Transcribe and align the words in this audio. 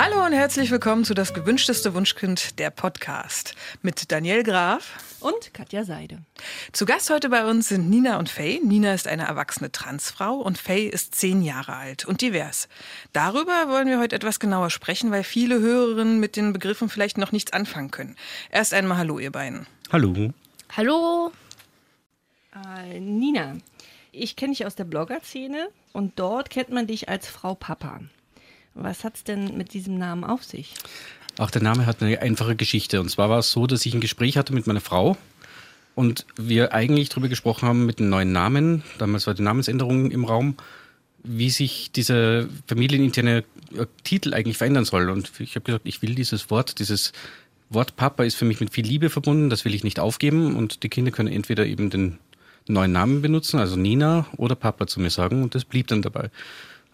Hallo 0.00 0.24
und 0.24 0.32
herzlich 0.32 0.70
willkommen 0.70 1.02
zu 1.02 1.12
Das 1.12 1.34
gewünschteste 1.34 1.92
Wunschkind, 1.92 2.60
der 2.60 2.70
Podcast. 2.70 3.56
Mit 3.82 4.12
Daniel 4.12 4.44
Graf 4.44 4.96
und 5.18 5.52
Katja 5.52 5.82
Seide. 5.82 6.20
Zu 6.70 6.86
Gast 6.86 7.10
heute 7.10 7.30
bei 7.30 7.44
uns 7.44 7.68
sind 7.68 7.90
Nina 7.90 8.20
und 8.20 8.28
Faye. 8.28 8.60
Nina 8.62 8.94
ist 8.94 9.08
eine 9.08 9.24
erwachsene 9.24 9.72
Transfrau 9.72 10.36
und 10.36 10.56
Faye 10.56 10.86
ist 10.86 11.16
zehn 11.16 11.42
Jahre 11.42 11.74
alt 11.74 12.04
und 12.04 12.20
divers. 12.20 12.68
Darüber 13.12 13.68
wollen 13.68 13.88
wir 13.88 13.98
heute 13.98 14.14
etwas 14.14 14.38
genauer 14.38 14.70
sprechen, 14.70 15.10
weil 15.10 15.24
viele 15.24 15.58
Hörerinnen 15.58 16.20
mit 16.20 16.36
den 16.36 16.52
Begriffen 16.52 16.88
vielleicht 16.88 17.18
noch 17.18 17.32
nichts 17.32 17.52
anfangen 17.52 17.90
können. 17.90 18.14
Erst 18.52 18.74
einmal 18.74 18.98
Hallo, 18.98 19.18
ihr 19.18 19.32
beiden. 19.32 19.66
Hallo. 19.90 20.32
Hallo. 20.76 21.32
Äh, 22.54 23.00
Nina, 23.00 23.56
ich 24.12 24.36
kenne 24.36 24.52
dich 24.52 24.64
aus 24.64 24.76
der 24.76 24.84
Blogger-Szene 24.84 25.70
und 25.92 26.20
dort 26.20 26.50
kennt 26.50 26.70
man 26.70 26.86
dich 26.86 27.08
als 27.08 27.26
Frau 27.26 27.56
Papa. 27.56 27.98
Was 28.80 29.04
hat 29.04 29.16
es 29.16 29.24
denn 29.24 29.56
mit 29.56 29.74
diesem 29.74 29.98
Namen 29.98 30.24
auf 30.24 30.44
sich? 30.44 30.74
Auch 31.38 31.50
der 31.50 31.62
Name 31.62 31.86
hat 31.86 32.02
eine 32.02 32.20
einfache 32.20 32.56
Geschichte. 32.56 33.00
Und 33.00 33.10
zwar 33.10 33.28
war 33.28 33.38
es 33.38 33.50
so, 33.50 33.66
dass 33.66 33.84
ich 33.86 33.94
ein 33.94 34.00
Gespräch 34.00 34.36
hatte 34.36 34.52
mit 34.52 34.66
meiner 34.66 34.80
Frau 34.80 35.16
und 35.94 36.26
wir 36.36 36.72
eigentlich 36.72 37.08
darüber 37.08 37.28
gesprochen 37.28 37.68
haben 37.68 37.86
mit 37.86 37.98
dem 37.98 38.08
neuen 38.08 38.32
Namen. 38.32 38.82
Damals 38.98 39.26
war 39.26 39.34
die 39.34 39.42
Namensänderung 39.42 40.10
im 40.10 40.24
Raum, 40.24 40.56
wie 41.24 41.50
sich 41.50 41.90
dieser 41.90 42.46
familieninterne 42.66 43.44
äh, 43.76 43.86
Titel 44.04 44.32
eigentlich 44.34 44.56
verändern 44.56 44.84
soll. 44.84 45.10
Und 45.10 45.32
ich 45.40 45.56
habe 45.56 45.64
gesagt, 45.64 45.86
ich 45.86 46.02
will 46.02 46.14
dieses 46.14 46.50
Wort, 46.50 46.78
dieses 46.78 47.12
Wort 47.70 47.96
Papa 47.96 48.24
ist 48.24 48.36
für 48.36 48.44
mich 48.44 48.60
mit 48.60 48.72
viel 48.72 48.86
Liebe 48.86 49.10
verbunden, 49.10 49.50
das 49.50 49.64
will 49.64 49.74
ich 49.74 49.84
nicht 49.84 50.00
aufgeben. 50.00 50.56
Und 50.56 50.82
die 50.82 50.88
Kinder 50.88 51.10
können 51.10 51.32
entweder 51.32 51.66
eben 51.66 51.90
den 51.90 52.18
neuen 52.68 52.92
Namen 52.92 53.22
benutzen, 53.22 53.58
also 53.58 53.76
Nina 53.76 54.26
oder 54.36 54.54
Papa 54.54 54.86
zu 54.86 55.00
mir 55.00 55.10
sagen. 55.10 55.42
Und 55.42 55.54
das 55.54 55.64
blieb 55.64 55.88
dann 55.88 56.02
dabei. 56.02 56.30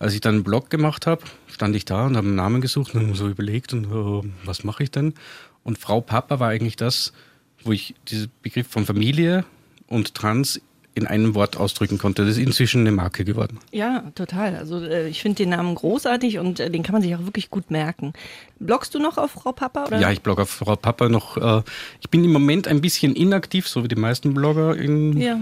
Als 0.04 0.12
ich 0.12 0.20
dann 0.20 0.34
einen 0.34 0.44
Blog 0.44 0.68
gemacht 0.68 1.06
habe, 1.06 1.22
stand 1.46 1.74
ich 1.74 1.86
da 1.86 2.04
und 2.04 2.18
habe 2.18 2.26
einen 2.26 2.36
Namen 2.36 2.60
gesucht 2.60 2.94
und 2.94 3.14
so 3.14 3.26
überlegt 3.26 3.72
und 3.72 3.86
oh, 3.90 4.22
was 4.44 4.62
mache 4.62 4.82
ich 4.82 4.90
denn? 4.90 5.14
Und 5.62 5.78
Frau 5.78 6.02
Papa 6.02 6.40
war 6.40 6.50
eigentlich 6.50 6.76
das, 6.76 7.14
wo 7.62 7.72
ich 7.72 7.94
diesen 8.08 8.30
Begriff 8.42 8.66
von 8.66 8.84
Familie 8.84 9.46
und 9.86 10.14
Trans 10.14 10.60
in 10.94 11.06
einem 11.06 11.34
Wort 11.34 11.56
ausdrücken 11.56 11.96
konnte. 11.96 12.26
Das 12.26 12.32
ist 12.32 12.44
inzwischen 12.44 12.82
eine 12.82 12.92
Marke 12.92 13.24
geworden. 13.24 13.60
Ja, 13.72 14.04
total. 14.14 14.56
Also 14.56 14.78
äh, 14.84 15.08
ich 15.08 15.22
finde 15.22 15.36
den 15.36 15.48
Namen 15.48 15.74
großartig 15.74 16.38
und 16.38 16.60
äh, 16.60 16.70
den 16.70 16.82
kann 16.82 16.92
man 16.92 17.00
sich 17.00 17.16
auch 17.16 17.24
wirklich 17.24 17.48
gut 17.48 17.70
merken. 17.70 18.12
Bloggst 18.60 18.94
du 18.94 18.98
noch 18.98 19.16
auf 19.16 19.30
Frau 19.30 19.52
Papa? 19.52 19.86
Oder? 19.86 20.00
Ja, 20.00 20.10
ich 20.10 20.20
blogge 20.20 20.42
auf 20.42 20.50
Frau 20.50 20.76
Papa 20.76 21.08
noch. 21.08 21.38
Äh, 21.38 21.62
ich 22.02 22.10
bin 22.10 22.22
im 22.22 22.32
Moment 22.32 22.68
ein 22.68 22.82
bisschen 22.82 23.16
inaktiv, 23.16 23.66
so 23.68 23.82
wie 23.82 23.88
die 23.88 23.96
meisten 23.96 24.34
Blogger. 24.34 24.76
In, 24.76 25.18
Ja. 25.18 25.40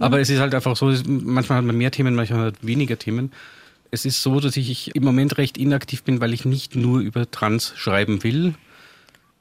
Aber 0.00 0.18
es 0.18 0.30
ist 0.30 0.40
halt 0.40 0.52
einfach 0.52 0.76
so, 0.76 0.92
manchmal 1.06 1.58
hat 1.58 1.64
man 1.64 1.78
mehr 1.78 1.92
Themen, 1.92 2.16
manchmal 2.16 2.46
hat 2.46 2.60
man 2.60 2.68
weniger 2.68 2.98
Themen. 2.98 3.30
Es 3.90 4.04
ist 4.04 4.22
so, 4.22 4.40
dass 4.40 4.56
ich 4.56 4.94
im 4.94 5.04
Moment 5.04 5.38
recht 5.38 5.58
inaktiv 5.58 6.02
bin, 6.02 6.20
weil 6.20 6.32
ich 6.32 6.44
nicht 6.44 6.76
nur 6.76 7.00
über 7.00 7.30
Trans 7.30 7.72
schreiben 7.76 8.22
will, 8.22 8.54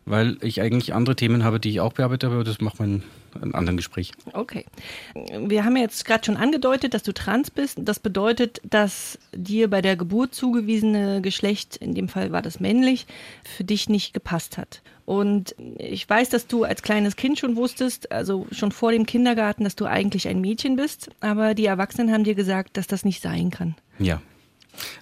weil 0.06 0.38
ich 0.42 0.62
eigentlich 0.62 0.94
andere 0.94 1.16
Themen 1.16 1.44
habe, 1.44 1.60
die 1.60 1.70
ich 1.70 1.80
auch 1.82 1.94
bearbeite, 1.94 2.28
aber 2.28 2.44
das 2.44 2.60
macht 2.62 2.80
man 2.80 3.04
in 3.36 3.44
einem 3.44 3.54
anderen 3.54 3.78
Gespräch. 3.78 4.12
Okay. 4.34 4.66
Wir 5.14 5.64
haben 5.64 5.76
ja 5.76 5.84
jetzt 5.84 6.04
gerade 6.04 6.26
schon 6.26 6.36
angedeutet, 6.36 6.96
dass 6.96 7.04
du 7.04 7.14
trans 7.14 7.52
bist. 7.52 7.78
Das 7.84 8.00
bedeutet, 8.00 8.60
dass 8.64 9.20
dir 9.34 9.70
bei 9.70 9.84
der 9.84 9.96
Geburt 9.96 10.34
zugewiesene 10.34 11.22
Geschlecht, 11.22 11.76
in 11.78 11.94
dem 11.94 12.10
Fall 12.10 12.32
war 12.32 12.42
das 12.42 12.60
männlich, 12.60 13.06
für 13.44 13.64
dich 13.64 13.88
nicht 13.88 14.16
gepasst 14.16 14.58
hat. 14.58 14.82
Und 15.06 15.56
ich 15.78 16.10
weiß, 16.10 16.30
dass 16.30 16.48
du 16.48 16.64
als 16.64 16.82
kleines 16.82 17.16
Kind 17.16 17.38
schon 17.38 17.56
wusstest, 17.56 18.12
also 18.12 18.48
schon 18.52 18.72
vor 18.72 18.92
dem 18.92 19.06
Kindergarten, 19.06 19.64
dass 19.64 19.76
du 19.76 19.86
eigentlich 19.86 20.28
ein 20.28 20.42
Mädchen 20.42 20.76
bist, 20.76 21.10
aber 21.20 21.54
die 21.54 21.66
Erwachsenen 21.66 22.12
haben 22.12 22.24
dir 22.24 22.36
gesagt, 22.36 22.78
dass 22.78 22.88
das 22.88 23.06
nicht 23.06 23.22
sein 23.22 23.52
kann. 23.52 23.76
Ja. 24.00 24.22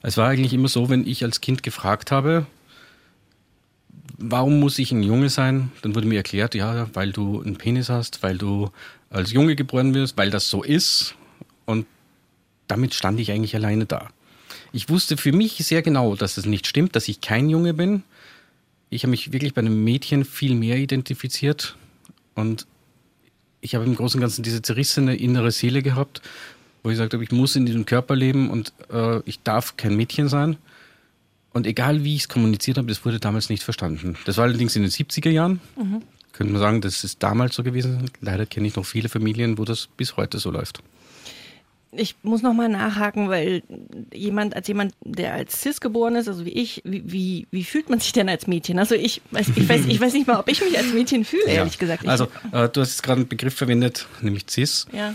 Es 0.02 0.18
war 0.18 0.30
eigentlich 0.30 0.54
immer 0.54 0.68
so, 0.68 0.90
wenn 0.90 1.08
ich 1.08 1.24
als 1.24 1.42
Kind 1.42 1.64
gefragt 1.64 2.12
habe, 2.12 2.46
warum 4.18 4.60
muss 4.60 4.80
ich 4.80 4.92
ein 4.92 5.04
Junge 5.04 5.30
sein? 5.30 5.72
Dann 5.82 5.96
wurde 5.96 6.08
mir 6.08 6.18
erklärt, 6.18 6.56
ja, 6.56 6.90
weil 6.94 7.12
du 7.12 7.42
einen 7.42 7.58
Penis 7.58 7.90
hast, 7.90 8.24
weil 8.24 8.38
du 8.38 8.70
als 9.10 9.32
Junge 9.32 9.56
geboren 9.56 9.94
wirst, 9.94 10.18
weil 10.18 10.30
das 10.30 10.50
so 10.50 10.64
ist. 10.64 11.16
Und 11.66 11.86
damit 12.68 12.94
stand 12.94 13.20
ich 13.20 13.32
eigentlich 13.32 13.56
alleine 13.56 13.86
da. 13.86 14.10
Ich 14.74 14.90
wusste 14.90 15.18
für 15.18 15.32
mich 15.32 15.54
sehr 15.58 15.82
genau, 15.82 16.16
dass 16.16 16.38
es 16.38 16.46
nicht 16.46 16.68
stimmt, 16.68 16.96
dass 16.96 17.08
ich 17.08 17.22
kein 17.22 17.50
Junge 17.50 17.74
bin. 17.74 18.04
Ich 18.90 19.04
habe 19.04 19.12
mich 19.12 19.32
wirklich 19.32 19.54
bei 19.54 19.62
einem 19.62 19.84
Mädchen 19.84 20.26
viel 20.26 20.56
mehr 20.56 20.78
identifiziert 20.78 21.76
und 22.36 22.68
ich 23.60 23.76
habe 23.76 23.86
im 23.86 23.96
Großen 23.96 24.20
und 24.20 24.22
Ganzen 24.22 24.44
diese 24.44 24.62
zerrissene 24.62 25.16
innere 25.16 25.52
Seele 25.52 25.82
gehabt, 25.82 26.22
wo 26.88 26.92
ich 26.92 26.96
gesagt 26.96 27.14
habe, 27.14 27.24
ich 27.24 27.34
muss 27.34 27.58
in 27.58 27.66
diesem 27.66 27.86
Körper 27.86 28.16
leben 28.16 28.50
und 28.50 28.72
äh, 28.90 29.20
ich 29.26 29.42
darf 29.44 29.76
kein 29.76 29.98
Mädchen 29.98 30.30
sein. 30.30 30.56
Und 31.52 31.68
egal 31.68 32.06
wie 32.06 32.16
ich 32.16 32.22
es 32.22 32.30
kommuniziert 32.30 32.78
habe, 32.78 32.88
das 32.88 33.04
wurde 33.04 33.20
damals 33.20 33.50
nicht 33.50 33.62
verstanden. 33.64 34.16
Das 34.26 34.38
war 34.38 34.46
allerdings 34.46 34.76
in 34.78 34.84
den 34.84 34.92
70er 34.92 35.30
Jahren. 35.30 35.60
Mhm. 35.76 36.02
Könnte 36.32 36.54
man 36.54 36.62
sagen, 36.62 36.80
das 36.80 37.04
ist 37.04 37.22
damals 37.22 37.56
so 37.56 37.64
gewesen. 37.64 38.10
Leider 38.22 38.46
kenne 38.46 38.68
ich 38.68 38.76
noch 38.78 38.86
viele 38.86 39.10
Familien, 39.10 39.58
wo 39.58 39.66
das 39.66 39.88
bis 39.98 40.16
heute 40.16 40.38
so 40.40 40.50
läuft. 40.50 40.82
Ich 41.92 42.16
muss 42.24 42.42
nochmal 42.42 42.70
nachhaken, 42.70 43.28
weil 43.28 43.64
jemand, 44.14 44.56
als 44.56 44.68
jemand, 44.70 44.94
der 45.04 45.34
als 45.34 45.62
Cis 45.62 45.82
geboren 45.82 46.16
ist, 46.16 46.30
also 46.30 46.46
wie 46.46 46.52
ich, 46.52 46.82
wie, 46.86 47.12
wie, 47.12 47.48
wie 47.52 47.64
fühlt 47.66 47.90
man 47.90 48.00
sich 48.00 48.14
denn 48.14 48.30
als 48.30 48.48
Mädchen? 48.48 48.80
Also 48.80 48.96
ich 48.96 49.22
weiß, 49.32 49.50
ich 49.56 49.68
weiß, 49.68 49.82
ich 49.88 50.00
weiß 50.00 50.14
nicht 50.14 50.28
mal, 50.28 50.40
ob 50.40 50.48
ich 50.48 50.62
mich 50.62 50.78
als 50.78 50.94
Mädchen 50.94 51.26
fühle, 51.26 51.48
ehrlich 51.48 51.80
gesagt. 51.80 52.04
Ich, 52.04 52.10
Also, 52.10 52.26
äh, 52.54 52.70
du 52.70 52.80
hast 52.80 52.92
jetzt 52.92 53.04
gerade 53.04 53.22
einen 53.22 53.28
Begriff 53.28 53.56
verwendet, 53.56 54.08
nämlich 54.22 54.46
cis. 54.50 54.86
ja, 54.94 55.14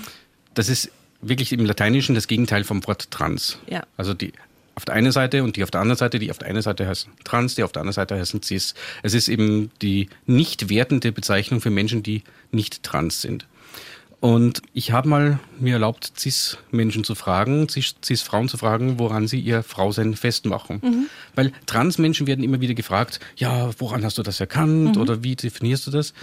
Das 0.52 0.68
ist 0.68 0.90
wirklich 1.22 1.52
im 1.52 1.64
Lateinischen 1.64 2.14
das 2.14 2.26
Gegenteil 2.26 2.64
vom 2.64 2.86
Wort 2.86 3.10
trans. 3.10 3.58
Ja. 3.68 3.84
Also 3.96 4.12
die 4.12 4.32
auf 4.74 4.84
der 4.84 4.94
einen 4.94 5.12
Seite 5.12 5.44
und 5.44 5.56
die 5.56 5.64
auf 5.64 5.70
der 5.70 5.80
anderen 5.80 5.98
Seite, 5.98 6.18
die 6.18 6.30
auf 6.30 6.38
der 6.38 6.48
einen 6.48 6.62
Seite 6.62 6.86
heißen 6.86 7.12
trans, 7.24 7.54
die 7.54 7.62
auf 7.62 7.72
der 7.72 7.80
anderen 7.80 7.94
Seite 7.94 8.16
heißen 8.18 8.42
cis. 8.42 8.74
Es 9.02 9.14
ist 9.14 9.28
eben 9.28 9.70
die 9.82 10.08
nicht 10.26 10.70
wertende 10.70 11.12
Bezeichnung 11.12 11.60
für 11.60 11.70
Menschen, 11.70 12.02
die 12.02 12.22
nicht 12.50 12.82
trans 12.82 13.20
sind. 13.20 13.46
Und 14.20 14.62
ich 14.72 14.92
habe 14.92 15.08
mal 15.08 15.40
mir 15.58 15.74
erlaubt, 15.74 16.12
Cis-Menschen 16.16 17.02
zu 17.02 17.16
fragen, 17.16 17.66
Cis- 17.66 17.96
Cis-Frauen 18.04 18.48
zu 18.48 18.56
fragen, 18.56 19.00
woran 19.00 19.26
sie 19.26 19.40
ihr 19.40 19.64
Frausein 19.64 20.14
festmachen. 20.14 21.08
Weil 21.34 21.52
Trans-Menschen 21.66 22.28
werden 22.28 22.44
immer 22.44 22.60
wieder 22.60 22.74
gefragt, 22.74 23.18
ja, 23.36 23.70
woran 23.78 24.04
hast 24.04 24.18
du 24.18 24.22
das 24.22 24.38
erkannt 24.38 24.96
oder 24.96 25.24
wie 25.24 25.34
definierst 25.34 25.88
du 25.88 25.90
das? 25.90 26.14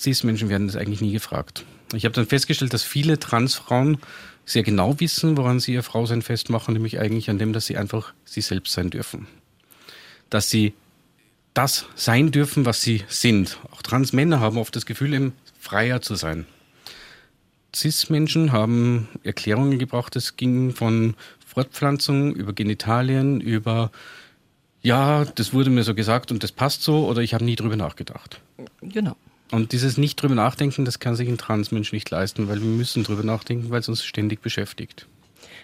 Cis-Menschen 0.00 0.48
werden 0.48 0.68
das 0.68 0.76
eigentlich 0.76 1.00
nie 1.00 1.12
gefragt. 1.12 1.64
Ich 1.92 2.04
habe 2.04 2.14
dann 2.14 2.26
festgestellt, 2.26 2.72
dass 2.72 2.82
viele 2.82 3.18
Transfrauen 3.18 3.98
sehr 4.44 4.62
genau 4.62 4.98
wissen, 5.00 5.36
woran 5.36 5.60
sie 5.60 5.74
ihr 5.74 5.82
Frausein 5.82 6.22
festmachen, 6.22 6.74
nämlich 6.74 6.98
eigentlich 6.98 7.30
an 7.30 7.38
dem, 7.38 7.52
dass 7.52 7.66
sie 7.66 7.76
einfach 7.76 8.12
sie 8.24 8.40
selbst 8.40 8.72
sein 8.72 8.90
dürfen. 8.90 9.26
Dass 10.28 10.50
sie 10.50 10.74
das 11.54 11.86
sein 11.94 12.30
dürfen, 12.30 12.64
was 12.64 12.80
sie 12.80 13.04
sind. 13.08 13.58
Auch 13.72 13.82
Transmänner 13.82 14.40
haben 14.40 14.58
oft 14.58 14.74
das 14.76 14.86
Gefühl, 14.86 15.14
eben 15.14 15.32
freier 15.58 16.00
zu 16.00 16.14
sein. 16.14 16.46
Cis-Menschen 17.74 18.52
haben 18.52 19.08
Erklärungen 19.22 19.78
gebracht, 19.78 20.16
es 20.16 20.36
ging 20.36 20.72
von 20.72 21.14
Fortpflanzung 21.46 22.34
über 22.34 22.52
Genitalien, 22.52 23.40
über 23.40 23.90
ja, 24.82 25.24
das 25.24 25.52
wurde 25.52 25.70
mir 25.70 25.84
so 25.84 25.94
gesagt 25.94 26.32
und 26.32 26.42
das 26.42 26.52
passt 26.52 26.82
so 26.82 27.06
oder 27.06 27.20
ich 27.20 27.34
habe 27.34 27.44
nie 27.44 27.56
drüber 27.56 27.76
nachgedacht. 27.76 28.40
genau. 28.80 29.16
Und 29.50 29.72
dieses 29.72 29.96
nicht 29.96 30.22
drüber 30.22 30.34
nachdenken, 30.34 30.84
das 30.84 31.00
kann 31.00 31.16
sich 31.16 31.28
ein 31.28 31.38
Transmensch 31.38 31.92
nicht 31.92 32.08
leisten, 32.10 32.48
weil 32.48 32.60
wir 32.60 32.68
müssen 32.68 33.02
drüber 33.02 33.24
nachdenken, 33.24 33.70
weil 33.70 33.80
es 33.80 33.88
uns 33.88 34.04
ständig 34.04 34.42
beschäftigt. 34.42 35.06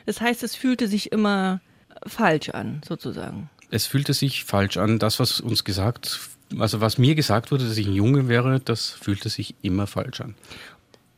Das 0.07 0.21
heißt, 0.21 0.43
es 0.43 0.57
fühlte 0.57 0.89
sich 0.89 1.13
immer 1.13 1.61
falsch 2.07 2.51
an, 2.51 2.81
sozusagen. 2.87 3.49
Es 3.71 3.87
fühlte 3.87 4.15
sich 4.15 4.45
falsch 4.45 4.77
an. 4.77 4.99
Das, 4.99 5.21
was 5.21 5.41
uns 5.41 5.65
gesagt, 5.65 6.21
also 6.59 6.81
was 6.81 6.99
mir 6.99 7.15
gesagt 7.15 7.51
wurde, 7.51 7.67
dass 7.69 7.77
ich 7.77 7.87
ein 7.87 7.95
Junge 7.95 8.29
wäre, 8.29 8.61
das 8.61 8.91
fühlte 8.91 9.29
sich 9.29 9.55
immer 9.63 9.87
falsch 9.87 10.21
an. 10.21 10.35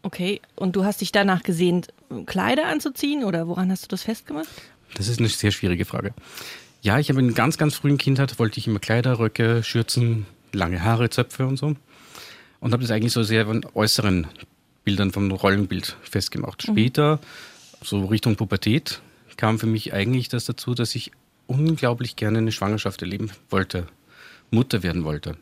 Okay, 0.02 0.40
und 0.54 0.76
du 0.76 0.84
hast 0.84 1.00
dich 1.00 1.12
danach 1.12 1.42
gesehnt, 1.42 1.88
Kleider 2.26 2.66
anzuziehen 2.66 3.24
oder 3.24 3.48
woran 3.48 3.70
hast 3.70 3.84
du 3.84 3.88
das 3.88 4.04
festgemacht? 4.04 4.48
Das 4.94 5.08
ist 5.08 5.18
eine 5.18 5.28
sehr 5.28 5.50
schwierige 5.50 5.84
Frage. 5.84 6.14
Ja, 6.80 6.98
ich 6.98 7.10
habe 7.10 7.20
in 7.20 7.34
ganz, 7.34 7.58
ganz 7.58 7.74
frühen 7.74 7.98
Kindheit 7.98 8.38
wollte 8.38 8.58
ich 8.58 8.66
immer 8.66 8.78
Kleider, 8.78 9.18
Röcke, 9.18 9.62
Schürzen, 9.64 10.26
lange 10.52 10.82
Haare, 10.82 11.10
Zöpfe 11.10 11.46
und 11.46 11.56
so. 11.56 11.74
Und 12.60 12.72
habe 12.72 12.82
das 12.82 12.90
eigentlich 12.90 13.12
so 13.12 13.22
sehr 13.22 13.46
von 13.46 13.64
äußeren 13.74 14.26
Bildern 14.84 15.12
vom 15.12 15.30
Rollenbild 15.30 15.96
festgemacht. 16.02 16.62
Später, 16.62 17.20
so 17.82 18.04
Richtung 18.06 18.36
Pubertät, 18.36 19.00
kam 19.36 19.58
für 19.58 19.66
mich 19.66 19.92
eigentlich 19.92 20.28
das 20.28 20.44
dazu, 20.44 20.74
dass 20.74 20.94
ich 20.94 21.12
unglaublich 21.46 22.16
gerne 22.16 22.38
eine 22.38 22.52
Schwangerschaft 22.52 23.02
erleben 23.02 23.30
wollte, 23.50 23.86
Mutter 24.50 24.82
werden 24.82 25.04
wollte. 25.04 25.36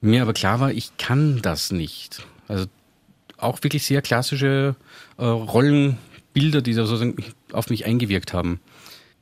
Mir 0.00 0.22
aber 0.22 0.32
klar 0.32 0.60
war, 0.60 0.70
ich 0.70 0.96
kann 0.96 1.42
das 1.42 1.72
nicht. 1.72 2.24
Also 2.46 2.66
auch 3.36 3.62
wirklich 3.62 3.84
sehr 3.84 4.02
klassische 4.02 4.76
äh, 5.16 5.24
Rollenbilder, 5.24 6.62
die 6.62 6.74
da 6.74 6.86
sozusagen 6.86 7.16
auf 7.52 7.70
mich 7.70 7.86
eingewirkt 7.86 8.32
haben. 8.32 8.60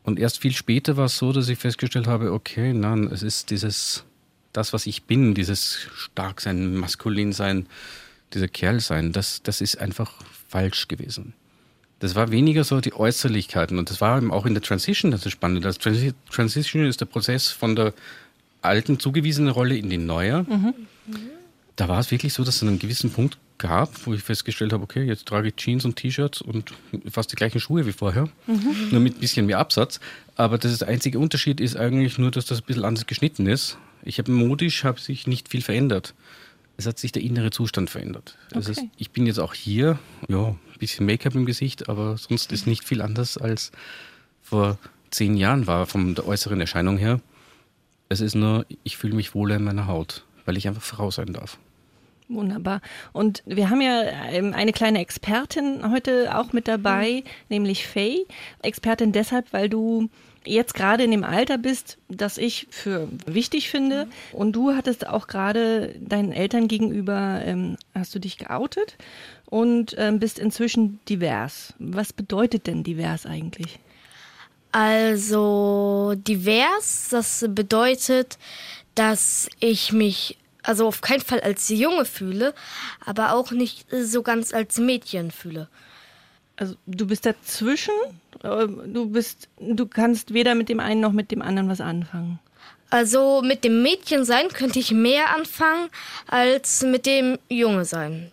Und 0.03 0.19
erst 0.19 0.39
viel 0.39 0.53
später 0.53 0.97
war 0.97 1.07
es 1.07 1.19
so, 1.19 1.33
dass 1.33 1.49
ich 1.49 1.59
festgestellt 1.59 2.07
habe, 2.07 2.33
okay, 2.33 2.73
nein, 2.73 3.09
es 3.13 3.23
ist 3.23 3.51
dieses 3.51 4.05
das, 4.57 4.73
was 4.73 4.87
ich 4.87 5.05
bin, 5.05 5.35
dieses 5.35 5.79
Starksein, 5.95 6.77
Maskulinsein, 6.77 7.67
dieser 8.33 8.49
Kerl 8.49 8.81
sein, 8.81 9.13
das, 9.13 9.43
das 9.43 9.61
ist 9.61 9.79
einfach 9.79 10.13
falsch 10.49 10.89
gewesen. 10.89 11.35
Das 11.99 12.15
war 12.15 12.31
weniger 12.31 12.65
so 12.65 12.81
die 12.81 12.93
Äußerlichkeiten 12.93 13.79
und 13.79 13.89
das 13.89 14.01
war 14.01 14.19
eben 14.19 14.31
auch 14.31 14.45
in 14.45 14.55
der 14.55 14.63
Transition 14.63 15.11
das 15.11 15.31
spannend. 15.31 15.65
Das 15.65 15.79
Transition 15.79 16.85
ist 16.87 17.01
der 17.01 17.07
Prozess 17.07 17.49
von 17.49 17.75
der 17.75 17.95
alten 18.61 18.99
zugewiesenen 19.01 19.51
Rolle 19.51 19.77
in 19.77 19.89
die 19.89 19.99
neue. 19.99 20.43
Mhm. 20.43 20.75
Da 21.77 21.89
war 21.89 22.01
es 22.01 22.11
wirklich 22.11 22.35
so, 22.35 22.45
dass 22.45 22.57
es 22.57 22.63
einen 22.63 22.79
gewissen 22.79 23.11
Punkt 23.11 23.39
gab, 23.59 24.07
wo 24.07 24.13
ich 24.13 24.23
festgestellt 24.23 24.73
habe, 24.73 24.83
okay, 24.83 25.05
jetzt 25.05 25.27
trage 25.27 25.49
ich 25.49 25.57
Jeans 25.57 25.85
und 25.85 25.97
T-Shirts 25.97 26.43
und 26.43 26.73
fast 27.11 27.33
die 27.33 27.37
gleichen 27.37 27.61
Schuhe 27.61 27.87
wie 27.87 27.93
vorher, 27.93 28.29
mhm. 28.47 28.89
nur 28.91 29.01
mit 29.01 29.17
ein 29.17 29.21
bisschen 29.21 29.47
mehr 29.47 29.59
Absatz. 29.59 30.01
Aber 30.35 30.59
das, 30.59 30.73
ist 30.73 30.83
der 30.83 30.89
einzige 30.89 31.19
Unterschied 31.19 31.61
ist 31.61 31.77
eigentlich 31.77 32.19
nur, 32.19 32.31
dass 32.31 32.45
das 32.45 32.61
ein 32.61 32.65
bisschen 32.67 32.85
anders 32.85 33.07
geschnitten 33.07 33.47
ist. 33.47 33.79
Ich 34.07 34.19
habe 34.19 34.31
modisch 34.31 34.85
habe 34.85 35.01
sich 35.01 35.27
nicht 35.27 35.49
viel 35.49 35.63
verändert. 35.63 36.15
Es 36.77 36.87
hat 36.87 36.99
sich 36.99 37.13
der 37.13 37.23
innere 37.23 37.51
Zustand 37.51 37.91
verändert. 37.91 38.37
Okay. 38.55 38.71
Ist, 38.71 38.83
ich 38.97 39.11
bin 39.11 39.27
jetzt 39.27 39.39
auch 39.39 39.55
hier, 39.55 39.99
ja, 40.29 40.49
ein 40.49 40.79
bisschen 40.79 41.07
Make-up 41.07 41.35
im 41.35 41.47
Gesicht, 41.47 41.89
aber 41.89 42.17
sonst 42.19 42.53
ist 42.53 42.67
nicht 42.67 42.85
viel 42.85 43.01
anders 43.01 43.39
als 43.39 43.73
vor 44.43 44.79
zehn 45.11 45.37
Jahren 45.37 45.67
war, 45.67 45.87
von 45.87 46.15
der 46.15 46.27
äußeren 46.27 46.61
Erscheinung 46.61 46.99
her. 46.99 47.21
Es 48.09 48.21
ist 48.21 48.35
nur, 48.35 48.67
ich 48.85 48.97
fühle 48.97 49.15
mich 49.15 49.35
wohler 49.35 49.57
in 49.57 49.65
meiner 49.65 49.87
Haut, 49.87 50.25
weil 50.45 50.57
ich 50.57 50.69
einfach 50.69 50.83
Frau 50.83 51.11
sein 51.11 51.33
darf. 51.33 51.59
Wunderbar. 52.29 52.81
Und 53.13 53.43
wir 53.47 53.71
haben 53.71 53.81
ja 53.81 54.03
ähm, 54.31 54.53
eine 54.53 54.73
kleine 54.73 55.01
Expertin 55.01 55.91
heute 55.91 56.37
auch 56.37 56.53
mit 56.53 56.67
dabei, 56.67 57.23
mhm. 57.25 57.31
nämlich 57.49 57.87
Faye. 57.87 58.27
Expertin 58.63 59.13
deshalb, 59.13 59.53
weil 59.53 59.69
du 59.69 60.09
jetzt 60.45 60.75
gerade 60.75 61.05
in 61.05 61.11
dem 61.11 61.25
Alter 61.25 61.59
bist, 61.59 61.99
das 62.09 62.39
ich 62.39 62.67
für 62.71 63.09
wichtig 63.27 63.71
finde. 63.71 64.07
Mhm. 64.07 64.39
Und 64.39 64.53
du 64.53 64.75
hattest 64.75 65.07
auch 65.07 65.29
gerade 65.29 65.95
deinen 66.01 66.33
Eltern 66.33 66.67
gegenüber, 66.67 67.43
ähm, 67.45 67.77
hast 67.95 68.15
du 68.15 68.19
dich 68.19 68.39
geoutet 68.39 68.97
und 69.47 69.95
ähm, 69.97 70.19
bist 70.19 70.39
inzwischen 70.39 70.99
divers. 71.09 71.75
Was 71.79 72.13
bedeutet 72.13 72.67
denn 72.67 72.83
divers 72.83 73.25
eigentlich? 73.25 73.79
Also 74.73 76.15
divers, 76.17 77.09
das 77.11 77.47
bedeutet, 77.49 78.37
dass 78.95 79.49
ich 79.61 79.93
mich 79.93 80.39
also 80.67 80.87
auf 80.87 81.01
keinen 81.01 81.21
Fall 81.21 81.41
als 81.41 81.69
Junge 81.69 82.05
fühle, 82.05 82.55
aber 83.05 83.33
auch 83.33 83.53
nicht 83.53 83.87
so 83.91 84.23
ganz 84.23 84.53
als 84.53 84.79
Mädchen 84.79 85.31
fühle. 85.31 85.69
Also 86.57 86.75
du 86.87 87.07
bist 87.07 87.27
dazwischen? 87.27 87.95
Äh, 88.43 88.67
du 88.67 89.11
bist, 89.11 89.49
du 89.61 89.87
kannst 89.87 90.35
weder 90.35 90.55
mit 90.55 90.69
dem 90.69 90.81
einen 90.81 91.01
noch 91.01 91.13
mit 91.13 91.31
dem 91.31 91.43
anderen 91.43 91.69
was 91.69 91.81
anfangen. 91.81 92.41
Also 92.91 93.43
mit 93.43 93.65
dem 93.65 93.83
Mädchen 93.83 94.25
sein 94.25 94.49
könnte 94.49 94.79
ich 94.79 94.93
mehr 94.93 95.35
anfangen 95.35 95.89
als 96.27 96.83
mit 96.83 97.07
dem 97.07 97.39
Junge 97.49 97.85
sein. 97.85 98.31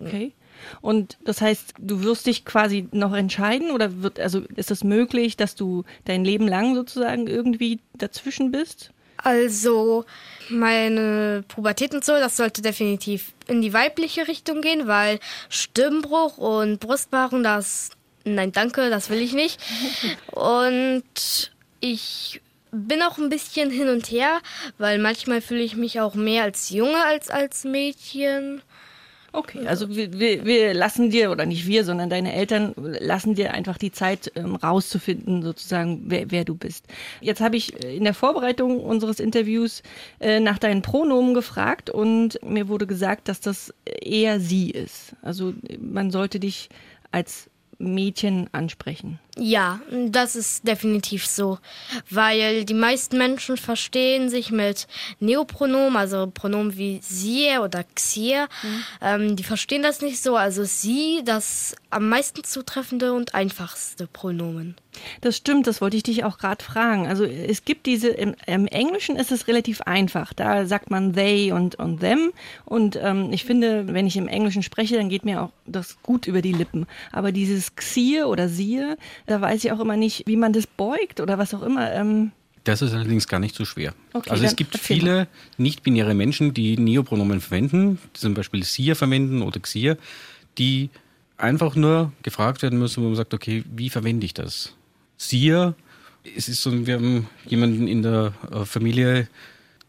Okay. 0.00 0.32
Und 0.80 1.16
das 1.24 1.40
heißt, 1.40 1.74
du 1.78 2.02
wirst 2.02 2.26
dich 2.26 2.44
quasi 2.44 2.88
noch 2.92 3.14
entscheiden 3.14 3.70
oder 3.70 4.02
wird, 4.02 4.18
also 4.18 4.40
ist 4.40 4.58
es 4.58 4.80
das 4.80 4.84
möglich, 4.84 5.36
dass 5.36 5.54
du 5.54 5.84
dein 6.04 6.24
Leben 6.24 6.48
lang 6.48 6.74
sozusagen 6.74 7.26
irgendwie 7.26 7.80
dazwischen 7.94 8.50
bist? 8.50 8.90
Also 9.18 10.04
meine 10.48 11.44
Pubertät 11.48 11.94
und 11.94 12.04
so, 12.04 12.12
das 12.12 12.36
sollte 12.36 12.62
definitiv 12.62 13.32
in 13.46 13.62
die 13.62 13.72
weibliche 13.72 14.28
Richtung 14.28 14.60
gehen, 14.60 14.86
weil 14.86 15.18
Stimmbruch 15.48 16.38
und 16.38 16.80
Brustbehaarung, 16.80 17.42
das, 17.42 17.90
nein, 18.24 18.52
danke, 18.52 18.90
das 18.90 19.10
will 19.10 19.20
ich 19.20 19.32
nicht. 19.32 19.60
Und 20.32 21.52
ich 21.80 22.40
bin 22.70 23.02
auch 23.02 23.18
ein 23.18 23.28
bisschen 23.28 23.70
hin 23.70 23.88
und 23.88 24.10
her, 24.10 24.40
weil 24.78 24.98
manchmal 24.98 25.40
fühle 25.40 25.62
ich 25.62 25.76
mich 25.76 26.00
auch 26.00 26.14
mehr 26.14 26.44
als 26.44 26.70
Junge 26.70 27.02
als 27.04 27.30
als 27.30 27.64
Mädchen. 27.64 28.62
Okay, 29.36 29.66
also 29.66 29.94
wir, 29.94 30.18
wir, 30.18 30.46
wir, 30.46 30.72
lassen 30.72 31.10
dir, 31.10 31.30
oder 31.30 31.44
nicht 31.44 31.66
wir, 31.66 31.84
sondern 31.84 32.08
deine 32.08 32.32
Eltern 32.32 32.72
lassen 32.76 33.34
dir 33.34 33.52
einfach 33.52 33.76
die 33.76 33.92
Zeit 33.92 34.32
ähm, 34.34 34.56
rauszufinden, 34.56 35.42
sozusagen, 35.42 36.04
wer, 36.06 36.30
wer, 36.30 36.46
du 36.46 36.54
bist. 36.54 36.86
Jetzt 37.20 37.42
habe 37.42 37.58
ich 37.58 37.84
in 37.84 38.04
der 38.04 38.14
Vorbereitung 38.14 38.80
unseres 38.80 39.20
Interviews 39.20 39.82
äh, 40.20 40.40
nach 40.40 40.56
deinen 40.58 40.80
Pronomen 40.80 41.34
gefragt 41.34 41.90
und 41.90 42.42
mir 42.42 42.68
wurde 42.68 42.86
gesagt, 42.86 43.28
dass 43.28 43.40
das 43.40 43.74
eher 43.84 44.40
sie 44.40 44.70
ist. 44.70 45.14
Also 45.20 45.52
man 45.78 46.10
sollte 46.10 46.40
dich 46.40 46.70
als 47.12 47.50
Mädchen 47.76 48.48
ansprechen. 48.52 49.18
Ja, 49.38 49.80
das 49.90 50.34
ist 50.34 50.66
definitiv 50.66 51.26
so, 51.26 51.58
weil 52.08 52.64
die 52.64 52.72
meisten 52.72 53.18
Menschen 53.18 53.58
verstehen 53.58 54.30
sich 54.30 54.50
mit 54.50 54.86
Neopronomen, 55.20 55.96
also 55.96 56.30
Pronomen 56.32 56.78
wie 56.78 57.00
sie 57.02 57.58
oder 57.58 57.84
xier, 57.84 58.48
mhm. 58.62 58.82
ähm, 59.02 59.36
die 59.36 59.44
verstehen 59.44 59.82
das 59.82 60.00
nicht 60.00 60.22
so. 60.22 60.36
Also 60.36 60.64
sie, 60.64 61.20
das 61.22 61.76
am 61.90 62.08
meisten 62.08 62.44
zutreffende 62.44 63.12
und 63.12 63.34
einfachste 63.34 64.06
Pronomen. 64.06 64.74
Das 65.20 65.36
stimmt, 65.36 65.66
das 65.66 65.80
wollte 65.80 65.96
ich 65.96 66.02
dich 66.02 66.24
auch 66.24 66.38
gerade 66.38 66.64
fragen. 66.64 67.06
Also 67.06 67.24
es 67.24 67.64
gibt 67.64 67.86
diese, 67.86 68.08
im, 68.08 68.34
im, 68.46 68.66
Englischen 68.66 69.16
ist 69.16 69.32
es 69.32 69.46
relativ 69.48 69.82
einfach. 69.82 70.32
Da 70.32 70.66
sagt 70.66 70.90
man 70.90 71.14
they 71.14 71.52
und, 71.52 71.76
und 71.76 72.00
them. 72.00 72.32
Und 72.64 72.98
ähm, 73.00 73.32
ich 73.32 73.44
finde, 73.44 73.92
wenn 73.92 74.06
ich 74.06 74.16
im 74.16 74.28
Englischen 74.28 74.62
spreche, 74.62 74.96
dann 74.96 75.08
geht 75.08 75.24
mir 75.24 75.42
auch 75.42 75.50
das 75.66 76.02
gut 76.02 76.26
über 76.26 76.42
die 76.42 76.52
Lippen. 76.52 76.86
Aber 77.12 77.32
dieses 77.32 77.76
xier 77.76 78.28
oder 78.28 78.48
siehe, 78.48 78.96
da 79.26 79.40
weiß 79.40 79.64
ich 79.64 79.72
auch 79.72 79.80
immer 79.80 79.96
nicht, 79.96 80.26
wie 80.26 80.36
man 80.36 80.52
das 80.52 80.66
beugt 80.66 81.20
oder 81.20 81.38
was 81.38 81.54
auch 81.54 81.62
immer. 81.62 81.92
Ähm 81.92 82.32
das 82.64 82.82
ist 82.82 82.94
allerdings 82.94 83.28
gar 83.28 83.38
nicht 83.38 83.54
so 83.54 83.64
schwer. 83.64 83.94
Okay, 84.12 84.30
also 84.30 84.44
es 84.44 84.56
gibt 84.56 84.76
viele 84.76 85.28
nicht-binäre 85.56 86.14
Menschen, 86.14 86.52
die 86.52 86.76
Neopronomen 86.76 87.40
verwenden, 87.40 88.00
die 88.16 88.20
zum 88.20 88.34
Beispiel 88.34 88.64
Sia 88.64 88.96
verwenden 88.96 89.42
oder 89.42 89.60
Xia, 89.60 89.96
die 90.58 90.90
einfach 91.36 91.76
nur 91.76 92.12
gefragt 92.22 92.62
werden 92.62 92.78
müssen, 92.78 93.04
wo 93.04 93.06
man 93.06 93.16
sagt, 93.16 93.34
okay, 93.34 93.64
wie 93.72 93.88
verwende 93.88 94.26
ich 94.26 94.34
das? 94.34 94.74
Sia, 95.16 95.74
es 96.36 96.48
ist 96.48 96.62
so, 96.62 96.86
wir 96.86 96.94
haben 96.94 97.28
jemanden 97.46 97.86
in 97.86 98.02
der 98.02 98.32
äh, 98.50 98.64
Familie, 98.64 99.28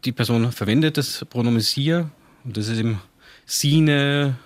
die 0.04 0.12
Person 0.12 0.52
verwendet 0.52 0.96
das 0.96 1.24
Pronomen 1.28 1.60
Sia 1.60 2.10
und 2.44 2.56
das 2.56 2.68
ist 2.68 2.78
eben 2.78 3.00
Sine, 3.44 4.36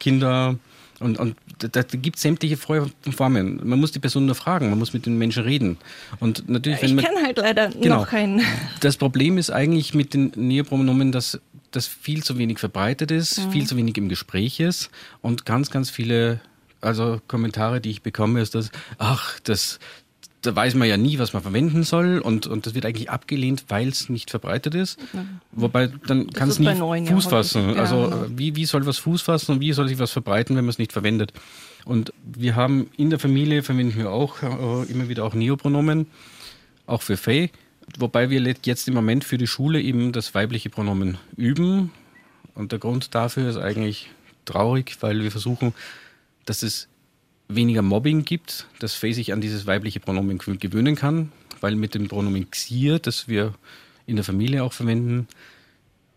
Kinder, 0.00 0.56
und, 1.00 1.18
und 1.18 1.36
da, 1.58 1.82
gibt 1.82 2.16
es 2.16 2.22
sämtliche 2.22 2.56
Formen. 2.56 3.60
Man 3.62 3.78
muss 3.78 3.92
die 3.92 3.98
Person 3.98 4.26
nur 4.26 4.34
fragen, 4.34 4.70
man 4.70 4.78
muss 4.78 4.92
mit 4.92 5.06
den 5.06 5.18
Menschen 5.18 5.42
reden. 5.42 5.78
Und 6.20 6.48
natürlich, 6.48 6.82
ich 6.82 6.96
kenne 6.96 7.22
halt 7.22 7.38
leider 7.38 7.70
genau, 7.70 8.00
noch 8.00 8.08
keinen. 8.08 8.42
Das 8.80 8.96
Problem 8.96 9.38
ist 9.38 9.50
eigentlich 9.50 9.94
mit 9.94 10.14
den 10.14 10.32
Neopronomen, 10.34 11.12
dass 11.12 11.40
das 11.70 11.86
viel 11.86 12.22
zu 12.22 12.38
wenig 12.38 12.58
verbreitet 12.58 13.10
ist, 13.10 13.38
mhm. 13.38 13.52
viel 13.52 13.66
zu 13.66 13.76
wenig 13.76 13.98
im 13.98 14.08
Gespräch 14.08 14.60
ist 14.60 14.90
und 15.20 15.44
ganz, 15.44 15.70
ganz 15.70 15.90
viele 15.90 16.40
also 16.80 17.20
Kommentare, 17.26 17.80
die 17.80 17.90
ich 17.90 18.02
bekomme, 18.02 18.40
ist 18.40 18.54
das, 18.54 18.70
ach, 18.98 19.40
das, 19.40 19.78
da 20.42 20.54
weiß 20.54 20.74
man 20.74 20.88
ja 20.88 20.96
nie, 20.96 21.18
was 21.18 21.32
man 21.32 21.42
verwenden 21.42 21.82
soll 21.82 22.18
und, 22.18 22.46
und 22.46 22.66
das 22.66 22.74
wird 22.74 22.86
eigentlich 22.86 23.10
abgelehnt, 23.10 23.64
weil 23.68 23.88
es 23.88 24.08
nicht 24.08 24.30
verbreitet 24.30 24.74
ist. 24.74 24.98
Mhm. 25.12 25.40
Wobei 25.52 25.88
dann 26.06 26.30
kann 26.30 26.48
es 26.48 26.58
nie 26.58 26.66
Fuß 27.06 27.26
fassen. 27.26 27.70
Ja, 27.70 27.80
also 27.80 28.04
genau. 28.04 28.26
wie, 28.36 28.54
wie 28.56 28.64
soll 28.64 28.86
was 28.86 28.98
Fuß 28.98 29.22
fassen 29.22 29.52
und 29.52 29.60
wie 29.60 29.72
soll 29.72 29.88
sich 29.88 29.98
was 29.98 30.12
verbreiten, 30.12 30.56
wenn 30.56 30.64
man 30.64 30.70
es 30.70 30.78
nicht 30.78 30.92
verwendet? 30.92 31.32
Und 31.84 32.12
wir 32.24 32.56
haben 32.56 32.90
in 32.96 33.10
der 33.10 33.18
Familie, 33.18 33.62
verwenden 33.62 33.96
wir 33.96 34.10
auch 34.10 34.42
äh, 34.42 34.90
immer 34.90 35.08
wieder 35.08 35.24
auch 35.24 35.34
Neopronomen, 35.34 36.06
auch 36.86 37.02
für 37.02 37.16
Faye. 37.16 37.50
Wobei 37.98 38.30
wir 38.30 38.54
jetzt 38.64 38.88
im 38.88 38.94
Moment 38.94 39.24
für 39.24 39.38
die 39.38 39.46
Schule 39.46 39.80
eben 39.80 40.12
das 40.12 40.34
weibliche 40.34 40.70
Pronomen 40.70 41.18
üben. 41.36 41.92
Und 42.54 42.72
der 42.72 42.78
Grund 42.78 43.14
dafür 43.14 43.48
ist 43.48 43.56
eigentlich 43.56 44.10
traurig, 44.44 44.96
weil 45.00 45.22
wir 45.22 45.30
versuchen, 45.30 45.74
dass 46.44 46.62
es 46.62 46.88
weniger 47.48 47.82
Mobbing 47.82 48.24
gibt, 48.24 48.66
dass 48.80 48.94
Faye 48.94 49.12
sich 49.12 49.32
an 49.32 49.40
dieses 49.40 49.66
weibliche 49.66 50.00
Pronomen 50.00 50.38
gewöhnen 50.38 50.96
kann, 50.96 51.32
weil 51.60 51.76
mit 51.76 51.94
dem 51.94 52.08
Pronomen 52.08 52.50
Xier, 52.50 52.98
das 52.98 53.28
wir 53.28 53.54
in 54.06 54.16
der 54.16 54.24
Familie 54.24 54.62
auch 54.62 54.72
verwenden, 54.72 55.28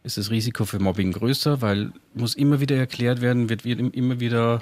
ist 0.03 0.17
das 0.17 0.31
Risiko 0.31 0.65
für 0.65 0.79
Mobbing 0.79 1.12
größer, 1.12 1.62
weil 1.62 1.91
muss 2.13 2.36
immer 2.36 2.59
wieder 2.59 2.77
erklärt 2.77 3.21
werden, 3.21 3.50
wird, 3.50 3.65
wird 3.65 3.79
immer 3.79 4.19
wieder 4.19 4.62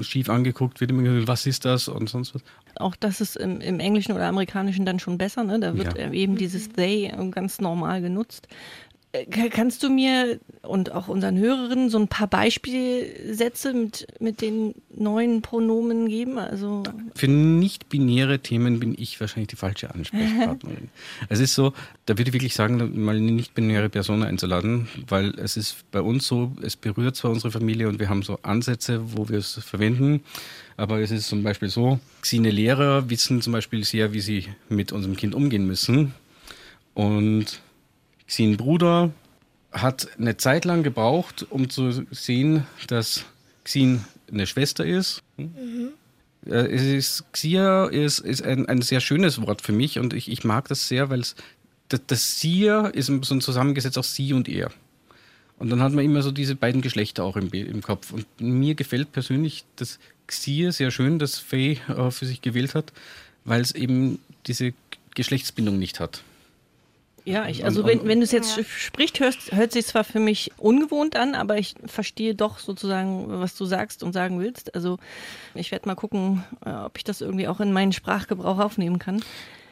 schief 0.00 0.28
angeguckt, 0.28 0.80
wird 0.80 0.90
immer 0.90 1.02
gesagt, 1.02 1.28
was 1.28 1.46
ist 1.46 1.64
das 1.64 1.88
und 1.88 2.08
sonst 2.08 2.34
was. 2.34 2.42
Auch 2.76 2.94
das 2.96 3.20
ist 3.20 3.36
im, 3.36 3.60
im 3.60 3.80
Englischen 3.80 4.12
oder 4.12 4.26
Amerikanischen 4.26 4.84
dann 4.84 4.98
schon 4.98 5.16
besser, 5.18 5.44
ne? 5.44 5.58
Da 5.58 5.76
wird 5.76 5.96
ja. 5.96 6.10
eben 6.12 6.36
dieses 6.36 6.68
they 6.70 7.12
ganz 7.30 7.60
normal 7.60 8.02
genutzt. 8.02 8.48
Kannst 9.50 9.82
du 9.82 9.90
mir 9.90 10.38
und 10.62 10.92
auch 10.92 11.08
unseren 11.08 11.38
Hörerinnen 11.38 11.90
so 11.90 11.98
ein 11.98 12.08
paar 12.08 12.26
Beispielsätze 12.26 13.72
mit, 13.72 14.06
mit 14.20 14.40
den 14.40 14.74
neuen 14.94 15.42
Pronomen 15.42 16.08
geben? 16.08 16.38
Also 16.38 16.82
Für 17.14 17.28
nicht-binäre 17.28 18.40
Themen 18.40 18.80
bin 18.80 18.94
ich 18.98 19.20
wahrscheinlich 19.20 19.48
die 19.48 19.56
falsche 19.56 19.94
Ansprechpartnerin. 19.94 20.88
es 21.28 21.40
ist 21.40 21.54
so, 21.54 21.72
da 22.06 22.18
würde 22.18 22.30
ich 22.30 22.34
wirklich 22.34 22.54
sagen, 22.54 23.04
mal 23.04 23.16
eine 23.16 23.32
nicht-binäre 23.32 23.88
Person 23.88 24.22
einzuladen, 24.22 24.88
weil 25.08 25.38
es 25.38 25.56
ist 25.56 25.90
bei 25.90 26.00
uns 26.00 26.26
so, 26.26 26.52
es 26.62 26.76
berührt 26.76 27.16
zwar 27.16 27.30
unsere 27.30 27.50
Familie 27.50 27.88
und 27.88 27.98
wir 27.98 28.08
haben 28.08 28.22
so 28.22 28.38
Ansätze, 28.42 29.16
wo 29.16 29.28
wir 29.28 29.38
es 29.38 29.54
verwenden, 29.64 30.20
aber 30.76 31.00
es 31.00 31.10
ist 31.10 31.28
zum 31.28 31.42
Beispiel 31.42 31.68
so, 31.68 32.00
Xine 32.20 32.50
Lehrer 32.50 33.08
wissen 33.08 33.40
zum 33.40 33.52
Beispiel 33.52 33.84
sehr, 33.84 34.12
wie 34.12 34.20
sie 34.20 34.46
mit 34.68 34.92
unserem 34.92 35.16
Kind 35.16 35.34
umgehen 35.34 35.66
müssen. 35.66 36.14
Und 36.94 37.60
Xin 38.28 38.56
Bruder 38.56 39.12
hat 39.72 40.08
eine 40.18 40.36
Zeit 40.36 40.64
lang 40.64 40.82
gebraucht, 40.82 41.46
um 41.50 41.70
zu 41.70 42.06
sehen, 42.10 42.66
dass 42.88 43.24
Xin 43.64 44.04
eine 44.30 44.46
Schwester 44.46 44.84
ist. 44.84 45.22
Mhm. 45.36 45.90
Es 46.48 46.82
ist, 46.82 47.24
Xia 47.32 47.86
ist, 47.86 48.20
ist 48.20 48.42
ein, 48.42 48.66
ein 48.66 48.80
sehr 48.80 49.00
schönes 49.00 49.40
Wort 49.42 49.62
für 49.62 49.72
mich 49.72 49.98
und 49.98 50.14
ich, 50.14 50.30
ich 50.30 50.44
mag 50.44 50.68
das 50.68 50.86
sehr, 50.86 51.10
weil 51.10 51.20
es 51.20 51.34
das, 51.88 52.00
das 52.06 52.40
Sie 52.40 52.66
ist 52.92 53.06
so 53.06 53.34
ein 53.34 53.40
Zusammengesetz 53.40 53.96
aus 53.96 54.14
Sie 54.14 54.32
und 54.32 54.48
Er. 54.48 54.70
Und 55.58 55.70
dann 55.70 55.80
hat 55.80 55.92
man 55.92 56.04
immer 56.04 56.22
so 56.22 56.30
diese 56.30 56.54
beiden 56.54 56.82
Geschlechter 56.82 57.24
auch 57.24 57.36
im, 57.36 57.50
im 57.50 57.82
Kopf. 57.82 58.12
Und 58.12 58.26
mir 58.38 58.74
gefällt 58.74 59.12
persönlich 59.12 59.64
das 59.76 59.98
Xia 60.26 60.72
sehr 60.72 60.90
schön, 60.90 61.18
das 61.18 61.38
Faye 61.38 61.78
äh, 61.88 62.10
für 62.10 62.26
sich 62.26 62.42
gewählt 62.42 62.74
hat, 62.74 62.92
weil 63.44 63.60
es 63.60 63.72
eben 63.72 64.18
diese 64.46 64.74
Geschlechtsbindung 65.14 65.78
nicht 65.78 65.98
hat. 65.98 66.22
Ja, 67.26 67.48
ich, 67.48 67.64
also 67.64 67.84
wenn, 67.84 68.06
wenn 68.06 68.20
du 68.20 68.24
es 68.24 68.30
jetzt 68.30 68.56
ja. 68.56 68.62
spricht, 68.62 69.18
hörst, 69.18 69.50
hört 69.50 69.72
sich 69.72 69.84
zwar 69.84 70.04
für 70.04 70.20
mich 70.20 70.52
ungewohnt 70.58 71.16
an, 71.16 71.34
aber 71.34 71.58
ich 71.58 71.74
verstehe 71.84 72.36
doch 72.36 72.60
sozusagen, 72.60 73.26
was 73.28 73.56
du 73.56 73.64
sagst 73.64 74.04
und 74.04 74.12
sagen 74.12 74.38
willst. 74.38 74.76
Also 74.76 74.98
ich 75.52 75.72
werde 75.72 75.88
mal 75.88 75.96
gucken, 75.96 76.44
äh, 76.64 76.70
ob 76.70 76.96
ich 76.96 77.02
das 77.02 77.20
irgendwie 77.20 77.48
auch 77.48 77.58
in 77.58 77.72
meinen 77.72 77.92
Sprachgebrauch 77.92 78.60
aufnehmen 78.60 79.00
kann. 79.00 79.24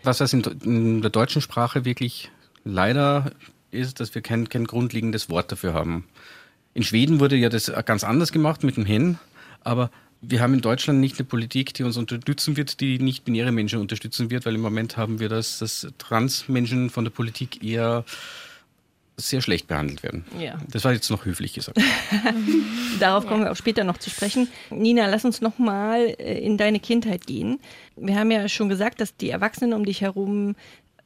Was 0.02 0.18
das 0.18 0.32
in, 0.32 0.42
in 0.64 1.00
der 1.00 1.12
deutschen 1.12 1.40
Sprache 1.40 1.84
wirklich 1.84 2.32
leider 2.64 3.30
ist, 3.70 4.00
dass 4.00 4.16
wir 4.16 4.23
kein, 4.23 4.49
kein 4.49 4.66
grundlegendes 4.66 5.30
Wort 5.30 5.52
dafür 5.52 5.75
haben. 5.75 6.08
In 6.75 6.82
Schweden 6.82 7.20
wurde 7.20 7.37
ja 7.37 7.50
das 7.50 7.73
ganz 7.84 8.02
anders 8.02 8.32
gemacht 8.32 8.64
mit 8.64 8.76
dem 8.76 8.84
Hen, 8.84 9.20
aber 9.61 9.90
wir 10.28 10.40
haben 10.40 10.54
in 10.54 10.60
Deutschland 10.60 11.00
nicht 11.00 11.18
eine 11.18 11.26
Politik, 11.26 11.74
die 11.74 11.82
uns 11.82 11.96
unterstützen 11.96 12.56
wird, 12.56 12.80
die 12.80 12.98
nicht-binäre 12.98 13.52
Menschen 13.52 13.80
unterstützen 13.80 14.30
wird, 14.30 14.46
weil 14.46 14.54
im 14.54 14.60
Moment 14.60 14.96
haben 14.96 15.20
wir 15.20 15.28
das, 15.28 15.58
dass 15.58 15.86
Trans-Menschen 15.98 16.90
von 16.90 17.04
der 17.04 17.10
Politik 17.10 17.62
eher 17.62 18.04
sehr 19.16 19.40
schlecht 19.40 19.68
behandelt 19.68 20.02
werden. 20.02 20.24
Ja. 20.40 20.58
Das 20.68 20.84
war 20.84 20.92
jetzt 20.92 21.10
noch 21.10 21.24
höflich 21.24 21.54
gesagt. 21.54 21.80
Darauf 23.00 23.26
kommen 23.26 23.44
wir 23.44 23.52
auch 23.52 23.56
später 23.56 23.84
noch 23.84 23.98
zu 23.98 24.10
sprechen. 24.10 24.48
Nina, 24.70 25.06
lass 25.06 25.24
uns 25.24 25.40
noch 25.40 25.58
mal 25.58 26.00
äh, 26.18 26.40
in 26.40 26.58
deine 26.58 26.80
Kindheit 26.80 27.26
gehen. 27.26 27.60
Wir 27.96 28.18
haben 28.18 28.30
ja 28.30 28.48
schon 28.48 28.68
gesagt, 28.68 29.00
dass 29.00 29.16
die 29.16 29.30
Erwachsenen 29.30 29.72
um 29.72 29.84
dich 29.84 30.00
herum 30.00 30.56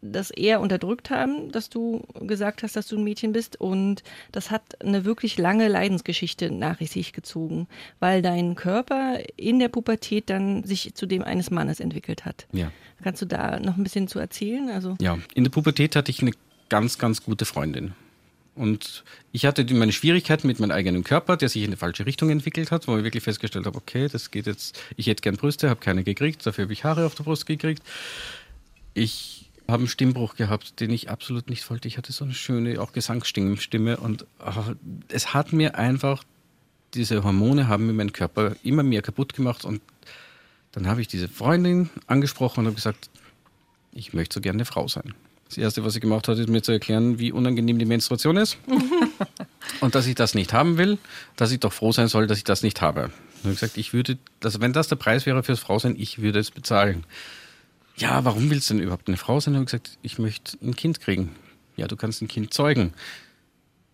das 0.01 0.31
eher 0.31 0.61
unterdrückt 0.61 1.11
haben, 1.11 1.51
dass 1.51 1.71
du 1.71 2.05
gesagt 2.21 2.63
hast, 2.63 2.77
dass 2.77 2.87
du 2.87 2.97
ein 2.97 3.05
Mädchen 3.05 3.33
bist. 3.33 3.61
Und 3.61 4.03
das 4.33 4.51
hat 4.51 4.81
eine 4.83 5.05
wirklich 5.05 5.39
lange 5.39 5.69
Leidensgeschichte 5.69 6.51
nach 6.51 6.81
sich 6.81 7.13
gezogen, 7.13 7.67
weil 7.99 8.23
dein 8.23 8.55
Körper 8.55 9.19
in 9.37 9.59
der 9.59 9.69
Pubertät 9.69 10.31
dann 10.31 10.65
sich 10.65 10.95
zu 10.95 11.07
dem 11.07 11.23
eines 11.23 11.51
Mannes 11.51 11.81
entwickelt 11.81 12.25
hat. 12.25 12.47
Ja. 12.53 12.71
Kannst 13.03 13.23
du 13.23 13.27
da 13.27 13.59
noch 13.61 13.77
ein 13.77 13.83
bisschen 13.83 14.09
zu 14.09 14.19
erzählen? 14.19 14.71
Also 14.71 14.97
ja, 15.01 15.19
in 15.35 15.45
der 15.45 15.51
Pubertät 15.51 15.97
hatte 15.97 16.11
ich 16.11 16.23
eine 16.23 16.33
ganz, 16.69 16.99
ganz 16.99 17.23
gute 17.23 17.45
Freundin. 17.45 17.95
Und 18.55 19.05
ich 19.31 19.47
hatte 19.47 19.65
meine 19.73 19.93
Schwierigkeiten 19.93 20.49
mit 20.49 20.59
meinem 20.59 20.73
eigenen 20.73 21.05
Körper, 21.05 21.37
der 21.37 21.49
sich 21.49 21.63
in 21.63 21.71
die 21.71 21.77
falsche 21.77 22.07
Richtung 22.07 22.29
entwickelt 22.31 22.73
hat, 22.73 22.89
wo 22.89 22.97
ich 22.97 23.05
wirklich 23.05 23.23
festgestellt 23.23 23.67
habe, 23.67 23.79
okay, 23.79 24.09
das 24.11 24.33
geht 24.33 24.47
jetzt, 24.47 24.81
ich 24.97 25.07
hätte 25.07 25.23
gern 25.23 25.37
Brüste, 25.37 25.71
habe 25.71 25.79
keine 25.79 26.03
gekriegt, 26.03 26.45
dafür 26.45 26.65
habe 26.65 26.73
ich 26.73 26.83
Haare 26.83 27.07
auf 27.07 27.15
der 27.15 27.23
Brust 27.23 27.47
gekriegt. 27.47 27.85
Ich 28.95 29.48
habe 29.69 29.83
einen 29.83 29.89
Stimmbruch 29.89 30.35
gehabt, 30.35 30.81
den 30.81 30.91
ich 30.91 31.11
absolut 31.11 31.51
nicht 31.51 31.69
wollte. 31.69 31.89
Ich 31.89 31.99
hatte 31.99 32.13
so 32.13 32.25
eine 32.25 32.35
schöne, 32.35 32.81
auch 32.81 32.93
Gesangsstimme 32.93 33.99
und 33.99 34.27
ach, 34.39 34.75
es 35.09 35.35
hat 35.35 35.53
mir 35.53 35.77
einfach, 35.77 36.25
diese 36.95 37.23
Hormone 37.23 37.69
haben 37.69 37.87
mir 37.87 37.93
meinen 37.93 38.13
Körper 38.13 38.57
immer 38.63 38.83
mehr 38.83 39.03
kaputt 39.03 39.35
gemacht 39.35 39.67
und 39.67 39.83
dann 40.73 40.87
habe 40.87 41.03
ich 41.03 41.09
diese 41.09 41.29
Freundin 41.29 41.91
angesprochen 42.07 42.61
und 42.61 42.67
habe 42.67 42.77
gesagt, 42.77 43.11
ich 43.93 44.15
möchte 44.15 44.35
so 44.35 44.41
gerne 44.41 44.57
eine 44.57 44.65
Frau 44.65 44.89
sein. 44.89 45.15
Das 45.49 45.59
Erste, 45.59 45.85
was 45.85 45.95
sie 45.95 46.01
gemacht 46.01 46.29
hat, 46.29 46.39
ist 46.39 46.49
mir 46.49 46.63
zu 46.63 46.73
erklären, 46.73 47.19
wie 47.19 47.33
unangenehm 47.33 47.79
die 47.79 47.87
Menstruation 47.87 48.37
ist 48.37 48.59
und 49.81 49.95
dass 49.95 50.07
ich 50.07 50.15
das 50.15 50.35
nicht 50.35 50.53
haben 50.55 50.79
will, 50.79 50.99
dass 51.37 51.53
ich 51.53 51.61
doch 51.61 51.73
froh 51.73 51.93
sein 51.93 52.09
soll, 52.09 52.27
dass 52.27 52.39
ich 52.39 52.45
das 52.45 52.63
nicht 52.63 52.81
habe. 52.81 53.05
Und 53.05 53.11
ich 53.11 53.45
habe 53.45 53.55
gesagt, 53.55 53.77
ich 53.77 53.93
würde, 53.93 54.19
also 54.43 54.61
wenn 54.61 54.73
das 54.73 54.89
der 54.89 54.97
Preis 54.97 55.27
wäre 55.27 55.43
fürs 55.43 55.61
Frausein, 55.61 55.95
ich 55.99 56.21
würde 56.21 56.39
es 56.39 56.51
bezahlen 56.51 57.05
ja, 57.99 58.25
warum 58.25 58.51
willst 58.51 58.71
du 58.71 58.75
denn 58.75 58.83
überhaupt 58.83 59.09
eine 59.09 59.17
Frau 59.17 59.41
sein? 59.41 59.55
Und 59.55 59.63
ich 59.63 59.67
gesagt, 59.67 59.99
ich 60.03 60.19
möchte 60.19 60.57
ein 60.63 60.75
Kind 60.77 61.01
kriegen. 61.01 61.31
Ja, 61.77 61.87
du 61.87 61.97
kannst 61.97 62.23
ein 62.23 62.29
Kind 62.29 62.55
zeugen. 62.55 62.93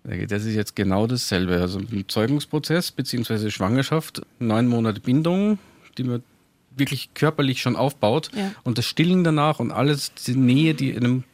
Das 0.04 0.44
ist 0.44 0.54
jetzt 0.54 0.76
genau 0.76 1.06
dasselbe. 1.06 1.60
Also 1.60 1.78
ein 1.78 2.04
Zeugungsprozess 2.08 2.90
beziehungsweise 2.90 3.50
Schwangerschaft, 3.50 4.22
neun 4.38 4.66
Monate 4.68 5.00
Bindung, 5.00 5.58
die 5.96 6.04
man 6.04 6.22
wirklich 6.76 7.14
körperlich 7.14 7.62
schon 7.62 7.76
aufbaut 7.76 8.30
ja. 8.34 8.52
und 8.64 8.78
das 8.78 8.86
Stillen 8.86 9.24
danach 9.24 9.60
und 9.60 9.70
alles, 9.70 10.12
die 10.14 10.34
Nähe, 10.34 10.74
die 10.74 10.94
einem 10.94 11.24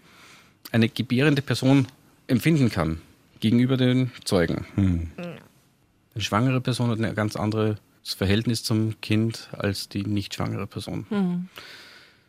eine 0.70 0.88
gebärende 0.88 1.42
Person 1.42 1.88
empfinden 2.26 2.70
kann 2.70 3.00
gegenüber 3.40 3.76
den 3.76 4.12
Zeugen. 4.24 4.66
Hm. 4.74 5.10
Eine 5.16 6.22
schwangere 6.22 6.60
Person 6.60 6.90
hat 6.90 7.00
ein 7.00 7.14
ganz 7.14 7.36
anderes 7.36 7.78
Verhältnis 8.04 8.62
zum 8.62 9.00
Kind 9.00 9.48
als 9.52 9.88
die 9.88 10.04
nicht 10.04 10.34
schwangere 10.34 10.66
Person. 10.66 11.06
Hm. 11.08 11.48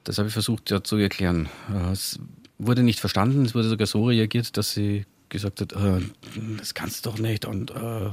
Das 0.04 0.18
habe 0.18 0.28
ich 0.28 0.34
versucht 0.34 0.72
ja, 0.72 0.84
zu 0.84 0.98
erklären. 0.98 1.50
Äh, 1.74 1.92
es 1.92 2.20
wurde 2.58 2.84
nicht 2.84 3.00
verstanden, 3.00 3.46
es 3.46 3.56
wurde 3.56 3.70
sogar 3.70 3.88
so 3.88 4.06
reagiert, 4.06 4.58
dass 4.58 4.72
sie 4.74 5.06
gesagt 5.30 5.62
hat, 5.62 5.74
äh, 5.74 6.02
das 6.58 6.74
kannst 6.74 7.06
du 7.06 7.10
doch 7.10 7.20
nicht. 7.20 7.46
Und 7.46 7.72
äh, 7.72 8.06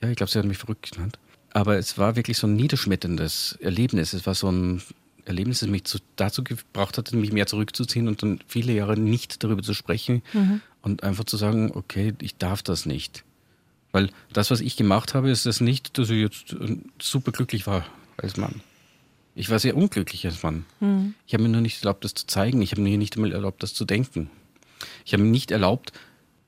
ja, 0.00 0.10
ich 0.10 0.16
glaube, 0.16 0.30
sie 0.30 0.38
hat 0.38 0.46
mich 0.46 0.58
verrückt 0.58 0.92
genannt. 0.92 1.18
Aber 1.52 1.78
es 1.78 1.96
war 1.96 2.16
wirklich 2.16 2.36
so 2.36 2.46
ein 2.46 2.56
niederschmetterndes 2.56 3.58
Erlebnis. 3.60 4.12
Es 4.12 4.26
war 4.26 4.34
so 4.34 4.50
ein 4.50 4.82
Erlebnis, 5.24 5.60
das 5.60 5.68
mich 5.68 5.84
zu, 5.84 5.98
dazu 6.16 6.44
gebracht 6.44 6.98
hat, 6.98 7.12
mich 7.12 7.32
mehr 7.32 7.46
zurückzuziehen 7.46 8.08
und 8.08 8.22
dann 8.22 8.40
viele 8.46 8.72
Jahre 8.72 8.96
nicht 8.96 9.42
darüber 9.42 9.62
zu 9.62 9.74
sprechen 9.74 10.22
mhm. 10.32 10.60
und 10.82 11.02
einfach 11.02 11.24
zu 11.24 11.36
sagen, 11.36 11.72
okay, 11.74 12.14
ich 12.20 12.36
darf 12.36 12.62
das 12.62 12.86
nicht. 12.86 13.24
Weil 13.92 14.10
das, 14.32 14.50
was 14.50 14.60
ich 14.60 14.76
gemacht 14.76 15.14
habe, 15.14 15.30
ist 15.30 15.46
das 15.46 15.60
nicht, 15.60 15.96
dass 15.98 16.10
ich 16.10 16.20
jetzt 16.20 16.52
äh, 16.52 16.76
super 17.00 17.32
glücklich 17.32 17.66
war 17.66 17.86
als 18.18 18.36
Mann. 18.36 18.60
Ich 19.38 19.50
war 19.50 19.58
sehr 19.58 19.76
unglücklich 19.76 20.24
als 20.26 20.42
Mann. 20.42 20.64
Mhm. 20.80 21.14
Ich 21.26 21.34
habe 21.34 21.42
mir 21.42 21.50
nur 21.50 21.60
nicht 21.60 21.82
erlaubt, 21.82 22.04
das 22.04 22.14
zu 22.14 22.26
zeigen. 22.26 22.62
Ich 22.62 22.72
habe 22.72 22.80
mir 22.80 22.96
nicht 22.96 23.16
einmal 23.16 23.32
erlaubt, 23.32 23.62
das 23.62 23.74
zu 23.74 23.84
denken. 23.84 24.30
Ich 25.04 25.12
habe 25.12 25.22
mir 25.22 25.30
nicht 25.30 25.50
erlaubt, 25.50 25.92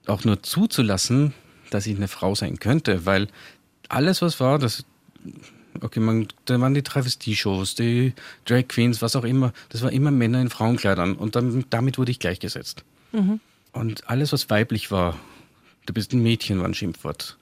auch 0.06 0.24
nur 0.24 0.42
zuzulassen, 0.42 1.34
dass 1.70 1.86
ich 1.86 1.96
eine 1.96 2.08
Frau 2.08 2.34
sein 2.34 2.58
könnte, 2.58 3.04
weil 3.04 3.28
alles, 3.90 4.22
was 4.22 4.40
war, 4.40 4.58
das, 4.58 4.84
okay, 5.82 6.00
man, 6.00 6.28
da 6.46 6.58
waren 6.60 6.72
die 6.72 6.82
Travestie-Shows, 6.82 7.74
die 7.74 8.14
Drag 8.46 8.68
Queens, 8.68 9.02
was 9.02 9.16
auch 9.16 9.24
immer, 9.24 9.52
das 9.68 9.82
war 9.82 9.92
immer 9.92 10.10
Männer 10.10 10.40
in 10.40 10.48
Frauenkleidern 10.48 11.14
und 11.14 11.36
dann, 11.36 11.66
damit 11.68 11.98
wurde 11.98 12.10
ich 12.10 12.18
gleichgesetzt. 12.18 12.84
Mhm. 13.12 13.40
Und 13.72 14.08
alles, 14.08 14.32
was 14.32 14.48
weiblich 14.48 14.90
war, 14.90 15.18
du 15.84 15.92
bist 15.92 16.14
ein 16.14 16.22
Mädchen, 16.22 16.58
war 16.58 16.66
ein 16.66 16.74
Schimpfwort. 16.74 17.36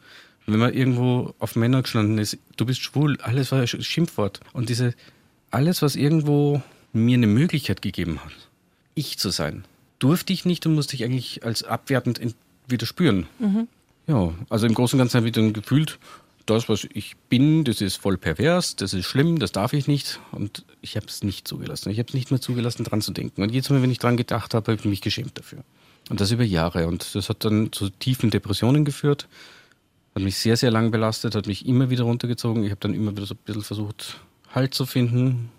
Wenn 0.47 0.59
man 0.59 0.75
irgendwo 0.75 1.35
auf 1.39 1.57
Männer 1.57 1.83
gestanden 1.83 2.19
ist, 2.19 2.39
du 2.57 2.67
bist 2.67 2.81
schwul, 2.81 3.19
alles 3.21 3.51
war 3.53 3.61
ein 3.61 3.67
Schimpfwort. 3.67 4.41
Und 4.53 4.69
diese, 4.69 4.95
alles, 5.57 5.81
was 5.81 5.97
irgendwo 5.97 6.61
mir 6.93 7.15
eine 7.15 7.27
Möglichkeit 7.27 7.81
gegeben 7.81 8.21
hat, 8.23 8.33
ich 8.95 9.19
zu 9.19 9.31
sein, 9.31 9.65
durfte 9.99 10.35
ich 10.35 10.45
nicht 10.45 10.67
und 10.67 10.75
musste 10.75 10.97
ich 10.97 11.03
eigentlich 11.03 11.45
als 11.45 11.63
abwertend 11.65 12.21
wieder 12.69 12.85
spüren. 12.85 13.27
Mhm. 13.39 13.67
Ja, 14.07 14.35
also 14.51 14.67
im 14.67 14.75
Großen 14.75 14.99
und 14.99 15.05
Ganzen 15.05 15.17
habe 15.17 15.29
ich 15.29 15.33
dann 15.33 15.55
gefühlt, 15.55 15.99
das, 16.45 16.69
was 16.69 16.87
ich 16.93 17.17
bin, 17.31 17.65
das 17.65 17.81
ist 17.81 17.97
voll 17.97 18.19
pervers, 18.19 18.77
das 18.77 18.93
ist 18.93 19.07
schlimm, 19.07 19.39
das 19.39 19.51
darf 19.51 19.73
ich 19.73 19.89
nicht. 19.89 20.21
Und 20.31 20.67
ich 20.83 20.95
habe 20.95 21.07
es 21.07 21.25
nicht 21.25 21.49
zugelassen. 21.49 21.89
Ich 21.89 21.99
habe 21.99 22.09
es 22.09 22.15
nicht 22.15 22.31
mehr 22.31 22.41
zugelassen, 22.41 22.85
dran 22.85 23.01
zu 23.01 23.13
denken. 23.13 23.43
Und 23.43 23.51
jedes 23.51 23.71
Mal, 23.71 23.81
wenn 23.81 23.91
ich 23.91 23.99
dran 23.99 24.19
gedacht 24.19 24.53
habe, 24.53 24.73
habe 24.73 24.81
ich 24.81 24.87
mich 24.87 25.01
geschämt 25.01 25.39
dafür. 25.39 25.65
Und 26.11 26.21
das 26.21 26.31
über 26.31 26.45
Jahre. 26.45 26.87
Und 26.87 27.15
das 27.15 27.31
hat 27.31 27.45
dann 27.47 27.73
zu 27.73 27.89
tiefen 27.89 28.31
Depressionen 28.31 28.85
geführt, 28.85 29.27
hat 30.15 30.23
mich 30.23 30.37
sehr, 30.37 30.59
sehr 30.59 30.71
lang 30.71 30.91
belastet, 30.91 31.35
hat 31.35 31.47
mich 31.47 31.67
immer 31.67 31.89
wieder 31.89 32.05
runtergezogen. 32.05 32.63
Ich 32.63 32.71
habe 32.71 32.81
dann 32.81 32.93
immer 32.93 33.13
wieder 33.13 33.27
so 33.27 33.35
ein 33.35 33.41
bisschen 33.45 33.63
versucht, 33.63 34.21
Halt 34.55 34.75
zu 34.75 34.87
finden. 34.87 35.51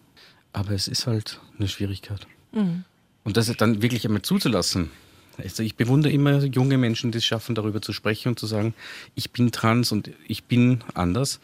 Aber 0.54 0.72
es 0.72 0.88
ist 0.88 1.08
halt 1.08 1.40
eine 1.58 1.68
Schwierigkeit. 1.68 2.26
Mhm. 2.52 2.84
Und 3.24 3.38
das 3.38 3.52
dann 3.58 3.82
wirklich 3.82 4.06
einmal 4.06 4.22
zuzulassen. 4.22 4.90
Also 5.38 5.62
ich 5.62 5.76
bewundere 5.76 6.12
immer 6.12 6.44
junge 6.44 6.78
Menschen, 6.78 7.12
die 7.12 7.20
es 7.20 7.26
schaffen, 7.26 7.54
darüber 7.54 7.82
zu 7.82 7.94
sprechen 7.94 8.30
und 8.30 8.40
zu 8.40 8.48
sagen, 8.48 8.74
ich 9.16 9.32
bin 9.32 9.52
trans 9.52 9.92
und 9.92 10.10
ich 10.28 10.46
bin 10.46 10.84
anders, 10.96 11.40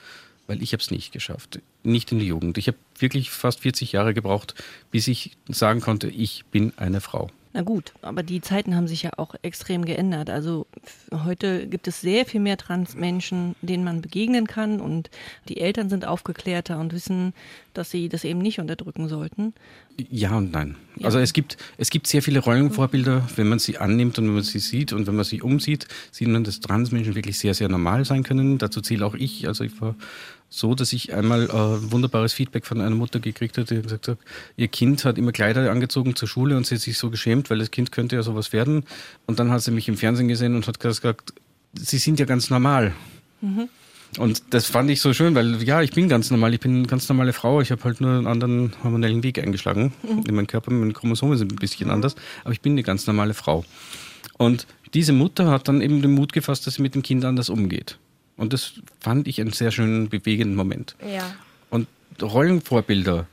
weil 0.48 0.64
ich 0.64 0.74
habe 0.74 0.82
es 0.82 0.90
nicht 0.90 1.12
geschafft. 1.12 1.60
Nicht 1.84 2.12
in 2.12 2.20
der 2.20 2.28
Jugend. 2.28 2.58
Ich 2.58 2.68
habe 2.68 2.78
wirklich 2.98 3.30
fast 3.30 3.60
40 3.60 3.92
Jahre 3.92 4.14
gebraucht, 4.14 4.56
bis 4.92 5.08
ich 5.08 5.38
sagen 5.48 5.82
konnte, 5.82 6.08
ich 6.08 6.46
bin 6.46 6.74
eine 6.78 7.02
Frau. 7.02 7.30
Na 7.56 7.62
gut, 7.62 7.94
aber 8.02 8.24
die 8.24 8.42
Zeiten 8.42 8.76
haben 8.76 8.88
sich 8.88 9.04
ja 9.04 9.12
auch 9.18 9.36
extrem 9.44 9.86
geändert. 9.86 10.32
Also 10.32 10.66
heute 11.12 11.68
gibt 11.68 11.88
es 11.88 12.02
sehr 12.02 12.26
viel 12.26 12.40
mehr 12.40 12.58
Transmenschen, 12.58 13.56
denen 13.62 13.84
man 13.84 14.02
begegnen 14.02 14.48
kann 14.48 14.82
und 14.82 15.12
die 15.48 15.62
Eltern 15.62 15.88
sind 15.88 16.06
aufgeklärter 16.06 16.80
und 16.80 16.94
wissen, 16.94 17.34
dass 17.76 17.92
sie 17.92 18.10
das 18.10 18.24
eben 18.24 18.40
nicht 18.40 18.60
unterdrücken 18.60 19.08
sollten. 19.08 19.54
Ja 20.10 20.36
und 20.36 20.52
nein. 20.52 20.78
Ja. 20.96 21.06
Also 21.06 21.20
es 21.20 21.32
gibt, 21.32 21.58
es 21.78 21.92
gibt 21.92 22.08
sehr 22.08 22.24
viele 22.24 22.40
Rollenvorbilder, 22.40 23.28
wenn 23.36 23.48
man 23.48 23.60
sie 23.60 23.78
annimmt 23.78 24.18
und 24.18 24.26
wenn 24.26 24.34
man 24.34 24.44
sie 24.44 24.58
sieht 24.58 24.92
und 24.92 25.06
wenn 25.06 25.16
man 25.16 25.26
sie 25.26 25.44
umsieht, 25.44 25.88
sieht 26.10 26.30
man, 26.30 26.44
dass 26.44 26.60
Transmenschen 26.60 27.14
wirklich 27.14 27.38
sehr, 27.38 27.54
sehr 27.54 27.70
normal 27.70 28.04
sein 28.04 28.24
können. 28.24 28.58
Dazu 28.58 28.82
zähle 28.82 29.06
auch 29.06 29.14
ich. 29.14 29.48
Also 29.48 29.64
ich 29.64 29.80
war 29.80 29.96
so, 30.54 30.76
dass 30.76 30.94
ich 30.94 31.14
einmal 31.14 31.46
äh, 31.46 31.92
wunderbares 31.92 32.34
Feedback 32.34 32.66
von 32.66 32.80
einer 32.80 32.96
Mutter 32.96 33.20
gekriegt 33.20 33.58
habe, 33.58 33.68
die 33.68 33.82
gesagt 33.82 34.08
hat, 34.08 34.18
ihr 34.56 34.68
Kind 34.68 35.04
hat 35.04 35.18
immer 35.18 35.32
Kleider 35.32 35.72
angezogen 35.72 36.16
zur 36.16 36.28
Schule 36.28 36.56
und 36.56 36.68
sie 36.68 36.76
hat 36.76 36.82
sich 36.82 36.98
so 36.98 37.10
geschämt, 37.10 37.50
weil 37.50 37.58
das 37.58 37.72
Kind 37.72 37.92
könnte 37.92 38.16
ja 38.16 38.24
sowas 38.24 38.54
werden. 38.54 38.84
Und 39.26 39.40
dann 39.40 39.50
hat 39.50 39.64
sie 39.64 39.72
mich 39.72 39.88
im 39.88 39.98
Fernsehen 39.98 40.28
gesehen 40.28 40.56
und 40.56 40.68
hat 40.68 40.80
gesagt, 40.80 41.34
sie 41.74 41.98
sind 41.98 42.20
ja 42.20 42.26
ganz 42.26 42.52
normal. 42.52 42.94
Mhm. 43.42 43.68
Und 44.20 44.44
das 44.52 44.68
fand 44.68 44.92
ich 44.92 45.02
so 45.02 45.12
schön, 45.12 45.34
weil 45.34 45.64
ja, 45.64 45.82
ich 45.82 45.92
bin 45.92 46.08
ganz 46.08 46.30
normal, 46.30 46.54
ich 46.54 46.60
bin 46.60 46.76
eine 46.76 46.88
ganz 46.88 47.10
normale 47.10 47.34
Frau, 47.34 47.62
ich 47.62 47.72
habe 47.72 47.84
halt 47.84 48.00
nur 48.00 48.12
einen 48.12 48.28
anderen 48.28 48.74
hormonellen 48.84 49.24
Weg 49.24 49.40
eingeschlagen. 49.40 49.92
Mhm. 50.04 50.24
In 50.28 50.36
meinem 50.36 50.48
Körper, 50.48 50.72
meine 50.72 50.94
Chromosomen 50.94 51.38
sind 51.38 51.52
ein 51.52 51.56
bisschen 51.56 51.90
anders, 51.90 52.16
aber 52.44 52.54
ich 52.54 52.62
bin 52.62 52.74
eine 52.74 52.84
ganz 52.84 53.08
normale 53.08 53.34
Frau. 53.34 53.66
Und 54.38 54.68
diese 54.94 55.14
Mutter 55.14 55.50
hat 55.50 55.68
dann 55.68 55.82
eben 55.82 56.04
den 56.04 56.14
Mut 56.14 56.32
gefasst, 56.32 56.68
dass 56.68 56.76
sie 56.76 56.84
mit 56.84 56.94
dem 56.94 57.02
Kind 57.02 57.26
anders 57.26 57.50
umgeht. 57.50 57.98
Und 58.38 58.54
das 58.54 58.74
fand 59.00 59.28
ich 59.28 59.40
einen 59.40 59.54
sehr 59.54 59.72
schönen, 59.72 60.10
bewegenden 60.10 60.56
Moment. 60.56 60.96
Ja. 61.06 61.36
Und 61.70 61.88
Rollenvorbilder 62.22 63.28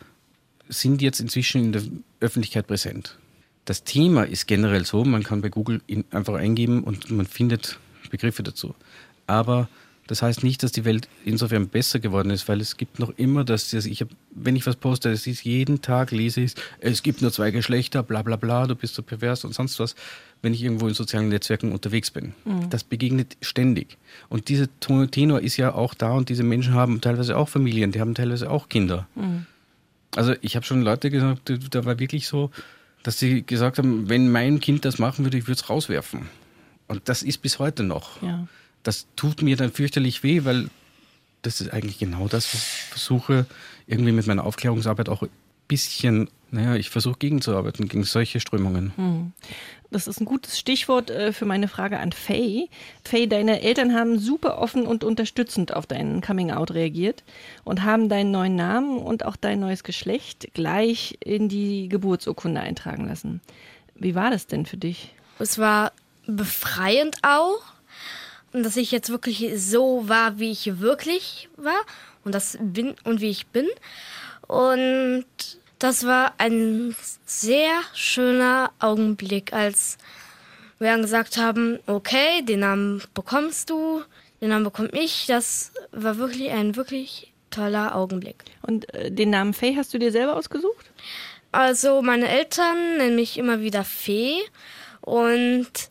sind 0.69 1.02
jetzt 1.02 1.21
inzwischen 1.21 1.64
in 1.64 1.73
der 1.73 1.83
Öffentlichkeit 2.21 2.66
präsent. 2.66 3.19
Das 3.64 3.85
Thema 3.85 4.25
ist 4.25 4.47
generell 4.47 4.85
so, 4.85 5.04
man 5.04 5.23
kann 5.23 5.42
bei 5.42 5.49
Google 5.49 5.80
einfach 6.11 6.35
eingeben 6.35 6.83
und 6.85 7.11
man 7.11 7.26
findet 7.26 7.78
Begriffe 8.11 8.42
dazu. 8.42 8.75
Aber 9.26 9.69
das 10.11 10.23
heißt 10.23 10.42
nicht, 10.42 10.64
dass 10.64 10.73
die 10.73 10.85
Welt 10.85 11.09
insofern 11.25 11.69
besser 11.69 12.00
geworden 12.00 12.30
ist, 12.30 12.49
weil 12.49 12.61
es 12.61 12.76
gibt 12.76 12.99
noch 12.99 13.11
immer 13.16 13.45
das, 13.45 13.73
ich 13.73 14.00
hab, 14.00 14.09
wenn 14.33 14.57
ich 14.57 14.66
was 14.66 14.75
poste, 14.75 15.09
es 15.11 15.28
ist 15.28 15.45
jeden 15.45 15.83
Tag 15.83 16.11
lese 16.11 16.40
ich, 16.40 16.54
es 16.80 17.04
gibt 17.04 17.23
nur 17.23 17.30
zwei 17.30 17.52
Geschlechter, 17.52 18.02
bla 18.02 18.23
bla 18.23 18.35
bla, 18.35 18.66
du 18.66 18.75
bist 18.75 18.97
so 18.97 19.04
pervers 19.04 19.45
und 19.45 19.54
sonst 19.54 19.78
was, 19.78 19.95
wenn 20.42 20.54
ich 20.54 20.62
irgendwo 20.62 20.88
in 20.88 20.94
sozialen 20.94 21.28
Netzwerken 21.28 21.73
unterwegs 21.73 22.11
bin. 22.11 22.35
Mhm. 22.44 22.70
Das 22.70 22.85
begegnet 22.85 23.37
ständig. 23.40 23.99
Und 24.28 24.49
dieser 24.49 24.66
Tenor 24.80 25.40
ist 25.40 25.56
ja 25.56 25.75
auch 25.75 25.94
da 25.94 26.12
und 26.12 26.28
diese 26.28 26.42
Menschen 26.42 26.75
haben 26.75 27.00
teilweise 27.00 27.37
auch 27.37 27.49
Familien, 27.49 27.92
die 27.92 28.00
haben 28.00 28.14
teilweise 28.14 28.50
auch 28.50 28.68
Kinder. 28.68 29.06
Mhm. 29.14 29.47
Also 30.16 30.35
ich 30.40 30.56
habe 30.56 30.66
schon 30.66 30.82
Leute 30.82 31.11
gesagt, 31.11 31.52
da 31.70 31.85
war 31.85 31.99
wirklich 31.99 32.26
so, 32.26 32.50
dass 33.02 33.18
sie 33.18 33.42
gesagt 33.42 33.78
haben, 33.78 34.09
wenn 34.09 34.30
mein 34.30 34.61
Kind 34.61 34.85
das 34.85 34.99
machen 34.99 35.25
würde, 35.25 35.38
ich 35.38 35.44
würde 35.44 35.61
es 35.61 35.70
rauswerfen. 35.70 36.28
Und 36.88 37.02
das 37.09 37.23
ist 37.23 37.38
bis 37.38 37.59
heute 37.59 37.82
noch. 37.82 38.20
Ja 38.23 38.49
das 38.82 39.06
tut 39.16 39.42
mir 39.42 39.56
dann 39.56 39.73
fürchterlich 39.73 40.23
weh, 40.23 40.44
weil 40.44 40.70
das 41.42 41.61
ist 41.61 41.73
eigentlich 41.73 41.99
genau 41.99 42.28
das, 42.28 42.52
was 42.54 42.62
ich 42.62 42.82
versuche, 42.85 43.47
irgendwie 43.87 44.12
mit 44.12 44.26
meiner 44.26 44.44
Aufklärungsarbeit 44.44 45.09
auch 45.09 45.23
bisschen, 45.70 46.28
naja, 46.50 46.74
ich 46.74 46.90
versuche 46.90 47.18
gegenzuarbeiten, 47.18 47.88
gegen 47.88 48.02
solche 48.02 48.40
Strömungen. 48.40 48.92
Hm. 48.96 49.32
Das 49.92 50.06
ist 50.06 50.20
ein 50.20 50.24
gutes 50.24 50.58
Stichwort 50.58 51.10
äh, 51.10 51.32
für 51.32 51.46
meine 51.46 51.68
Frage 51.68 51.98
an 51.98 52.12
Faye. 52.12 52.68
Faye, 53.04 53.26
deine 53.26 53.62
Eltern 53.62 53.94
haben 53.94 54.18
super 54.18 54.58
offen 54.58 54.86
und 54.86 55.04
unterstützend 55.04 55.74
auf 55.74 55.86
deinen 55.86 56.20
Coming-out 56.20 56.72
reagiert 56.72 57.24
und 57.64 57.82
haben 57.84 58.08
deinen 58.08 58.30
neuen 58.30 58.56
Namen 58.56 58.98
und 58.98 59.24
auch 59.24 59.36
dein 59.36 59.60
neues 59.60 59.84
Geschlecht 59.84 60.48
gleich 60.54 61.18
in 61.24 61.48
die 61.48 61.88
Geburtsurkunde 61.88 62.60
eintragen 62.60 63.06
lassen. 63.06 63.40
Wie 63.94 64.14
war 64.14 64.30
das 64.30 64.46
denn 64.46 64.66
für 64.66 64.76
dich? 64.76 65.14
Es 65.38 65.58
war 65.58 65.92
befreiend 66.26 67.16
auch, 67.22 67.60
dass 68.52 68.76
ich 68.76 68.90
jetzt 68.90 69.10
wirklich 69.10 69.52
so 69.56 70.08
war, 70.08 70.38
wie 70.38 70.50
ich 70.50 70.80
wirklich 70.80 71.48
war 71.56 71.80
und 72.24 72.34
das 72.34 72.58
bin 72.60 72.94
und 73.04 73.20
wie 73.20 73.30
ich 73.30 73.46
bin. 73.46 73.66
Und 74.46 75.26
das 75.80 76.06
war 76.06 76.34
ein 76.38 76.94
sehr 77.25 77.72
schöner 77.94 78.70
Augenblick, 78.78 79.52
als 79.52 79.99
wir 80.78 80.92
dann 80.92 81.02
gesagt 81.02 81.37
haben, 81.38 81.78
okay, 81.87 82.42
den 82.42 82.60
Namen 82.60 83.02
bekommst 83.14 83.70
du, 83.70 84.02
den 84.40 84.50
Namen 84.50 84.64
bekomme 84.64 84.90
ich. 84.92 85.26
Das 85.26 85.72
war 85.90 86.18
wirklich 86.18 86.50
ein 86.50 86.76
wirklich 86.76 87.32
toller 87.50 87.96
Augenblick. 87.96 88.44
Und 88.62 88.92
äh, 88.94 89.10
den 89.10 89.30
Namen 89.30 89.54
Fee 89.54 89.75
hast 89.76 89.92
du 89.92 89.99
dir 89.99 90.12
selber 90.12 90.37
ausgesucht? 90.37 90.90
Also 91.50 92.02
meine 92.02 92.28
Eltern 92.28 92.99
nennen 92.99 93.16
mich 93.16 93.38
immer 93.38 93.60
wieder 93.60 93.82
Fee 93.82 94.37
und 95.00 95.89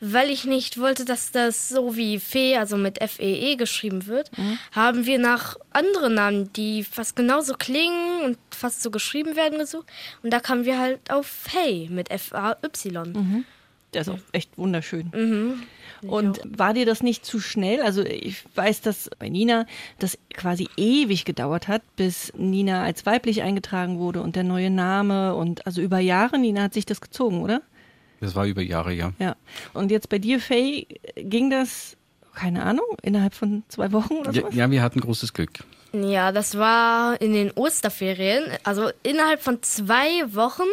weil 0.00 0.30
ich 0.30 0.44
nicht 0.44 0.78
wollte, 0.78 1.04
dass 1.04 1.30
das 1.30 1.68
so 1.68 1.96
wie 1.96 2.18
Fee, 2.18 2.56
also 2.56 2.76
mit 2.76 3.00
F-E-E 3.00 3.54
-E 3.54 3.56
geschrieben 3.56 4.06
wird, 4.06 4.36
mhm. 4.36 4.58
haben 4.72 5.06
wir 5.06 5.18
nach 5.18 5.56
anderen 5.70 6.14
Namen, 6.14 6.52
die 6.54 6.84
fast 6.84 7.16
genauso 7.16 7.54
klingen 7.54 8.22
und 8.24 8.38
fast 8.50 8.82
so 8.82 8.90
geschrieben 8.90 9.36
werden, 9.36 9.58
gesucht. 9.58 9.86
Und 10.22 10.32
da 10.32 10.40
kamen 10.40 10.64
wir 10.64 10.78
halt 10.78 11.10
auf 11.10 11.26
Fay 11.26 11.88
mit 11.90 12.10
F-A-Y. 12.10 13.12
Mhm. 13.12 13.44
Der 13.94 14.02
ist 14.02 14.08
auch 14.08 14.18
echt 14.32 14.56
wunderschön. 14.56 15.10
Mhm. 15.14 15.62
Und 16.08 16.40
war 16.44 16.74
dir 16.74 16.86
das 16.86 17.02
nicht 17.02 17.24
zu 17.24 17.38
schnell? 17.38 17.80
Also 17.82 18.02
ich 18.02 18.44
weiß, 18.54 18.80
dass 18.80 19.08
bei 19.18 19.28
Nina 19.28 19.66
das 19.98 20.18
quasi 20.34 20.68
ewig 20.76 21.24
gedauert 21.24 21.68
hat, 21.68 21.82
bis 21.96 22.32
Nina 22.36 22.82
als 22.82 23.06
weiblich 23.06 23.42
eingetragen 23.42 23.98
wurde 23.98 24.20
und 24.20 24.34
der 24.34 24.42
neue 24.42 24.70
Name 24.70 25.34
und 25.34 25.64
also 25.66 25.80
über 25.80 26.00
Jahre, 26.00 26.38
Nina 26.38 26.62
hat 26.62 26.74
sich 26.74 26.86
das 26.86 27.00
gezogen, 27.00 27.42
oder? 27.42 27.62
Das 28.22 28.36
war 28.36 28.46
über 28.46 28.62
Jahre, 28.62 28.92
ja. 28.92 29.12
Ja. 29.18 29.34
Und 29.74 29.90
jetzt 29.90 30.08
bei 30.08 30.20
dir, 30.20 30.38
Faye, 30.38 30.86
ging 31.16 31.50
das, 31.50 31.96
keine 32.34 32.62
Ahnung, 32.62 32.86
innerhalb 33.02 33.34
von 33.34 33.64
zwei 33.66 33.90
Wochen 33.90 34.14
oder 34.14 34.32
so? 34.32 34.40
Ja, 34.42 34.48
ja, 34.52 34.70
wir 34.70 34.80
hatten 34.80 35.00
großes 35.00 35.32
Glück. 35.32 35.50
Ja, 35.92 36.30
das 36.30 36.56
war 36.56 37.20
in 37.20 37.32
den 37.32 37.50
Osterferien, 37.50 38.44
also 38.62 38.90
innerhalb 39.02 39.42
von 39.42 39.60
zwei 39.64 40.22
Wochen. 40.34 40.68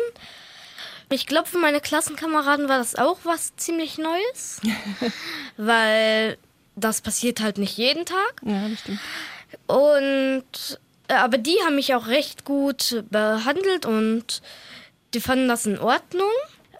Ich 1.12 1.26
glaube, 1.26 1.50
für 1.50 1.58
meine 1.58 1.82
Klassenkameraden 1.82 2.70
war 2.70 2.78
das 2.78 2.96
auch 2.96 3.18
was 3.24 3.56
ziemlich 3.56 3.98
Neues, 3.98 4.62
weil 5.58 6.38
das 6.76 7.02
passiert 7.02 7.42
halt 7.42 7.58
nicht 7.58 7.76
jeden 7.78 8.06
Tag. 8.06 8.42
Ja, 8.46 8.70
das 8.70 8.80
stimmt. 8.80 9.00
Und 9.66 10.80
äh, 11.08 11.16
aber 11.16 11.40
die 11.40 11.58
haben 11.66 11.76
mich 11.76 11.96
auch 11.96 12.06
recht 12.06 12.46
gut 12.46 13.04
behandelt 13.10 13.88
und 13.88 14.44
die 15.16 15.20
fanden 15.20 15.48
das 15.48 15.66
in 15.66 15.80
Ordnung. 15.80 16.30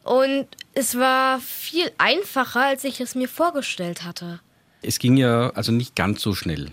Und 0.10 0.48
es 0.74 0.98
war 0.98 1.40
viel 1.40 1.92
einfacher, 2.00 2.66
als 2.66 2.84
ich 2.84 3.00
es 3.00 3.14
mir 3.14 3.30
vorgestellt 3.30 4.04
hatte. 4.04 4.40
Es 4.82 4.98
ging 4.98 5.18
ja 5.18 5.52
also 5.52 5.72
nicht 5.72 5.96
ganz 5.96 6.24
so 6.24 6.34
schnell. 6.34 6.72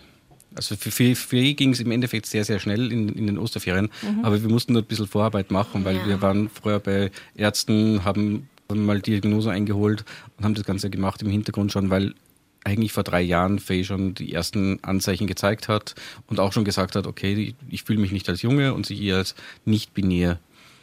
Also 0.55 0.75
für, 0.75 0.91
für, 0.91 1.15
für 1.15 1.53
ging 1.53 1.75
es 1.75 1.81
im 1.81 1.91
Endeffekt 1.91 2.25
sehr, 2.25 2.47
sehr 2.47 2.61
schnell 2.61 2.91
in, 2.91 3.11
in 3.11 3.27
den 3.27 3.37
Osterferien. 3.37 3.91
Mhm. 4.01 4.25
Aber 4.25 4.41
wir 4.41 4.49
mussten 4.49 4.73
nur 4.73 4.81
ein 4.81 4.87
bisschen 4.87 5.07
Vorarbeit 5.07 5.51
machen, 5.51 5.85
weil 5.85 5.97
ja. 5.97 6.07
wir 6.07 6.23
waren 6.23 6.49
früher 6.49 6.81
bei 6.81 7.11
Ärzten, 7.35 8.07
haben 8.07 8.49
mal 8.73 9.03
Diagnose 9.03 9.51
eingeholt 9.51 10.07
und 10.39 10.45
haben 10.47 10.55
das 10.55 10.65
Ganze 10.65 10.89
gemacht 10.89 11.21
im 11.21 11.29
Hintergrund 11.29 11.73
schon, 11.73 11.91
weil 11.91 12.15
eigentlich 12.65 12.93
vor 12.93 13.05
drei 13.05 13.21
Jahren 13.21 13.59
Faye 13.59 13.85
schon 13.85 14.15
die 14.15 14.33
ersten 14.33 14.83
Anzeichen 14.83 15.27
gezeigt 15.27 15.69
hat 15.69 15.95
und 16.27 16.41
auch 16.41 16.55
schon 16.55 16.65
gesagt 16.65 16.97
hat, 16.97 17.07
okay, 17.07 17.55
ich 17.69 17.83
fühle 17.83 18.01
mich 18.01 18.13
nicht 18.13 18.31
als 18.31 18.41
Junge 18.41 18.73
und 18.73 18.87
sich 18.87 18.99
eher 19.03 19.17
als 19.17 19.35
nicht 19.67 19.93
binär 19.93 20.39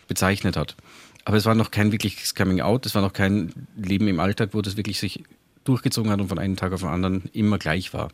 bezeichnet 0.08 0.56
hat. 0.56 0.76
Aber 1.26 1.38
es 1.38 1.46
war 1.46 1.56
noch 1.56 1.72
kein 1.72 1.92
wirkliches 1.92 2.36
Coming 2.36 2.62
Out, 2.62 2.86
es 2.86 2.96
war 2.96 3.02
noch 3.02 3.14
kein 3.14 3.54
Leben 3.78 4.08
im 4.08 4.20
Alltag, 4.20 4.50
wo 4.54 4.62
das 4.62 4.78
wirklich 4.78 5.00
sich 5.00 5.24
durchgezogen 5.64 6.12
hat 6.12 6.20
und 6.20 6.28
von 6.28 6.40
einem 6.40 6.58
Tag 6.58 6.74
auf 6.74 6.82
den 6.82 6.90
anderen 6.90 7.30
immer 7.34 7.58
gleich 7.58 7.94
war. 7.94 8.10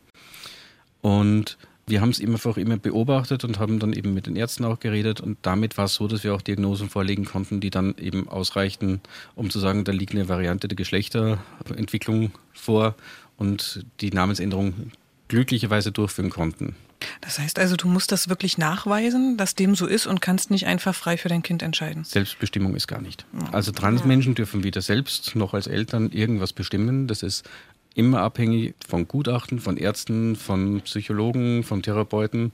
Und 1.00 1.58
wir 1.86 2.00
haben 2.00 2.10
es 2.10 2.20
einfach 2.20 2.56
immer 2.56 2.76
beobachtet 2.76 3.42
und 3.42 3.58
haben 3.58 3.80
dann 3.80 3.92
eben 3.92 4.14
mit 4.14 4.26
den 4.26 4.36
Ärzten 4.36 4.64
auch 4.64 4.78
geredet 4.78 5.20
und 5.20 5.38
damit 5.42 5.76
war 5.76 5.86
es 5.86 5.94
so, 5.94 6.06
dass 6.06 6.22
wir 6.22 6.34
auch 6.34 6.42
Diagnosen 6.42 6.88
vorlegen 6.88 7.24
konnten, 7.24 7.60
die 7.60 7.70
dann 7.70 7.96
eben 7.98 8.28
ausreichten, 8.28 9.00
um 9.34 9.50
zu 9.50 9.58
sagen, 9.58 9.82
da 9.82 9.90
liegt 9.90 10.12
eine 10.12 10.28
Variante 10.28 10.68
der 10.68 10.76
Geschlechterentwicklung 10.76 12.30
vor 12.52 12.94
und 13.36 13.84
die 14.00 14.10
Namensänderung 14.10 14.92
glücklicherweise 15.26 15.90
durchführen 15.90 16.30
konnten. 16.30 16.76
Das 17.20 17.38
heißt 17.38 17.58
also, 17.58 17.76
du 17.76 17.88
musst 17.88 18.12
das 18.12 18.28
wirklich 18.28 18.58
nachweisen, 18.58 19.36
dass 19.36 19.54
dem 19.54 19.74
so 19.74 19.86
ist 19.86 20.06
und 20.06 20.20
kannst 20.20 20.50
nicht 20.50 20.66
einfach 20.66 20.94
frei 20.94 21.16
für 21.16 21.28
dein 21.28 21.42
Kind 21.42 21.62
entscheiden. 21.62 22.04
Selbstbestimmung 22.04 22.74
ist 22.74 22.86
gar 22.86 23.00
nicht. 23.00 23.24
Also 23.52 23.72
Transmenschen 23.72 24.34
dürfen 24.34 24.64
weder 24.64 24.82
selbst 24.82 25.34
noch 25.36 25.54
als 25.54 25.66
Eltern 25.66 26.10
irgendwas 26.10 26.52
bestimmen. 26.52 27.06
Das 27.06 27.22
ist 27.22 27.48
immer 27.94 28.20
abhängig 28.20 28.74
von 28.86 29.08
Gutachten, 29.08 29.60
von 29.60 29.76
Ärzten, 29.76 30.36
von 30.36 30.80
Psychologen, 30.82 31.64
von 31.64 31.82
Therapeuten. 31.82 32.52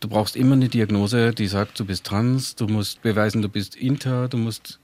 Du 0.00 0.08
brauchst 0.08 0.36
immer 0.36 0.54
eine 0.54 0.68
Diagnose, 0.68 1.32
die 1.32 1.46
sagt, 1.46 1.80
du 1.80 1.84
bist 1.84 2.04
trans, 2.04 2.56
du 2.56 2.66
musst 2.66 3.02
beweisen, 3.02 3.42
du 3.42 3.48
bist 3.48 3.76
inter, 3.76 4.28
du 4.28 4.36
musst, 4.36 4.80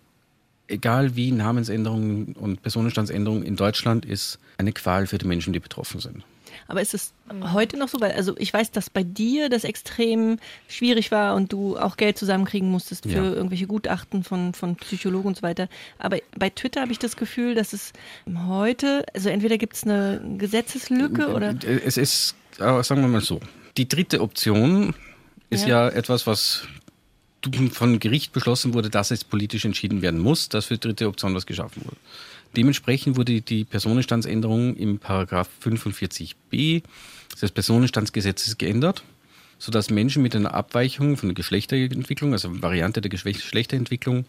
egal 0.69 1.17
wie, 1.17 1.31
Namensänderung 1.31 2.33
und 2.35 2.63
Personenstandsänderung 2.63 3.43
in 3.43 3.57
Deutschland 3.57 4.07
ist 4.07 4.39
eine 4.57 4.73
Qual 4.73 5.07
für 5.07 5.19
die 5.19 5.27
Menschen, 5.27 5.53
die 5.53 5.61
betroffen 5.61 6.01
sind. 6.01 6.25
Aber 6.69 6.81
ist 6.81 6.95
es 6.95 7.13
heute 7.53 7.77
noch 7.77 7.89
so? 7.89 8.01
Weil, 8.01 8.13
also 8.13 8.35
ich 8.39 8.53
weiß, 8.53 8.71
dass 8.71 8.91
bei 8.91 9.03
dir 9.03 9.49
das 9.49 9.65
extrem 9.65 10.39
schwierig 10.69 11.11
war 11.11 11.35
und 11.35 11.53
du 11.53 11.77
auch 11.77 11.97
Geld 11.97 12.19
zusammenkriegen 12.19 12.69
musstest 12.71 13.05
für 13.05 13.11
ja. 13.11 13.33
irgendwelche 13.33 13.67
Gutachten 13.67 14.25
von, 14.25 14.55
von 14.55 14.77
Psychologen 14.77 15.29
und 15.29 15.37
so 15.37 15.43
weiter. 15.43 15.69
Aber 15.99 16.19
bei 16.37 16.51
Twitter 16.51 16.81
habe 16.81 16.93
ich 16.93 16.99
das 16.99 17.17
Gefühl, 17.17 17.55
dass 17.55 17.73
es 17.73 17.93
heute, 18.47 19.05
also 19.15 19.29
entweder 19.29 19.59
gibt 19.59 19.75
es 19.75 19.85
eine 19.85 20.21
Gesetzeslücke 20.39 21.29
oder. 21.29 21.55
Es 21.85 21.97
ist, 21.97 22.35
sagen 22.59 23.01
wir 23.01 23.09
mal 23.09 23.21
so, 23.21 23.41
die 23.77 23.89
dritte 23.89 24.21
Option 24.21 24.95
ist 25.51 25.67
ja, 25.67 25.89
ja 25.89 25.95
etwas, 25.95 26.27
was 26.27 26.67
von 27.73 27.99
Gericht 27.99 28.33
beschlossen 28.33 28.75
wurde, 28.75 28.91
dass 28.91 29.11
es 29.11 29.25
politisch 29.25 29.65
entschieden 29.65 30.03
werden 30.03 30.21
muss, 30.21 30.49
dass 30.49 30.67
für 30.67 30.75
die 30.75 30.81
dritte 30.81 31.09
Option 31.09 31.35
was 31.35 31.47
geschaffen 31.47 31.85
wurde. 31.85 31.97
Dementsprechend 32.57 33.17
wurde 33.17 33.41
die 33.41 33.65
Personenstandsänderung 33.65 34.77
im 34.77 34.99
Paragraph 34.99 35.49
45b 35.65 36.83
des 37.41 37.51
Personenstandsgesetzes 37.51 38.59
geändert, 38.59 39.03
sodass 39.59 39.91
Menschen 39.91 40.23
mit 40.23 40.37
einer 40.37 40.55
Abweichung 40.55 41.17
von 41.17 41.31
der 41.31 41.35
Geschlechterentwicklung, 41.35 42.33
also 42.33 42.63
Variante 42.63 43.01
der 43.01 43.11
Geschlechterentwicklung, 43.11 44.25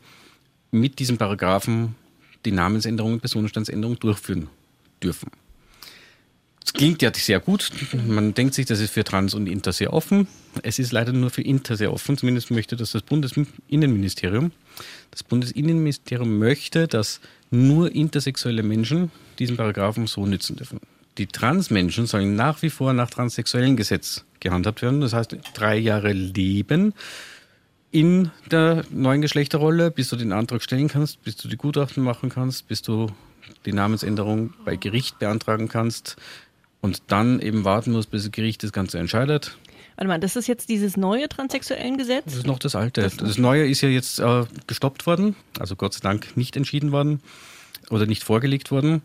mit 0.72 1.00
diesem 1.00 1.18
Paragraphen 1.18 1.96
die 2.46 2.52
Namensänderung 2.52 3.14
und 3.14 3.20
Personenstandsänderung 3.20 4.00
durchführen 4.00 4.50
dürfen. 5.02 5.32
Das 6.62 6.74
klingt 6.74 7.04
ja 7.04 7.14
sehr 7.14 7.40
gut. 7.40 7.70
Man 8.08 8.34
denkt 8.34 8.56
sich, 8.56 8.66
das 8.66 8.80
ist 8.80 8.92
für 8.92 9.04
Trans 9.04 9.36
und 9.36 9.46
Inter 9.46 9.72
sehr 9.72 9.94
offen. 9.94 10.28
Es 10.64 10.80
ist 10.80 10.92
leider 10.92 11.14
nur 11.14 11.30
für 11.30 11.44
Inter 11.44 11.78
sehr 11.78 11.94
offen. 11.94 12.18
Zumindest 12.18 12.50
möchte 12.50 12.76
das 12.76 12.92
das 12.92 13.04
Bundesinnenministerium. 13.04 14.52
Das 15.12 15.22
Bundesinnenministerium 15.22 16.40
möchte, 16.40 16.88
dass 16.88 17.22
nur 17.52 17.94
intersexuelle 17.94 18.64
Menschen 18.64 19.12
diesen 19.40 19.58
Paragraphen 19.58 20.08
so 20.08 20.26
nützen 20.26 20.56
dürfen. 20.56 20.80
Die 21.18 21.28
Transmenschen 21.28 22.08
sollen 22.08 22.36
nach 22.36 22.62
wie 22.62 22.70
vor 22.70 22.94
nach 22.94 23.10
transsexuellen 23.10 23.78
Gesetz 23.78 24.26
gehandhabt 24.40 24.82
werden. 24.82 25.02
Das 25.02 25.14
heißt, 25.14 25.38
drei 25.54 25.78
Jahre 25.78 26.12
leben 26.12 26.94
in 27.92 28.32
der 28.52 28.84
neuen 28.92 29.22
Geschlechterrolle, 29.22 29.92
bis 29.92 30.10
du 30.10 30.18
den 30.18 30.34
Antrag 30.34 30.62
stellen 30.62 30.90
kannst, 30.90 31.24
bis 31.24 31.38
du 31.38 31.48
die 31.48 31.56
Gutachten 31.56 32.04
machen 32.04 32.30
kannst, 32.30 32.68
bis 32.68 32.82
du 32.82 33.08
die 33.66 33.72
Namensänderung 33.72 34.54
bei 34.66 34.76
Gericht 34.76 35.20
beantragen 35.20 35.70
kannst 35.70 36.18
und 36.82 37.04
dann 37.08 37.40
eben 37.40 37.64
warten 37.64 37.94
musst, 37.94 38.12
bis 38.12 38.24
das 38.24 38.32
Gericht 38.32 38.64
das 38.64 38.74
Ganze 38.74 39.00
entscheidet. 39.00 39.58
Warte 39.96 40.08
mal, 40.08 40.20
das 40.20 40.36
ist 40.36 40.48
jetzt 40.48 40.70
dieses 40.70 40.98
neue 40.98 41.30
transsexuellen 41.30 41.98
Gesetz? 41.98 42.26
Das 42.26 42.36
ist 42.36 42.48
noch 42.48 42.60
das 42.60 42.76
alte. 42.76 43.02
Das, 43.02 43.18
das 43.18 43.38
neue 43.38 43.66
ist 43.68 43.82
ja 43.82 43.90
jetzt 43.90 44.20
äh, 44.20 44.44
gestoppt 44.68 45.06
worden, 45.06 45.36
also 45.60 45.76
Gott 45.76 45.94
sei 45.94 46.02
Dank 46.02 46.36
nicht 46.36 46.58
entschieden 46.58 46.92
worden 46.92 47.22
oder 47.90 48.06
nicht 48.06 48.24
vorgelegt 48.24 48.72
worden. 48.72 49.02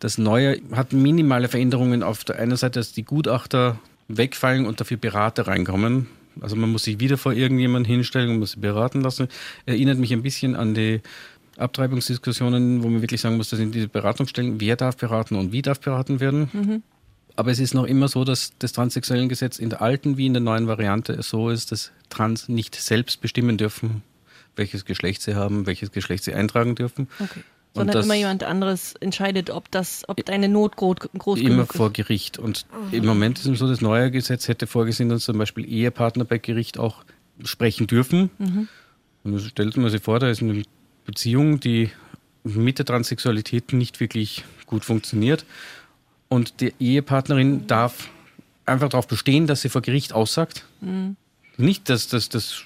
Das 0.00 0.16
neue 0.16 0.60
hat 0.72 0.92
minimale 0.92 1.48
Veränderungen 1.48 2.02
auf 2.02 2.22
der 2.24 2.38
einen 2.38 2.56
Seite, 2.56 2.78
dass 2.78 2.92
die 2.92 3.04
Gutachter 3.04 3.80
wegfallen 4.06 4.66
und 4.66 4.80
dafür 4.80 4.96
Berater 4.96 5.48
reinkommen. 5.48 6.06
Also 6.40 6.54
man 6.54 6.70
muss 6.70 6.84
sich 6.84 7.00
wieder 7.00 7.18
vor 7.18 7.32
irgendjemanden 7.32 7.90
hinstellen 7.90 8.30
und 8.30 8.38
muss 8.38 8.52
sich 8.52 8.60
beraten 8.60 9.00
lassen. 9.00 9.28
Erinnert 9.66 9.98
mich 9.98 10.12
ein 10.12 10.22
bisschen 10.22 10.54
an 10.54 10.74
die 10.74 11.00
Abtreibungsdiskussionen, 11.56 12.84
wo 12.84 12.88
man 12.88 13.02
wirklich 13.02 13.20
sagen 13.20 13.36
muss, 13.36 13.50
das 13.50 13.58
sind 13.58 13.74
diese 13.74 13.88
Beratungsstellen, 13.88 14.60
wer 14.60 14.76
darf 14.76 14.96
beraten 14.96 15.34
und 15.34 15.50
wie 15.50 15.62
darf 15.62 15.80
beraten 15.80 16.20
werden. 16.20 16.48
Mhm. 16.52 16.82
Aber 17.38 17.52
es 17.52 17.60
ist 17.60 17.72
noch 17.72 17.84
immer 17.84 18.08
so, 18.08 18.24
dass 18.24 18.52
das 18.58 18.72
transsexuellen 18.72 19.28
Gesetz 19.28 19.60
in 19.60 19.70
der 19.70 19.80
alten 19.80 20.16
wie 20.16 20.26
in 20.26 20.32
der 20.34 20.42
neuen 20.42 20.66
Variante 20.66 21.22
so 21.22 21.50
ist, 21.50 21.70
dass 21.70 21.92
Trans 22.08 22.48
nicht 22.48 22.74
selbst 22.74 23.20
bestimmen 23.20 23.56
dürfen, 23.56 24.02
welches 24.56 24.84
Geschlecht 24.84 25.22
sie 25.22 25.36
haben, 25.36 25.64
welches 25.64 25.92
Geschlecht 25.92 26.24
sie 26.24 26.34
eintragen 26.34 26.74
dürfen. 26.74 27.06
Okay. 27.20 27.44
Sondern 27.74 28.02
immer 28.02 28.14
jemand 28.14 28.42
anderes 28.42 28.94
entscheidet, 28.98 29.50
ob 29.50 29.70
das, 29.70 30.02
ob 30.08 30.24
deine 30.24 30.48
Not 30.48 30.74
groß, 30.74 30.96
groß 31.16 31.38
Immer 31.38 31.66
vor 31.66 31.92
Gericht. 31.92 32.40
Und 32.40 32.66
mhm. 32.90 32.98
im 32.98 33.06
Moment 33.06 33.38
ist 33.38 33.46
es 33.46 33.56
so, 33.60 33.68
das 33.68 33.80
neue 33.80 34.10
Gesetz 34.10 34.48
hätte 34.48 34.66
vorgesehen, 34.66 35.08
dass 35.08 35.22
zum 35.22 35.38
Beispiel 35.38 35.64
Ehepartner 35.64 36.24
bei 36.24 36.38
Gericht 36.38 36.76
auch 36.76 37.04
sprechen 37.44 37.86
dürfen. 37.86 38.30
Mhm. 38.38 38.66
Und 39.22 39.34
das 39.34 39.44
stellt 39.44 39.76
man 39.76 39.90
sich 39.90 40.02
vor, 40.02 40.18
da 40.18 40.28
ist 40.28 40.42
eine 40.42 40.64
Beziehung, 41.04 41.60
die 41.60 41.92
mit 42.42 42.78
der 42.78 42.86
Transsexualität 42.86 43.72
nicht 43.72 44.00
wirklich 44.00 44.44
gut 44.66 44.84
funktioniert. 44.84 45.44
Und 46.28 46.60
die 46.60 46.74
Ehepartnerin 46.78 47.66
darf 47.66 48.08
einfach 48.66 48.88
darauf 48.88 49.08
bestehen, 49.08 49.46
dass 49.46 49.62
sie 49.62 49.68
vor 49.68 49.82
Gericht 49.82 50.12
aussagt. 50.12 50.64
Mhm. 50.80 51.16
Nicht, 51.56 51.88
dass 51.88 52.08
das 52.08 52.64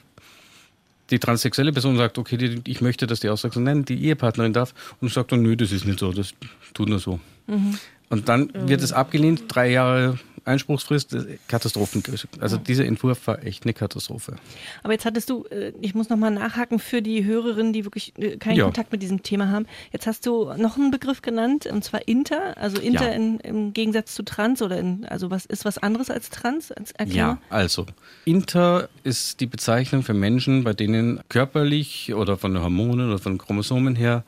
die 1.11 1.19
transsexuelle 1.19 1.73
Person 1.73 1.97
sagt, 1.97 2.19
okay, 2.19 2.37
die, 2.37 2.61
ich 2.67 2.81
möchte, 2.81 3.07
dass 3.07 3.21
die 3.21 3.29
aussagt, 3.29 3.57
nein, 3.57 3.85
die 3.85 4.03
Ehepartnerin 4.05 4.53
darf 4.53 4.75
und 5.01 5.13
sagt 5.13 5.33
dann, 5.33 5.43
nö, 5.43 5.57
das 5.57 5.71
ist 5.71 5.85
nicht 5.85 5.99
so, 5.99 6.13
das 6.13 6.35
tut 6.75 6.89
nur 6.89 6.99
so. 6.99 7.21
Mhm. 7.47 7.79
Und 8.09 8.29
dann 8.29 8.51
wird 8.69 8.83
es 8.83 8.93
abgelehnt, 8.93 9.45
drei 9.49 9.71
Jahre 9.71 10.19
Einspruchsfrist, 10.45 11.17
Katastrophen. 11.49 12.03
Also 12.41 12.57
dieser 12.57 12.85
Entwurf 12.85 13.27
war 13.27 13.45
echt 13.45 13.65
eine 13.65 13.75
Katastrophe. 13.75 14.37
Aber 14.83 14.93
jetzt 14.93 15.05
hattest 15.05 15.31
du, 15.31 15.45
äh, 15.51 15.73
ich 15.81 15.95
muss 15.95 16.09
nochmal 16.09 16.31
nachhaken 16.31 16.79
für 16.79 17.03
die 17.03 17.25
Hörerinnen, 17.25 17.73
die 17.73 17.85
wirklich 17.85 18.13
äh, 18.19 18.37
keinen 18.37 18.57
ja. 18.57 18.65
Kontakt 18.65 18.93
mit 18.93 19.03
diesem 19.03 19.23
Thema 19.23 19.49
haben. 19.51 19.67
Jetzt 19.93 20.07
hast 20.07 20.27
du 20.27 20.53
noch 20.57 20.77
einen 20.77 20.91
Begriff 20.91 21.23
genannt, 21.23 21.67
und 21.67 21.85
zwar 21.85 22.07
Inter, 22.09 22.57
also 22.57 22.81
Inter 22.81 23.09
ja. 23.09 23.15
in, 23.15 23.41
im 23.41 23.73
Gegensatz 23.73 24.15
zu 24.15 24.25
Trans 24.25 24.63
oder 24.63 24.79
in, 24.79 25.05
also 25.05 25.31
was 25.31 25.47
ist 25.47 25.65
was 25.65 25.79
anderes 25.79 26.11
als 26.11 26.31
Trans? 26.31 26.73
Als 26.73 26.93
ja, 27.07 27.39
also 27.49 27.87
Inter 28.25 28.89
ist 29.05 29.41
die 29.41 29.47
Bezeichnung 29.47 30.03
für 30.03 30.15
Menschen, 30.15 30.65
bei 30.65 30.73
denen 30.73 31.21
körperlich 31.29 32.15
oder 32.15 32.37
von 32.37 32.55
den 32.55 32.63
Hormonen 32.63 33.09
oder 33.09 33.19
von 33.19 33.35
den 33.35 33.39
Chromosomen 33.39 33.97
her 33.97 34.25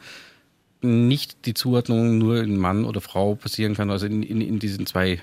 nicht 0.85 1.47
die 1.47 1.55
Zuordnung 1.55 2.19
nur 2.19 2.43
in 2.43 2.57
Mann 2.57 2.85
oder 2.85 3.01
Frau 3.01 3.35
passieren 3.35 3.75
kann, 3.75 3.91
also 3.91 4.07
in, 4.07 4.23
in, 4.23 4.41
in 4.41 4.59
diesen 4.59 4.87
zwei 4.87 5.21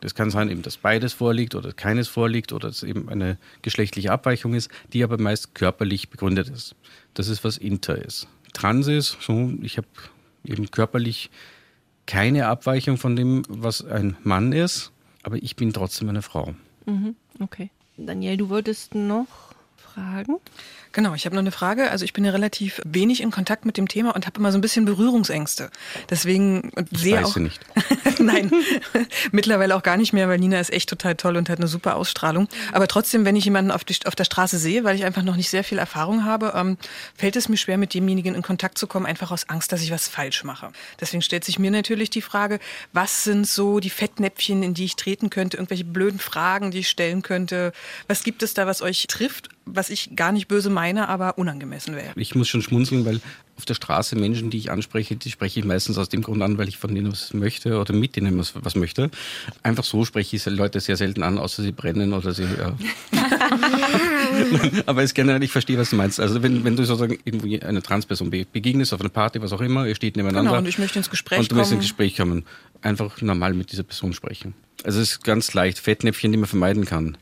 das 0.00 0.14
kann 0.14 0.30
sein, 0.30 0.50
eben, 0.50 0.62
dass 0.62 0.76
beides 0.76 1.12
vorliegt 1.12 1.54
oder 1.54 1.72
keines 1.72 2.08
vorliegt 2.08 2.52
oder 2.52 2.68
dass 2.68 2.82
eben 2.82 3.08
eine 3.08 3.38
geschlechtliche 3.62 4.12
Abweichung 4.12 4.54
ist, 4.54 4.70
die 4.92 5.02
aber 5.04 5.18
meist 5.18 5.54
körperlich 5.54 6.08
begründet 6.08 6.48
ist. 6.48 6.74
Das 7.14 7.28
ist, 7.28 7.44
was 7.44 7.58
Inter 7.58 7.96
ist. 7.96 8.28
Trans 8.52 8.86
ist, 8.86 9.18
so, 9.20 9.52
ich 9.62 9.76
habe 9.76 9.88
eben 10.44 10.70
körperlich 10.70 11.30
keine 12.06 12.46
Abweichung 12.46 12.96
von 12.96 13.16
dem, 13.16 13.42
was 13.48 13.84
ein 13.84 14.16
Mann 14.22 14.52
ist, 14.52 14.92
aber 15.22 15.36
ich 15.36 15.56
bin 15.56 15.72
trotzdem 15.72 16.08
eine 16.08 16.22
Frau. 16.22 16.54
Mhm, 16.86 17.16
okay. 17.40 17.70
Daniel, 17.96 18.36
du 18.36 18.48
wolltest 18.48 18.94
noch 18.94 19.26
fragen? 19.96 20.36
Genau, 20.92 21.14
ich 21.14 21.26
habe 21.26 21.34
noch 21.34 21.40
eine 21.40 21.52
Frage. 21.52 21.90
Also 21.90 22.04
ich 22.04 22.12
bin 22.12 22.24
ja 22.24 22.30
relativ 22.30 22.80
wenig 22.86 23.20
in 23.20 23.30
Kontakt 23.30 23.64
mit 23.66 23.76
dem 23.76 23.88
Thema 23.88 24.14
und 24.14 24.26
habe 24.26 24.38
immer 24.38 24.52
so 24.52 24.58
ein 24.58 24.60
bisschen 24.60 24.84
Berührungsängste. 24.84 25.70
Deswegen 26.08 26.70
sehe 26.90 27.24
auch 27.24 27.36
nicht. 27.36 27.60
Nein, 28.18 28.50
mittlerweile 29.32 29.76
auch 29.76 29.82
gar 29.82 29.96
nicht 29.96 30.12
mehr, 30.12 30.28
weil 30.28 30.38
Nina 30.38 30.58
ist 30.60 30.72
echt 30.72 30.88
total 30.88 31.16
toll 31.16 31.36
und 31.36 31.48
hat 31.48 31.58
eine 31.58 31.68
super 31.68 31.96
Ausstrahlung. 31.96 32.48
Aber 32.72 32.88
trotzdem, 32.88 33.24
wenn 33.24 33.36
ich 33.36 33.44
jemanden 33.44 33.70
auf, 33.70 33.84
die, 33.84 33.96
auf 34.06 34.14
der 34.14 34.24
Straße 34.24 34.58
sehe, 34.58 34.84
weil 34.84 34.96
ich 34.96 35.04
einfach 35.04 35.22
noch 35.22 35.36
nicht 35.36 35.50
sehr 35.50 35.64
viel 35.64 35.78
Erfahrung 35.78 36.24
habe, 36.24 36.52
ähm, 36.54 36.78
fällt 37.14 37.36
es 37.36 37.48
mir 37.48 37.56
schwer, 37.56 37.78
mit 37.78 37.94
demjenigen 37.94 38.34
in 38.34 38.42
Kontakt 38.42 38.78
zu 38.78 38.86
kommen, 38.86 39.06
einfach 39.06 39.30
aus 39.30 39.48
Angst, 39.48 39.72
dass 39.72 39.82
ich 39.82 39.90
was 39.90 40.08
falsch 40.08 40.44
mache. 40.44 40.70
Deswegen 41.00 41.22
stellt 41.22 41.44
sich 41.44 41.58
mir 41.58 41.70
natürlich 41.70 42.10
die 42.10 42.22
Frage, 42.22 42.58
was 42.92 43.24
sind 43.24 43.46
so 43.46 43.80
die 43.80 43.90
Fettnäpfchen, 43.90 44.62
in 44.62 44.74
die 44.74 44.84
ich 44.84 44.96
treten 44.96 45.30
könnte, 45.30 45.56
irgendwelche 45.56 45.84
blöden 45.84 46.20
Fragen, 46.20 46.70
die 46.70 46.78
ich 46.78 46.88
stellen 46.88 47.22
könnte. 47.22 47.72
Was 48.08 48.24
gibt 48.24 48.42
es 48.42 48.54
da, 48.54 48.66
was 48.66 48.82
euch 48.82 49.06
trifft, 49.08 49.50
was 49.66 49.90
ich 49.90 50.14
gar 50.16 50.32
nicht 50.32 50.48
böse 50.48 50.70
meine? 50.70 51.08
aber 51.08 51.38
unangemessen 51.38 51.94
wäre. 51.94 52.12
Ich 52.16 52.34
muss 52.34 52.48
schon 52.48 52.62
schmunzeln, 52.62 53.04
weil 53.04 53.20
auf 53.56 53.64
der 53.64 53.74
Straße 53.74 54.16
Menschen, 54.16 54.50
die 54.50 54.58
ich 54.58 54.70
anspreche, 54.70 55.16
die 55.16 55.30
spreche 55.30 55.60
ich 55.60 55.66
meistens 55.66 55.98
aus 55.98 56.08
dem 56.08 56.22
Grund 56.22 56.42
an, 56.42 56.58
weil 56.58 56.68
ich 56.68 56.76
von 56.78 56.94
denen 56.94 57.10
was 57.10 57.32
möchte 57.32 57.78
oder 57.78 57.94
mit 57.94 58.16
denen 58.16 58.38
was, 58.38 58.52
was 58.54 58.74
möchte. 58.74 59.10
Einfach 59.62 59.84
so 59.84 60.04
spreche 60.04 60.36
ich 60.36 60.46
Leute 60.46 60.80
sehr 60.80 60.96
selten 60.96 61.22
an, 61.22 61.38
außer 61.38 61.62
sie 61.62 61.72
brennen 61.72 62.12
oder 62.12 62.32
sie. 62.32 62.44
Ja. 62.44 62.76
Aber 64.86 65.02
es 65.02 65.14
generell, 65.14 65.42
ich 65.42 65.52
verstehe, 65.52 65.78
was 65.78 65.90
du 65.90 65.96
meinst. 65.96 66.20
Also 66.20 66.42
wenn, 66.42 66.64
wenn 66.64 66.76
du 66.76 66.84
sozusagen 66.84 67.18
irgendwie 67.24 67.62
eine 67.62 67.82
Transperson 67.82 68.30
begegnest 68.30 68.92
auf 68.92 69.00
einer 69.00 69.08
Party, 69.08 69.40
was 69.40 69.52
auch 69.52 69.60
immer, 69.60 69.86
ihr 69.86 69.94
steht 69.94 70.16
nebeneinander. 70.16 70.50
Genau, 70.50 70.60
und 70.60 70.68
ich 70.68 70.78
möchte 70.78 70.98
ins 70.98 71.10
Gespräch 71.10 71.38
und 71.38 71.50
du 71.50 71.56
möchtest 71.56 71.72
ins 71.74 71.82
Gespräch 71.82 72.16
kommen. 72.16 72.44
Einfach 72.82 73.20
normal 73.22 73.54
mit 73.54 73.72
dieser 73.72 73.82
Person 73.84 74.12
sprechen. 74.12 74.54
Also 74.84 75.00
es 75.00 75.12
ist 75.12 75.24
ganz 75.24 75.52
leicht, 75.54 75.78
Fettnäpfchen, 75.78 76.30
die 76.30 76.38
man 76.38 76.46
vermeiden 76.46 76.84
kann. 76.84 77.16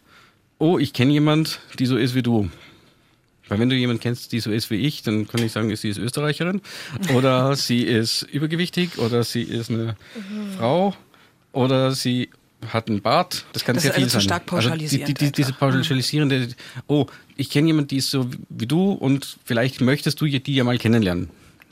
Oh, 0.59 0.79
ich 0.79 0.93
kenne 0.93 1.13
jemand, 1.13 1.61
die 1.79 1.87
so 1.87 1.97
ist 1.97 2.15
wie 2.15 2.23
du. 2.23 2.49
Weil 3.49 3.59
wenn 3.59 3.69
du 3.69 3.77
jemanden 3.77 4.01
kennst, 4.01 4.33
die 4.33 4.41
so 4.41 4.51
ist 4.51 4.71
wie 4.71 4.77
ich, 4.77 5.03
dann 5.03 5.29
kann 5.29 5.43
ich 5.43 5.53
sagen, 5.53 5.75
sie 5.77 5.89
ist 5.89 5.99
Österreicherin 5.99 6.63
oder 7.15 7.57
sie 7.57 7.83
ist 7.83 8.23
übergewichtig 8.23 8.99
oder 8.99 9.23
sie 9.25 9.43
ist 9.43 9.71
eine 9.71 9.97
mhm. 10.15 10.57
Frau 10.57 10.95
oder 11.53 11.93
sie 11.93 12.31
hat 12.69 12.89
einen 12.89 13.03
Bart. 13.03 13.45
Das 13.53 13.65
kann 13.65 13.75
das 13.75 13.83
sehr 13.83 13.93
viel 13.93 14.05
also 14.05 14.15
sein. 14.15 14.23
Stark 14.23 14.47
pauschalisiert 14.47 15.03
also 15.03 15.13
die, 15.13 15.25
die, 15.27 15.33
diese 15.33 15.53
pauschalisierende, 15.53 16.49
oh, 16.87 17.07
ich 17.37 17.51
kenne 17.51 17.67
jemanden, 17.67 17.89
die 17.89 17.99
ist 17.99 18.11
so 18.11 18.31
wie 18.49 18.67
du 18.67 18.93
und 18.93 19.37
vielleicht 19.45 19.83
möchtest 19.83 20.21
du 20.21 20.27
die 20.27 20.55
ja 20.55 20.65
mal 20.65 20.79
kennenlernen. 20.79 21.29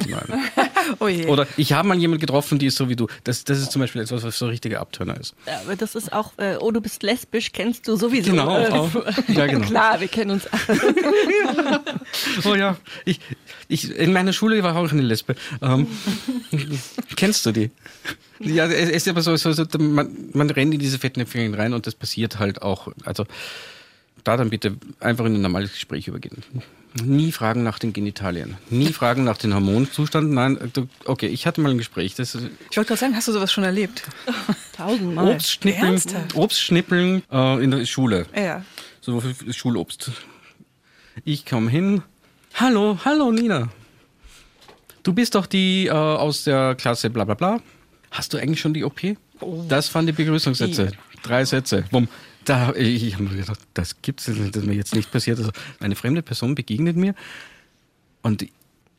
oh 1.01 1.07
Oder 1.07 1.47
ich 1.57 1.73
habe 1.73 1.89
mal 1.89 1.99
jemanden 1.99 2.21
getroffen, 2.21 2.59
die 2.59 2.67
ist 2.67 2.77
so 2.77 2.89
wie 2.89 2.97
du. 2.97 3.07
Das, 3.25 3.45
das 3.45 3.59
ist 3.59 3.73
zum 3.73 3.81
Beispiel 3.81 4.03
etwas, 4.03 4.23
was 4.23 4.39
so 4.39 4.47
ein 4.47 4.51
richtiger 4.51 4.81
Abturner 4.81 5.19
ist. 5.19 5.35
Ja, 5.47 5.61
aber 5.61 5.77
das 5.77 5.95
ist 5.95 6.13
auch, 6.13 6.33
äh, 6.39 6.57
oh, 6.61 6.71
du 6.71 6.81
bist 6.81 7.03
lesbisch, 7.03 7.53
kennst 7.53 7.89
du 7.89 7.97
sowieso. 7.97 8.31
Genau, 8.31 8.59
äh, 8.59 8.69
auch. 8.69 8.91
Ja, 9.29 9.47
genau. 9.47 9.67
Klar, 9.67 10.01
wir 10.01 10.09
kennen 10.09 10.33
uns 10.33 10.47
alle. 10.47 11.81
oh 12.45 12.55
ja, 12.55 12.77
ich, 13.05 13.21
ich, 13.69 13.97
in 13.97 14.13
meiner 14.13 14.33
Schule 14.33 14.63
war 14.63 14.77
auch 14.77 14.91
eine 14.91 15.03
Lesbe. 15.03 15.35
Ähm, 15.61 15.87
kennst 17.17 17.47
du 17.47 17.53
die? 17.53 17.71
Ja, 18.41 18.67
es 18.67 18.91
ist 18.91 19.09
aber 19.09 19.23
so, 19.23 19.37
so, 19.37 19.53
so 19.53 19.65
man, 19.79 20.31
man 20.33 20.51
rennt 20.51 20.75
in 20.75 20.81
diese 20.81 20.99
Fettnäpfchen 20.99 21.55
rein 21.55 21.73
und 21.73 21.87
das 21.87 21.95
passiert 21.95 22.39
halt 22.39 22.63
auch. 22.63 22.89
Also 23.05 23.25
da 24.25 24.37
dann 24.37 24.51
bitte 24.51 24.77
einfach 25.01 25.25
in 25.25 25.35
ein 25.35 25.41
normales 25.41 25.73
Gespräch 25.73 26.09
übergehen. 26.09 26.43
Nie 27.03 27.33
fragen 27.33 27.63
nach 27.63 27.79
den 27.79 27.93
Genitalien. 27.93 28.57
Nie 28.69 28.93
fragen 28.93 29.25
nach 29.25 29.39
den 29.39 29.55
Hormonzustand. 29.55 30.31
Nein, 30.31 30.59
okay, 31.07 31.27
ich 31.27 31.47
hatte 31.47 31.61
mal 31.61 31.71
ein 31.71 31.79
Gespräch. 31.79 32.15
Das 32.15 32.35
ich 32.35 32.77
wollte 32.77 32.89
gerade 32.89 33.01
sagen, 33.01 33.17
hast 33.17 33.29
du 33.29 33.33
sowas 33.33 33.53
schon 33.53 33.65
erlebt? 33.65 34.03
Tausendmal. 34.77 35.35
Obstschnippeln, 35.35 36.03
Obstschnippeln 36.35 37.23
äh, 37.31 37.65
in 37.65 37.71
der 37.71 37.87
Schule. 37.87 38.27
Ja. 38.37 38.65
So 39.01 39.21
für 39.21 39.53
Schulobst. 39.53 40.13
Ich 41.25 41.47
komme 41.47 41.71
hin. 41.71 42.03
Hallo, 42.55 42.99
hallo 43.05 43.33
Nina. 43.33 43.71
Du 45.03 45.13
bist 45.15 45.35
doch 45.35 45.47
die 45.47 45.87
äh, 45.87 45.91
aus 45.91 46.45
der 46.45 46.75
Klasse 46.75 47.11
bla 47.11 47.25
bla 47.25 47.35
bla. 47.35 47.61
Hast 48.11 48.35
du 48.35 48.39
eigentlich 48.39 48.61
schon 48.61 48.75
die 48.75 48.85
OP? 48.85 49.01
Oh. 49.41 49.65
Das 49.69 49.93
waren 49.95 50.07
die 50.07 50.13
Begrüßungssätze. 50.13 50.93
Drei 51.23 51.45
Sätze. 51.45 51.85
Bumm. 51.91 52.09
Da, 52.45 52.75
ich 52.75 53.15
habe 53.15 53.25
mir 53.25 53.37
gedacht, 53.37 53.61
das 53.75 54.03
gibt 54.03 54.27
es, 54.27 54.51
das 54.53 54.65
mir 54.65 54.75
jetzt 54.75 54.95
nicht 54.95 55.11
passiert. 55.11 55.39
Also 55.39 55.53
eine 55.81 55.95
fremde 55.95 56.23
Person 56.23 56.55
begegnet 56.55 56.97
mir 56.97 57.15
und 58.23 58.41
die 58.41 58.53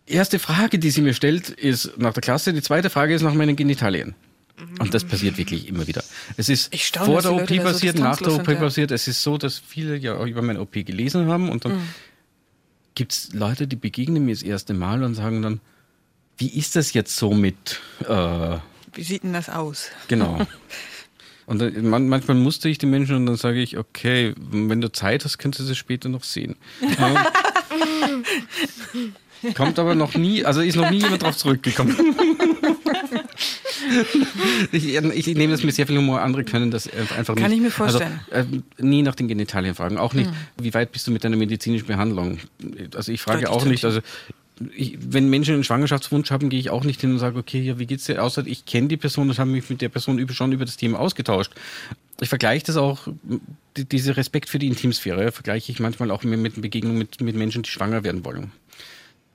erste 0.05 0.39
Frage, 0.39 0.79
die 0.79 0.91
sie 0.91 1.01
mir 1.01 1.13
stellt, 1.13 1.49
ist 1.49 1.97
nach 1.97 2.13
der 2.13 2.21
Klasse. 2.21 2.53
Die 2.53 2.61
zweite 2.61 2.89
Frage 2.89 3.13
ist 3.13 3.21
nach 3.21 3.33
meinen 3.33 3.55
Genitalien. 3.55 4.15
Und 4.79 4.93
das 4.93 5.03
passiert 5.03 5.37
wirklich 5.37 5.67
immer 5.67 5.87
wieder. 5.87 6.03
Es 6.37 6.47
ist 6.47 6.73
Ich 6.73 6.85
staune, 6.85 7.05
vor 7.07 7.21
der 7.21 7.33
OP 7.33 7.49
Leute 7.49 7.55
da 7.55 7.63
so 7.63 7.71
passiert, 7.71 7.99
nach 7.99 8.17
der 8.17 8.33
OP 8.33 8.45
sind, 8.45 8.53
ja. 8.53 8.59
passiert. 8.59 8.91
Es 8.91 9.07
ist 9.07 9.23
so, 9.23 9.37
dass 9.37 9.57
viele 9.57 9.97
ja 9.97 10.15
auch 10.15 10.25
über 10.27 10.41
meine 10.41 10.61
OP 10.61 10.73
gelesen 10.73 11.27
haben 11.27 11.49
und 11.49 11.65
dann 11.65 11.81
gibt 12.95 13.13
es 13.13 13.33
Leute, 13.33 13.67
die 13.67 13.75
begegnen 13.75 14.25
mir 14.25 14.33
das 14.33 14.43
erste 14.43 14.73
Mal 14.73 15.03
und 15.03 15.15
sagen 15.15 15.41
dann, 15.41 15.59
wie 16.37 16.47
ist 16.47 16.75
das 16.75 16.93
jetzt 16.93 17.17
so 17.17 17.33
mit, 17.33 17.81
äh, 18.07 18.57
Wie 18.93 19.03
sieht 19.03 19.23
denn 19.23 19.33
das 19.33 19.49
aus? 19.49 19.89
genau. 20.07 20.45
Und 21.45 21.59
dann, 21.59 21.89
man, 21.89 22.07
manchmal 22.07 22.37
muster 22.37 22.69
ich 22.69 22.77
die 22.77 22.85
Menschen 22.85 23.15
und 23.15 23.25
dann 23.25 23.35
sage 23.35 23.61
ich, 23.61 23.77
okay, 23.77 24.33
wenn 24.37 24.81
du 24.81 24.91
Zeit 24.91 25.25
hast, 25.25 25.37
könntest 25.37 25.67
du 25.67 25.71
es 25.71 25.77
später 25.77 26.09
noch 26.09 26.23
sehen. 26.23 26.55
Kommt 29.55 29.77
aber 29.77 29.93
noch 29.95 30.15
nie, 30.15 30.45
also 30.45 30.61
ist 30.61 30.75
noch 30.75 30.89
nie 30.89 31.01
jemand 31.01 31.23
drauf 31.23 31.35
zurückgekommen. 31.35 31.95
ich, 34.71 34.95
ich 34.95 35.27
nehme 35.35 35.51
das 35.51 35.63
mit 35.63 35.75
sehr 35.75 35.85
viel 35.85 35.97
Humor. 35.97 36.21
Andere 36.21 36.45
können 36.45 36.71
das 36.71 36.89
einfach 36.89 37.35
nicht. 37.35 37.43
Kann 37.43 37.51
ich 37.51 37.59
mir 37.59 37.71
vorstellen. 37.71 38.21
Also, 38.31 38.49
äh, 38.55 38.83
nie 38.83 39.01
nach 39.01 39.15
den 39.15 39.27
Genitalien 39.27 39.75
fragen. 39.75 39.97
Auch 39.97 40.13
nicht, 40.13 40.29
wie 40.57 40.73
weit 40.73 40.91
bist 40.93 41.07
du 41.07 41.11
mit 41.11 41.25
deiner 41.25 41.35
medizinischen 41.35 41.87
Behandlung? 41.87 42.37
Also 42.95 43.11
ich 43.11 43.21
frage 43.21 43.41
Deutlich 43.41 43.53
auch 43.53 43.65
nicht, 43.65 43.83
also 43.83 43.99
ich, 44.75 44.97
wenn 44.99 45.29
Menschen 45.29 45.55
einen 45.55 45.63
Schwangerschaftswunsch 45.63 46.31
haben, 46.31 46.49
gehe 46.49 46.59
ich 46.59 46.69
auch 46.69 46.83
nicht 46.83 47.01
hin 47.01 47.11
und 47.11 47.19
sage, 47.19 47.37
okay, 47.37 47.61
ja, 47.61 47.79
wie 47.79 47.85
geht's 47.85 48.05
dir? 48.05 48.23
Außer 48.23 48.45
ich 48.45 48.65
kenne 48.65 48.87
die 48.87 48.97
Person 48.97 49.29
und 49.29 49.39
habe 49.39 49.49
mich 49.49 49.69
mit 49.69 49.81
der 49.81 49.89
Person 49.89 50.19
über, 50.19 50.33
schon 50.33 50.51
über 50.51 50.65
das 50.65 50.77
Thema 50.77 50.99
ausgetauscht. 50.99 51.53
Ich 52.21 52.29
vergleiche 52.29 52.65
das 52.65 52.77
auch, 52.77 53.07
die, 53.75 53.85
diese 53.85 54.15
Respekt 54.15 54.49
für 54.49 54.59
die 54.59 54.67
Intimsphäre, 54.67 55.31
vergleiche 55.31 55.71
ich 55.71 55.79
manchmal 55.79 56.11
auch 56.11 56.23
mit, 56.23 56.39
mit 56.39 56.61
Begegnungen 56.61 56.97
mit, 56.97 57.19
mit 57.21 57.35
Menschen, 57.35 57.63
die 57.63 57.69
schwanger 57.69 58.03
werden 58.03 58.23
wollen. 58.23 58.51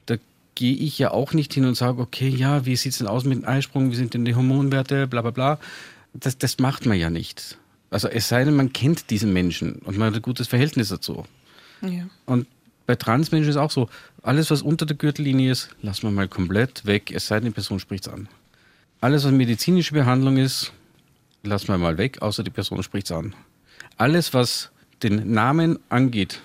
Da 0.07 0.16
gehe 0.54 0.74
ich 0.74 0.98
ja 0.98 1.11
auch 1.11 1.33
nicht 1.33 1.52
hin 1.52 1.64
und 1.64 1.74
sage, 1.74 2.00
okay, 2.00 2.28
ja, 2.28 2.64
wie 2.64 2.76
sieht's 2.76 2.98
denn 2.98 3.09
aus 3.09 3.24
mit 3.24 3.38
dem 3.38 3.48
Eisprung, 3.48 3.90
wie 3.90 3.96
sind 3.96 4.14
denn 4.14 4.24
die 4.24 4.37
Hormonwerte, 4.37 5.09
bla 5.09 5.22
bla 5.22 5.33
bla. 5.33 5.59
Das, 6.14 6.38
das 6.38 6.59
macht 6.59 6.87
man 6.87 6.98
ja 6.98 7.11
nicht. 7.11 7.59
Also 7.90 8.09
es 8.09 8.28
sei 8.28 8.44
denn, 8.44 8.54
man 8.54 8.72
kennt 8.72 9.11
diesen 9.11 9.33
Menschen 9.33 9.76
und 9.85 9.98
man 9.98 10.09
hat 10.09 10.16
ein 10.16 10.22
gutes 10.22 10.46
Verhältnis 10.46 10.88
dazu. 10.88 11.24
Ja. 11.83 12.09
Und 12.26 12.46
bei 12.88 12.96
Transmenschen 12.96 13.51
ist 13.51 13.59
auch 13.59 13.70
so, 13.70 13.90
alles, 14.22 14.51
was 14.51 14.62
unter 14.62 14.87
der 14.87 14.96
Gürtellinie 14.96 15.53
ist, 15.53 15.68
lassen 15.83 16.05
wir 16.05 16.11
mal 16.11 16.27
komplett 16.27 16.87
weg, 16.87 17.12
es 17.12 17.27
sei 17.27 17.38
denn, 17.38 17.51
die 17.51 17.55
Person 17.55 17.79
spricht 17.81 18.07
es 18.07 18.12
an. 18.12 18.29
Alles, 19.03 19.24
was 19.24 19.31
medizinische 19.31 19.92
Behandlung 19.92 20.38
ist, 20.38 20.72
lassen 21.42 21.68
wir 21.68 21.77
mal 21.77 21.98
weg, 21.98 22.22
außer 22.22 22.42
die 22.42 22.51
Person 22.51 22.83
spricht 22.83 23.09
es 23.09 23.12
an. 23.12 23.35
Alles, 23.98 24.33
was 24.33 24.70
den 25.03 25.31
Namen 25.33 25.79
angeht, 25.90 26.40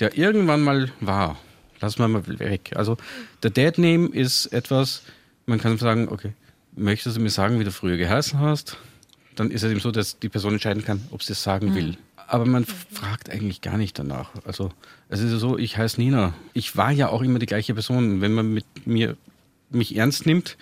der 0.00 0.18
irgendwann 0.18 0.62
mal 0.62 0.90
war, 0.98 1.38
lassen 1.80 2.00
wir 2.00 2.08
mal 2.08 2.26
weg. 2.40 2.72
Also 2.74 2.96
der 3.44 3.50
Dead 3.50 3.78
Name 3.78 4.08
ist 4.08 4.46
etwas, 4.46 5.02
man 5.46 5.60
kann 5.60 5.78
sagen, 5.78 6.08
okay, 6.08 6.32
möchtest 6.74 7.16
du 7.16 7.20
mir 7.20 7.30
sagen, 7.30 7.60
wie 7.60 7.64
du 7.64 7.70
früher 7.70 7.96
geheißen 7.96 8.40
hast? 8.40 8.78
Dann 9.36 9.52
ist 9.52 9.62
es 9.62 9.70
eben 9.70 9.80
so, 9.80 9.92
dass 9.92 10.18
die 10.18 10.28
Person 10.28 10.54
entscheiden 10.54 10.84
kann, 10.84 11.06
ob 11.12 11.22
sie 11.22 11.34
es 11.34 11.42
sagen 11.44 11.72
will. 11.76 11.96
Aber 12.26 12.46
man 12.46 12.64
fragt 12.64 13.30
eigentlich 13.30 13.60
gar 13.60 13.76
nicht 13.76 13.98
danach. 13.98 14.30
Also 14.44 14.70
es 15.08 15.20
ist 15.20 15.32
ja 15.32 15.38
so, 15.38 15.58
ich 15.58 15.76
heiße 15.76 16.00
Nina. 16.00 16.34
Ich 16.52 16.76
war 16.76 16.90
ja 16.90 17.08
auch 17.08 17.22
immer 17.22 17.38
die 17.38 17.46
gleiche 17.46 17.74
Person. 17.74 18.20
Wenn 18.20 18.32
man 18.32 18.52
mit 18.52 18.64
mir 18.86 19.16
mich 19.70 19.96
ernst 19.96 20.26
nimmt, 20.26 20.56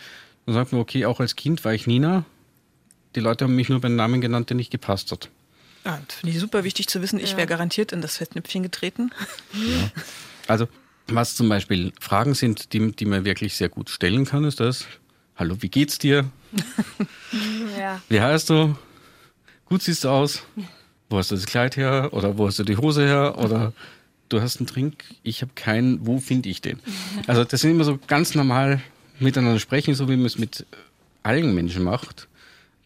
dann 0.46 0.55
sagt 0.55 0.72
man, 0.72 0.81
okay, 0.81 1.07
auch 1.07 1.20
als 1.20 1.37
Kind 1.37 1.64
war 1.64 1.72
ich 1.72 1.87
Nina. 1.87 2.25
Die 3.14 3.20
Leute 3.20 3.44
haben 3.44 3.55
mich 3.55 3.68
nur 3.68 3.81
beim 3.81 3.94
Namen 3.94 4.20
genannt, 4.20 4.51
der 4.51 4.57
nicht 4.57 4.70
gepasst 4.70 5.12
hat. 5.12 5.29
Ah, 5.85 5.98
das 6.07 6.16
finde 6.16 6.35
ich 6.35 6.40
super 6.40 6.64
wichtig 6.64 6.88
zu 6.88 7.03
wissen. 7.03 7.18
Ich 7.18 7.37
wäre 7.37 7.46
garantiert 7.46 7.92
in 7.92 8.01
das 8.01 8.18
Fettnäpfchen 8.18 8.62
getreten. 8.62 9.11
Also, 10.46 10.68
was 11.09 11.35
zum 11.35 11.48
Beispiel 11.48 11.92
Fragen 12.01 12.35
sind, 12.35 12.72
die, 12.72 12.92
die 12.92 13.05
man 13.05 13.25
wirklich 13.25 13.55
sehr 13.57 13.68
gut 13.68 13.90
stellen 13.90 14.25
kann, 14.25 14.44
ist 14.44 14.61
das: 14.61 14.87
Hallo, 15.37 15.57
wie 15.61 15.68
geht's 15.68 15.98
dir? 15.98 16.31
Ja. 17.79 18.01
Wie 18.11 18.20
heißt 18.20 18.51
du? 18.51 18.77
Gut 19.64 19.83
siehst 19.83 20.05
du 20.05 20.11
aus? 20.11 20.42
Wo 21.12 21.18
hast 21.18 21.31
du 21.31 21.35
das 21.35 21.46
Kleid 21.46 21.77
her? 21.77 22.09
Oder 22.12 22.38
wo 22.38 22.46
hast 22.46 22.59
du 22.59 22.64
die 22.64 22.79
Hose 22.79 23.07
her? 23.07 23.35
Oder 23.37 23.75
du 24.31 24.40
hast 24.40 24.59
einen 24.59 24.66
Trink? 24.66 25.05
Ich 25.22 25.42
habe 25.42 25.53
keinen. 25.55 26.07
Wo 26.07 26.18
finde 26.18 26.48
ich 26.48 26.62
den? 26.62 26.81
Also, 27.27 27.44
das 27.44 27.61
sind 27.61 27.72
immer 27.72 27.85
so 27.85 27.98
ganz 28.07 28.35
normal 28.35 28.81
miteinander 29.20 29.61
sprechen, 29.61 29.94
so 29.94 30.09
wie 30.09 30.16
man 30.16 30.25
es 30.25 30.38
mit 30.38 30.64
allen 31.22 31.55
Menschen 31.55 31.85
macht. 31.85 32.29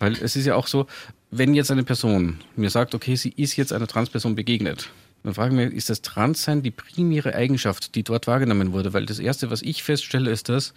Weil 0.00 0.14
es 0.14 0.34
ist 0.34 0.44
ja 0.44 0.56
auch 0.56 0.66
so, 0.66 0.86
wenn 1.30 1.54
jetzt 1.54 1.70
eine 1.70 1.84
Person 1.84 2.40
mir 2.56 2.68
sagt, 2.68 2.94
okay, 2.94 3.14
sie 3.14 3.30
ist 3.30 3.56
jetzt 3.56 3.72
einer 3.72 3.86
Transperson 3.86 4.34
begegnet, 4.34 4.90
dann 5.22 5.34
fragen 5.34 5.56
wir, 5.56 5.72
ist 5.72 5.88
das 5.88 6.02
Transsein 6.02 6.62
die 6.62 6.70
primäre 6.72 7.34
Eigenschaft, 7.34 7.94
die 7.94 8.02
dort 8.02 8.26
wahrgenommen 8.26 8.72
wurde? 8.72 8.92
Weil 8.92 9.06
das 9.06 9.20
Erste, 9.20 9.50
was 9.50 9.62
ich 9.62 9.82
feststelle, 9.82 10.30
ist 10.30 10.48
das, 10.48 10.74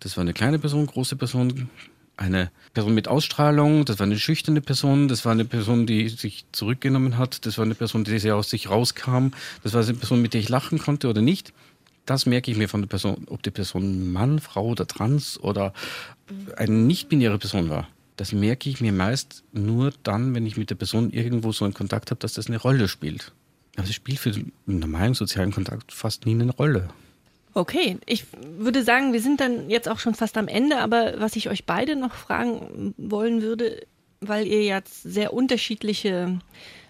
das 0.00 0.16
war 0.16 0.22
eine 0.22 0.32
kleine 0.32 0.58
Person, 0.58 0.86
große 0.86 1.16
Person, 1.16 1.68
eine 2.16 2.50
Person 2.72 2.94
mit 2.94 3.08
Ausstrahlung, 3.08 3.84
das 3.84 3.98
war 3.98 4.06
eine 4.06 4.18
schüchterne 4.18 4.60
Person, 4.60 5.08
das 5.08 5.24
war 5.24 5.32
eine 5.32 5.44
Person, 5.44 5.86
die 5.86 6.08
sich 6.08 6.44
zurückgenommen 6.52 7.18
hat, 7.18 7.46
das 7.46 7.58
war 7.58 7.64
eine 7.64 7.74
Person, 7.74 8.04
die 8.04 8.18
sehr 8.18 8.36
aus 8.36 8.50
sich 8.50 8.70
rauskam, 8.70 9.28
das 9.62 9.72
war 9.74 9.82
eine 9.82 9.94
Person, 9.94 10.22
mit 10.22 10.34
der 10.34 10.40
ich 10.40 10.48
lachen 10.48 10.78
konnte 10.78 11.08
oder 11.08 11.22
nicht. 11.22 11.52
Das 12.06 12.26
merke 12.26 12.50
ich 12.50 12.56
mir 12.56 12.68
von 12.68 12.82
der 12.82 12.88
Person, 12.88 13.26
ob 13.30 13.42
die 13.42 13.50
Person 13.50 14.12
Mann, 14.12 14.38
Frau 14.38 14.66
oder 14.66 14.86
Trans 14.86 15.40
oder 15.40 15.72
eine 16.56 16.74
nicht-binäre 16.74 17.38
Person 17.38 17.70
war. 17.70 17.88
Das 18.16 18.32
merke 18.32 18.68
ich 18.68 18.80
mir 18.80 18.92
meist 18.92 19.42
nur 19.52 19.92
dann, 20.02 20.34
wenn 20.34 20.46
ich 20.46 20.56
mit 20.56 20.70
der 20.70 20.76
Person 20.76 21.10
irgendwo 21.10 21.50
so 21.52 21.64
einen 21.64 21.74
Kontakt 21.74 22.10
habe, 22.10 22.20
dass 22.20 22.34
das 22.34 22.46
eine 22.46 22.58
Rolle 22.58 22.88
spielt. 22.88 23.32
Aber 23.76 23.88
es 23.88 23.94
spielt 23.94 24.18
für 24.18 24.30
den 24.30 24.52
normalen 24.66 25.14
sozialen 25.14 25.50
Kontakt 25.50 25.92
fast 25.92 26.26
nie 26.26 26.32
eine 26.32 26.52
Rolle. 26.52 26.90
Okay, 27.56 27.98
ich 28.04 28.26
würde 28.42 28.82
sagen, 28.82 29.12
wir 29.12 29.20
sind 29.20 29.40
dann 29.40 29.70
jetzt 29.70 29.88
auch 29.88 30.00
schon 30.00 30.14
fast 30.14 30.36
am 30.36 30.48
Ende, 30.48 30.78
aber 30.78 31.20
was 31.20 31.36
ich 31.36 31.48
euch 31.48 31.64
beide 31.64 31.94
noch 31.94 32.14
fragen 32.14 32.94
wollen 32.96 33.42
würde, 33.42 33.86
weil 34.20 34.46
ihr 34.46 34.64
jetzt 34.64 35.02
sehr 35.04 35.32
unterschiedliche 35.32 36.40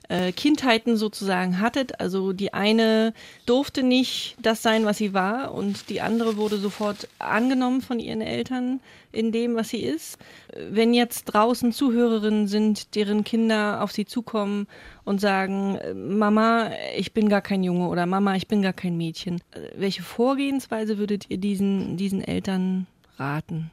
äh, 0.09 0.33
Kindheiten 0.33 0.97
sozusagen 0.97 1.61
hattet. 1.61 2.01
Also 2.01 2.33
die 2.33 2.53
eine 2.53 3.15
durfte 3.47 3.83
nicht 3.83 4.37
das 4.41 4.63
sein, 4.63 4.85
was 4.85 4.99
sie 4.99 5.15
war 5.15 5.53
und 5.55 5.89
die 5.89 6.01
andere 6.01 6.37
wurde 6.37 6.59
sofort 6.59 7.09
angenommen 7.19 7.81
von 7.81 7.99
ihren 7.99 8.21
Eltern 8.21 8.81
in 9.13 9.33
dem, 9.33 9.55
was 9.55 9.69
sie 9.69 9.83
ist. 9.83 10.19
Wenn 10.57 10.93
jetzt 10.93 11.25
draußen 11.25 11.73
Zuhörerinnen 11.73 12.49
sind, 12.49 12.95
deren 12.95 13.25
Kinder 13.25 13.83
auf 13.83 13.93
sie 13.93 14.05
zukommen 14.05 14.67
und 15.05 15.21
sagen, 15.21 15.77
äh, 15.77 15.95
Mama, 15.95 16.71
ich 16.97 17.13
bin 17.13 17.29
gar 17.29 17.43
kein 17.43 17.63
Junge 17.63 17.89
oder 17.89 18.07
Mama, 18.07 18.35
ich 18.37 18.49
bin 18.49 18.63
gar 18.63 18.73
kein 18.73 18.97
Mädchen. 18.97 19.41
Äh, 19.53 19.71
Welche 19.77 20.03
Vorgehensweise 20.03 20.99
würdet 20.99 21.27
ihr 21.29 21.39
diesen, 21.39 21.97
diesen 21.97 22.23
Eltern 22.23 22.87
raten? 23.19 23.71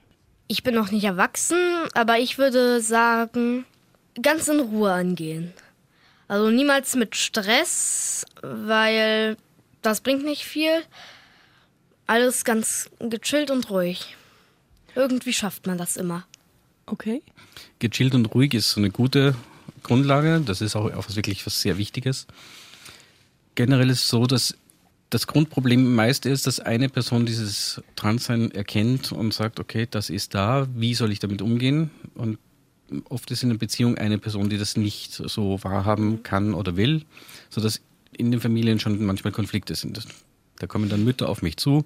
Ich 0.48 0.63
bin 0.63 0.76
noch 0.76 0.91
nicht 0.91 1.06
erwachsen, 1.06 1.58
aber 1.94 2.20
ich 2.20 2.38
würde 2.38 2.82
sagen, 2.82 3.65
ganz 4.22 4.48
in 4.48 4.60
Ruhe 4.60 4.91
angehen. 4.91 5.54
Also 6.32 6.50
niemals 6.50 6.96
mit 6.96 7.17
Stress, 7.17 8.26
weil 8.41 9.36
das 9.82 10.00
bringt 10.00 10.24
nicht 10.24 10.46
viel. 10.46 10.72
Alles 12.08 12.46
ganz 12.46 12.89
gechillt 13.00 13.52
und 13.52 13.70
ruhig. 13.70 14.15
Irgendwie 14.96 15.34
schafft 15.34 15.67
man 15.67 15.78
das 15.78 15.98
immer. 15.98 16.26
Okay. 16.86 17.22
Gechillt 17.80 18.15
und 18.15 18.34
ruhig 18.34 18.54
ist 18.54 18.72
so 18.72 18.80
eine 18.80 18.91
gute 18.91 19.36
Grundlage. 19.84 20.39
Das 20.39 20.62
ist 20.62 20.78
auch, 20.78 20.94
auch 20.94 21.06
was 21.06 21.17
wirklich 21.17 21.46
was 21.46 21.62
sehr 21.62 21.78
Wichtiges. 21.78 22.28
Generell 23.56 23.89
ist 23.89 24.04
es 24.04 24.08
so, 24.08 24.26
dass 24.26 24.56
das 25.10 25.28
Grundproblem 25.28 25.96
meist 25.96 26.26
ist, 26.26 26.48
dass 26.48 26.62
eine 26.62 26.88
Person 26.88 27.26
dieses 27.26 27.82
Transsein 27.98 28.52
erkennt 28.52 29.12
und 29.12 29.34
sagt, 29.34 29.60
okay, 29.60 29.86
das 29.91 30.10
ist 30.10 30.34
da, 30.34 30.65
wie 30.74 30.94
soll 30.94 31.12
ich 31.12 31.20
damit 31.20 31.41
umgehen? 31.41 31.91
Und 32.15 32.38
oft 33.10 33.32
ist 33.32 33.43
in 33.43 33.49
einer 33.49 33.60
Beziehung 33.60 33.97
eine 33.97 34.17
Person, 34.17 34.49
die 34.49 34.58
das 34.58 34.77
nicht 34.77 35.13
so 35.13 35.63
wahrhaben 35.63 36.23
kann 36.23 36.54
oder 36.54 36.77
will, 36.77 37.06
sodass 37.49 37.82
in 38.17 38.32
den 38.32 38.39
Familien 38.39 38.80
schon 38.80 39.04
manchmal 39.06 39.34
Konflikte 39.34 39.75
sind. 39.75 40.06
Da 40.60 40.67
kommen 40.67 40.89
dann 40.89 41.04
Mütter 41.04 41.30
auf 41.30 41.41
mich 41.41 41.58
zu 41.58 41.86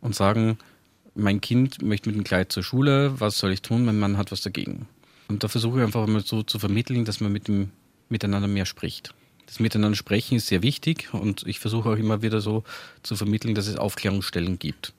und 0.00 0.14
sagen, 0.14 0.58
mein 1.14 1.40
Kind 1.40 1.82
möchte 1.82 2.08
mit 2.08 2.16
dem 2.16 2.24
Kleid 2.24 2.52
zur 2.52 2.62
Schule, 2.62 3.18
was 3.20 3.38
soll 3.38 3.52
ich 3.52 3.62
tun? 3.62 3.84
Mein 3.84 3.98
Mann 3.98 4.16
hat 4.18 4.32
was 4.32 4.42
dagegen. 4.42 4.86
Und 5.28 5.42
da 5.42 5.48
versuche 5.48 5.78
ich 5.78 5.84
einfach 5.84 6.06
mal 6.06 6.24
so 6.24 6.42
zu 6.42 6.58
vermitteln, 6.58 7.04
dass 7.04 7.20
man 7.20 7.32
mit 7.32 7.48
dem 7.48 7.70
miteinander 8.08 8.48
mehr 8.48 8.66
spricht. 8.66 9.14
Das 9.46 9.60
Miteinander 9.60 9.96
sprechen 9.96 10.36
ist 10.36 10.48
sehr 10.48 10.62
wichtig 10.62 11.12
und 11.12 11.46
ich 11.46 11.58
versuche 11.58 11.88
auch 11.88 11.96
immer 11.96 12.22
wieder 12.22 12.40
so 12.40 12.64
zu 13.02 13.16
vermitteln, 13.16 13.54
dass 13.54 13.66
es 13.66 13.76
Aufklärungsstellen 13.76 14.58
gibt. 14.58 14.92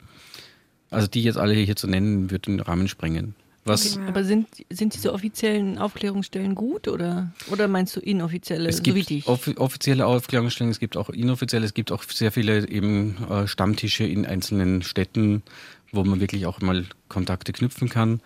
Also 0.90 1.08
die 1.08 1.24
jetzt 1.24 1.38
alle 1.38 1.54
hier 1.54 1.76
zu 1.76 1.88
nennen, 1.88 2.32
wird 2.32 2.48
den 2.48 2.60
Rahmen 2.60 2.88
sprengen. 2.88 3.36
Was 3.68 3.98
Aber 4.08 4.24
sind, 4.24 4.48
sind 4.70 4.94
diese 4.94 5.14
offiziellen 5.14 5.78
Aufklärungsstellen 5.78 6.56
gut 6.56 6.88
oder, 6.88 7.32
oder 7.52 7.68
meinst 7.68 7.96
du 7.96 8.00
inoffizielle, 8.00 8.70
es 8.70 8.78
so 8.78 8.86
wie 8.86 8.94
gibt 8.94 9.10
dich? 9.10 9.28
off 9.28 9.48
offizielle 9.58 10.06
Aufklärungsstellen, 10.06 10.72
es 10.72 10.80
gibt 10.80 10.98
auch 10.98 11.10
inoffizielle, 11.10 11.66
es 11.66 11.74
gibt 11.74 11.92
auch 11.92 12.04
sehr 12.04 12.32
viele 12.32 12.68
eben 12.70 13.18
äh, 13.30 13.48
Stammtische 13.48 14.06
in 14.06 14.26
einzelnen 14.26 14.82
Städten, 14.82 15.44
wo 15.92 16.04
man 16.04 16.20
wirklich 16.20 16.46
auch 16.46 16.62
mal 16.62 16.86
Kontakte 17.10 17.54
knüpfen 17.54 17.90
kann. 17.90 18.22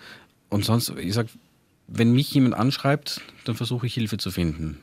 Und 0.50 0.66
sonst, 0.66 0.94
ich 0.98 1.14
sag, 1.14 1.28
wenn 1.88 2.14
mich 2.14 2.34
jemand 2.34 2.56
anschreibt, 2.56 3.22
dann 3.46 3.56
versuche 3.56 3.88
ich 3.88 3.94
Hilfe 3.94 4.18
zu 4.18 4.32
finden. 4.32 4.78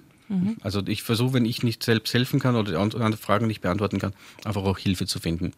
Also 0.60 0.82
ich 0.86 1.02
versuche, 1.02 1.32
wenn 1.34 1.46
ich 1.46 1.62
nicht 1.62 1.82
selbst 1.82 2.12
helfen 2.12 2.38
kann 2.38 2.54
oder 2.54 2.72
die 2.72 2.76
anderen 2.76 3.16
Fragen 3.16 3.46
nicht 3.46 3.62
beantworten 3.62 3.98
kann, 3.98 4.12
einfach 4.44 4.62
auch 4.62 4.78
Hilfe 4.78 5.06
zu 5.06 5.20
finden. 5.20 5.52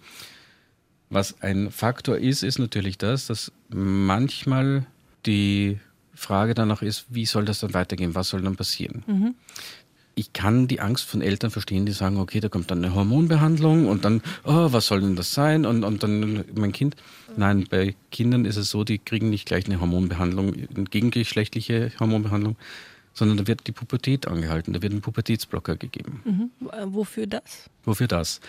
Was 1.10 1.42
ein 1.42 1.72
Faktor 1.72 2.18
ist, 2.18 2.44
ist 2.44 2.58
natürlich 2.60 2.96
das, 2.96 3.26
dass 3.26 3.52
manchmal 3.68 4.86
die 5.26 5.78
Frage 6.14 6.54
danach 6.54 6.82
ist, 6.82 7.06
wie 7.08 7.26
soll 7.26 7.44
das 7.44 7.58
dann 7.58 7.74
weitergehen? 7.74 8.14
Was 8.14 8.28
soll 8.28 8.42
dann 8.42 8.54
passieren? 8.54 9.34
Ich 10.14 10.32
kann 10.32 10.68
die 10.68 10.80
Angst 10.80 11.04
von 11.04 11.20
Eltern 11.20 11.50
verstehen, 11.50 11.84
die 11.84 11.92
sagen, 11.92 12.18
okay, 12.18 12.38
da 12.38 12.48
kommt 12.48 12.70
dann 12.70 12.84
eine 12.84 12.94
Hormonbehandlung 12.94 13.88
und 13.88 14.04
dann, 14.04 14.22
oh, 14.44 14.68
was 14.70 14.86
soll 14.86 15.00
denn 15.00 15.16
das 15.16 15.32
sein? 15.32 15.66
Und, 15.66 15.82
und 15.82 16.02
dann 16.02 16.44
mein 16.54 16.72
Kind. 16.72 16.94
Nein, 17.36 17.66
bei 17.68 17.96
Kindern 18.12 18.44
ist 18.44 18.56
es 18.56 18.70
so, 18.70 18.84
die 18.84 18.98
kriegen 18.98 19.30
nicht 19.30 19.46
gleich 19.46 19.66
eine 19.66 19.80
Hormonbehandlung, 19.80 20.52
eine 20.52 20.84
gegengeschlechtliche 20.84 21.90
Hormonbehandlung, 21.98 22.56
sondern 23.14 23.38
da 23.38 23.46
wird 23.46 23.66
die 23.66 23.72
Pubertät 23.72 24.28
angehalten, 24.28 24.72
da 24.74 24.82
wird 24.82 24.92
ein 24.92 25.00
Pubertätsblocker 25.00 25.76
gegeben. 25.76 26.22
Mhm. 26.24 26.68
Äh, 26.68 26.86
Wofür 26.86 27.26
das? 27.26 27.68
Wofür 27.84 28.06
das? 28.06 28.40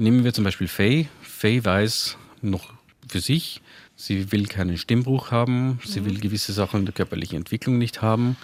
Nehmen 0.00 0.22
wir 0.22 0.32
zum 0.32 0.44
Beispiel 0.44 0.68
Faye. 0.68 1.08
Faye 1.22 1.64
weiß 1.64 2.16
noch 2.40 2.72
für 3.08 3.18
sich, 3.18 3.60
sie 3.96 4.30
will 4.30 4.46
keinen 4.46 4.78
Stimmbruch 4.78 5.32
haben, 5.32 5.80
sie 5.84 6.04
will 6.04 6.20
gewisse 6.20 6.52
Sachen 6.52 6.80
in 6.80 6.86
der 6.86 6.94
körperlichen 6.94 7.36
Entwicklung 7.36 7.78
nicht 7.78 8.00
haben, 8.00 8.36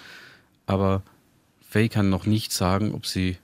aber 0.65 1.01
Faye 1.69 1.87
kann 1.87 2.09
noch 2.09 2.25
nicht 2.25 2.51
sagen, 2.51 2.93
ob 2.93 3.05
sie 3.05 3.37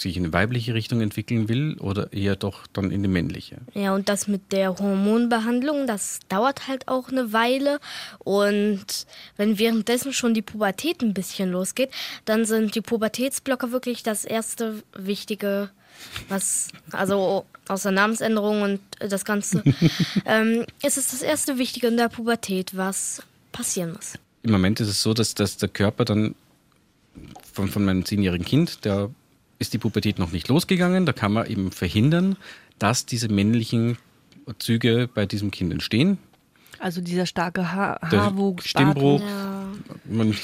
sich 0.00 0.16
in 0.16 0.24
eine 0.24 0.32
weibliche 0.32 0.74
Richtung 0.74 1.00
entwickeln 1.00 1.48
will 1.48 1.76
oder 1.78 2.12
eher 2.12 2.36
doch 2.36 2.66
dann 2.72 2.90
in 2.90 3.02
die 3.02 3.08
männliche. 3.08 3.58
Ja, 3.74 3.94
und 3.94 4.08
das 4.08 4.28
mit 4.28 4.52
der 4.52 4.78
Hormonbehandlung, 4.78 5.86
das 5.86 6.20
dauert 6.28 6.68
halt 6.68 6.88
auch 6.88 7.08
eine 7.08 7.32
Weile. 7.32 7.80
Und 8.18 9.06
wenn 9.36 9.58
währenddessen 9.58 10.12
schon 10.12 10.34
die 10.34 10.42
Pubertät 10.42 11.02
ein 11.02 11.14
bisschen 11.14 11.50
losgeht, 11.50 11.90
dann 12.24 12.44
sind 12.44 12.74
die 12.74 12.80
Pubertätsblocker 12.80 13.72
wirklich 13.72 14.02
das 14.02 14.24
erste 14.24 14.82
wichtige, 14.96 15.70
was, 16.28 16.68
also 16.92 17.44
außer 17.68 17.90
Namensänderung 17.90 18.62
und 18.62 18.80
das 18.98 19.24
Ganze, 19.24 19.62
ähm, 20.24 20.64
es 20.82 20.96
ist 20.96 21.12
das 21.12 21.22
erste 21.22 21.58
Wichtige 21.58 21.88
in 21.88 21.96
der 21.96 22.08
Pubertät, 22.08 22.76
was 22.76 23.22
passieren 23.52 23.92
muss. 23.92 24.14
Im 24.42 24.52
Moment 24.52 24.80
ist 24.80 24.88
es 24.88 25.02
so, 25.02 25.14
dass, 25.14 25.34
dass 25.34 25.56
der 25.56 25.68
Körper 25.68 26.04
dann 26.04 26.34
von, 27.52 27.68
von 27.68 27.84
meinem 27.84 28.04
zehnjährigen 28.04 28.46
Kind, 28.46 28.84
der 28.84 29.10
ist 29.58 29.72
die 29.72 29.78
Pubertät 29.78 30.18
noch 30.18 30.32
nicht 30.32 30.48
losgegangen, 30.48 31.06
da 31.06 31.12
kann 31.12 31.32
man 31.32 31.46
eben 31.46 31.72
verhindern, 31.72 32.36
dass 32.78 33.06
diese 33.06 33.28
männlichen 33.28 33.98
Züge 34.58 35.08
bei 35.12 35.26
diesem 35.26 35.50
Kind 35.50 35.72
entstehen. 35.72 36.18
Also 36.78 37.00
dieser 37.00 37.26
starke 37.26 37.72
ha 37.72 37.98
Haarwuchs. 38.02 38.68
Stimmbruch, 38.68 39.20
Ja. 39.20 39.68
man 40.08 40.34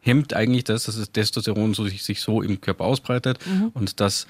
hemmt 0.00 0.34
eigentlich 0.34 0.64
das, 0.64 0.84
dass 0.84 0.96
das 0.96 1.10
Testosteron 1.10 1.74
so, 1.74 1.84
sich, 1.86 2.02
sich 2.04 2.20
so 2.20 2.42
im 2.42 2.60
Körper 2.60 2.84
ausbreitet 2.84 3.38
und 3.74 4.00
dass 4.00 4.26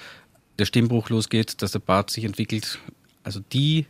der 0.57 0.65
Stimmbruch 0.65 1.09
losgeht, 1.09 1.61
dass 1.61 1.71
der 1.73 1.79
Bart 1.79 2.09
sich 2.09 2.23
entwickelt. 2.23 2.79
Also 3.23 3.41
die 3.53 3.85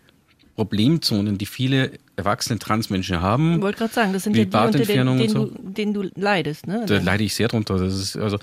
Problemzonen, 0.56 1.38
die 1.38 1.45
viele 1.45 1.91
erwachsene 2.15 2.60
Transmenschen 2.60 3.21
haben, 3.21 3.56
Ich 3.58 3.62
wollte 3.62 3.80
gerade 3.80 3.93
sagen, 3.93 4.13
das 4.13 4.24
sind 4.24 4.36
ja 4.36 4.45
die, 4.45 4.58
unter 4.58 4.80
denen, 4.80 5.17
denen, 5.17 5.30
so. 5.30 5.45
du, 5.45 5.69
denen 5.69 5.93
du 5.93 6.10
leidest. 6.15 6.65
Ne? 6.65 6.86
da 6.88 6.98
leide 7.00 7.24
ich 7.24 7.36
sehr 7.36 7.50
drunter. 7.50 7.78
Das 7.78 7.93
ist, 7.93 8.15
also, 8.17 8.39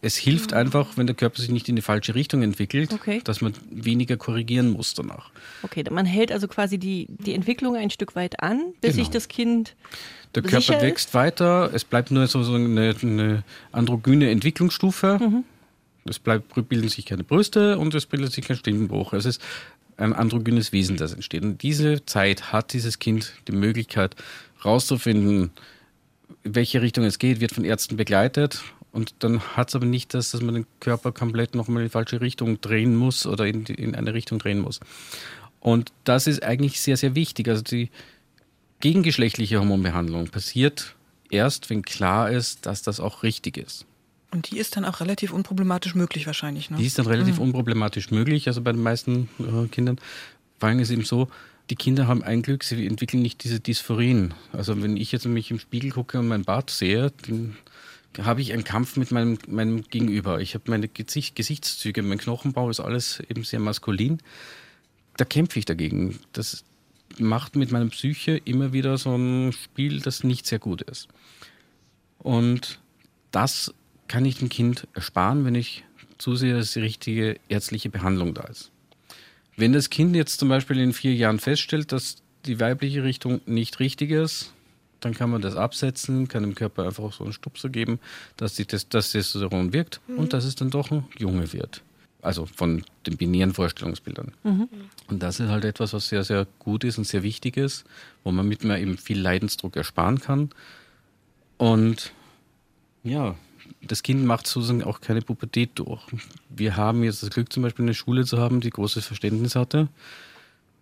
es 0.00 0.16
hilft 0.16 0.52
einfach, 0.52 0.96
wenn 0.96 1.06
der 1.06 1.16
Körper 1.16 1.40
sich 1.40 1.50
nicht 1.50 1.68
in 1.68 1.76
die 1.76 1.82
falsche 1.82 2.14
Richtung 2.14 2.42
entwickelt, 2.42 2.92
Okay. 2.92 3.20
dass 3.24 3.40
man 3.40 3.52
weniger 3.70 4.16
korrigieren 4.16 4.70
muss 4.70 4.94
danach. 4.94 5.30
Okay, 5.62 5.84
man 5.90 6.06
hält 6.06 6.30
also 6.30 6.46
quasi 6.46 6.78
die, 6.78 7.06
die 7.08 7.34
Entwicklung 7.34 7.74
ein 7.76 7.90
Stück 7.90 8.14
weit 8.14 8.40
an, 8.42 8.72
bis 8.80 8.92
Genau. 8.92 9.04
sich 9.04 9.10
das 9.10 9.28
Kind 9.28 9.74
Der 10.34 10.42
Körper 10.42 10.76
ist? 10.76 10.82
wächst 10.82 11.14
weiter, 11.14 11.70
es 11.74 11.84
bleibt 11.84 12.10
nur 12.12 12.26
so, 12.28 12.42
so 12.44 12.54
eine, 12.54 12.94
eine 13.02 13.44
androgyne 13.72 14.30
Entwicklungsstufe. 14.30 15.18
Mhm. 15.20 15.44
Es 16.04 16.18
bleibt, 16.18 16.54
bilden 16.68 16.88
sich 16.88 17.04
keine 17.04 17.24
Brüste 17.24 17.76
und 17.78 17.94
es 17.94 18.06
bildet 18.06 18.32
sich 18.32 18.46
kein 18.46 18.56
Stimmbruch. 18.56 19.12
Es 19.12 19.24
ist 19.26 19.42
ein 19.96 20.12
androgynes 20.12 20.72
Wesen, 20.72 20.96
das 20.96 21.12
entsteht. 21.12 21.42
Und 21.42 21.62
diese 21.62 22.06
Zeit 22.06 22.52
hat 22.52 22.72
dieses 22.72 22.98
Kind 23.00 23.34
die 23.48 23.52
Möglichkeit 23.52 24.14
rauszufinden, 24.64 25.50
in 26.44 26.54
welche 26.54 26.82
Richtung 26.82 27.04
es 27.04 27.18
geht, 27.18 27.40
wird 27.40 27.52
von 27.52 27.64
Ärzten 27.64 27.96
begleitet. 27.96 28.62
Und 28.92 29.14
dann 29.20 29.40
hat 29.40 29.68
es 29.68 29.76
aber 29.76 29.86
nicht 29.86 30.14
das, 30.14 30.30
dass 30.30 30.40
man 30.40 30.54
den 30.54 30.66
Körper 30.80 31.12
komplett 31.12 31.54
nochmal 31.54 31.82
in 31.82 31.88
die 31.88 31.92
falsche 31.92 32.20
Richtung 32.20 32.60
drehen 32.60 32.96
muss 32.96 33.26
oder 33.26 33.46
in, 33.46 33.64
die, 33.64 33.74
in 33.74 33.94
eine 33.94 34.14
Richtung 34.14 34.38
drehen 34.38 34.60
muss. 34.60 34.80
Und 35.60 35.92
das 36.04 36.26
ist 36.26 36.42
eigentlich 36.42 36.80
sehr, 36.80 36.96
sehr 36.96 37.14
wichtig. 37.14 37.48
Also 37.48 37.62
die 37.62 37.90
gegengeschlechtliche 38.80 39.58
Hormonbehandlung 39.58 40.28
passiert 40.28 40.94
erst, 41.30 41.68
wenn 41.68 41.82
klar 41.82 42.30
ist, 42.30 42.66
dass 42.66 42.82
das 42.82 43.00
auch 43.00 43.22
richtig 43.22 43.58
ist. 43.58 43.84
Und 44.30 44.50
die 44.50 44.58
ist 44.58 44.76
dann 44.76 44.84
auch 44.84 45.00
relativ 45.00 45.32
unproblematisch 45.32 45.94
möglich 45.94 46.26
wahrscheinlich. 46.26 46.70
Ne? 46.70 46.76
Die 46.76 46.86
ist 46.86 46.98
dann 46.98 47.06
relativ 47.06 47.38
unproblematisch 47.38 48.10
möglich, 48.10 48.46
also 48.46 48.60
bei 48.60 48.72
den 48.72 48.82
meisten 48.82 49.28
äh, 49.38 49.68
Kindern. 49.68 49.98
Vor 50.58 50.68
allem 50.68 50.80
ist 50.80 50.90
eben 50.90 51.04
so, 51.04 51.28
die 51.70 51.76
Kinder 51.76 52.06
haben 52.06 52.22
ein 52.22 52.42
Glück, 52.42 52.64
sie 52.64 52.86
entwickeln 52.86 53.22
nicht 53.22 53.42
diese 53.44 53.60
Dysphorien. 53.60 54.34
Also 54.52 54.80
wenn 54.82 54.96
ich 54.96 55.12
jetzt 55.12 55.26
mich 55.26 55.50
im 55.50 55.58
Spiegel 55.58 55.90
gucke 55.90 56.18
und 56.18 56.28
meinen 56.28 56.44
Bart 56.44 56.70
sehe, 56.70 57.12
dann 57.26 57.56
habe 58.20 58.40
ich 58.40 58.52
einen 58.52 58.64
Kampf 58.64 58.96
mit 58.96 59.10
meinem, 59.10 59.38
meinem 59.46 59.82
Gegenüber. 59.82 60.40
Ich 60.40 60.54
habe 60.54 60.70
meine 60.70 60.88
Gesicht, 60.88 61.36
Gesichtszüge, 61.36 62.02
mein 62.02 62.18
Knochenbau 62.18 62.70
ist 62.70 62.80
alles 62.80 63.20
eben 63.28 63.44
sehr 63.44 63.60
maskulin. 63.60 64.18
Da 65.16 65.24
kämpfe 65.24 65.58
ich 65.58 65.64
dagegen. 65.64 66.18
Das 66.32 66.64
macht 67.18 67.56
mit 67.56 67.70
meiner 67.70 67.90
Psyche 67.90 68.40
immer 68.44 68.72
wieder 68.72 68.98
so 68.98 69.14
ein 69.14 69.52
Spiel, 69.52 70.00
das 70.00 70.24
nicht 70.24 70.46
sehr 70.46 70.58
gut 70.58 70.82
ist. 70.82 71.08
Und 72.18 72.80
das 73.30 73.72
kann 74.08 74.24
ich 74.24 74.38
dem 74.38 74.48
Kind 74.48 74.88
ersparen, 74.94 75.44
wenn 75.44 75.54
ich 75.54 75.84
zusehe, 76.18 76.54
dass 76.54 76.72
die 76.72 76.80
richtige 76.80 77.38
ärztliche 77.48 77.90
Behandlung 77.90 78.34
da 78.34 78.42
ist. 78.44 78.70
Wenn 79.56 79.72
das 79.72 79.90
Kind 79.90 80.16
jetzt 80.16 80.38
zum 80.38 80.48
Beispiel 80.48 80.78
in 80.78 80.92
vier 80.92 81.14
Jahren 81.14 81.38
feststellt, 81.38 81.92
dass 81.92 82.16
die 82.46 82.60
weibliche 82.60 83.02
Richtung 83.02 83.40
nicht 83.46 83.80
richtig 83.80 84.10
ist, 84.10 84.52
dann 85.00 85.14
kann 85.14 85.30
man 85.30 85.42
das 85.42 85.56
absetzen, 85.56 86.28
kann 86.28 86.42
dem 86.42 86.54
Körper 86.54 86.84
einfach 86.84 87.12
so 87.12 87.24
einen 87.24 87.32
Stupser 87.32 87.68
geben, 87.68 88.00
dass 88.36 88.54
die, 88.54 88.66
das, 88.66 88.88
das 88.88 89.12
Testosteron 89.12 89.72
wirkt 89.72 90.00
und 90.16 90.32
dass 90.32 90.44
es 90.44 90.54
dann 90.54 90.70
doch 90.70 90.90
ein 90.90 91.04
Junge 91.16 91.52
wird. 91.52 91.82
Also 92.20 92.46
von 92.46 92.82
den 93.06 93.16
binären 93.16 93.54
Vorstellungsbildern. 93.54 94.32
Und 95.06 95.22
das 95.22 95.38
ist 95.38 95.48
halt 95.48 95.64
etwas, 95.64 95.92
was 95.92 96.08
sehr, 96.08 96.24
sehr 96.24 96.46
gut 96.58 96.82
ist 96.82 96.98
und 96.98 97.04
sehr 97.04 97.22
wichtig 97.22 97.56
ist, 97.56 97.84
wo 98.24 98.32
man 98.32 98.46
mit 98.48 98.64
mir 98.64 98.78
eben 98.80 98.98
viel 98.98 99.20
Leidensdruck 99.20 99.76
ersparen 99.76 100.20
kann. 100.20 100.50
Und 101.58 102.12
ja, 103.04 103.36
das 103.82 104.02
Kind 104.02 104.24
macht 104.24 104.46
sozusagen 104.46 104.82
auch 104.82 105.00
keine 105.00 105.22
Pubertät 105.22 105.70
durch. 105.76 106.02
Wir 106.48 106.76
haben 106.76 107.04
jetzt 107.04 107.22
das 107.22 107.30
Glück, 107.30 107.52
zum 107.52 107.62
Beispiel 107.62 107.84
eine 107.84 107.94
Schule 107.94 108.24
zu 108.24 108.38
haben, 108.38 108.60
die 108.60 108.70
großes 108.70 109.06
Verständnis 109.06 109.54
hatte. 109.54 109.88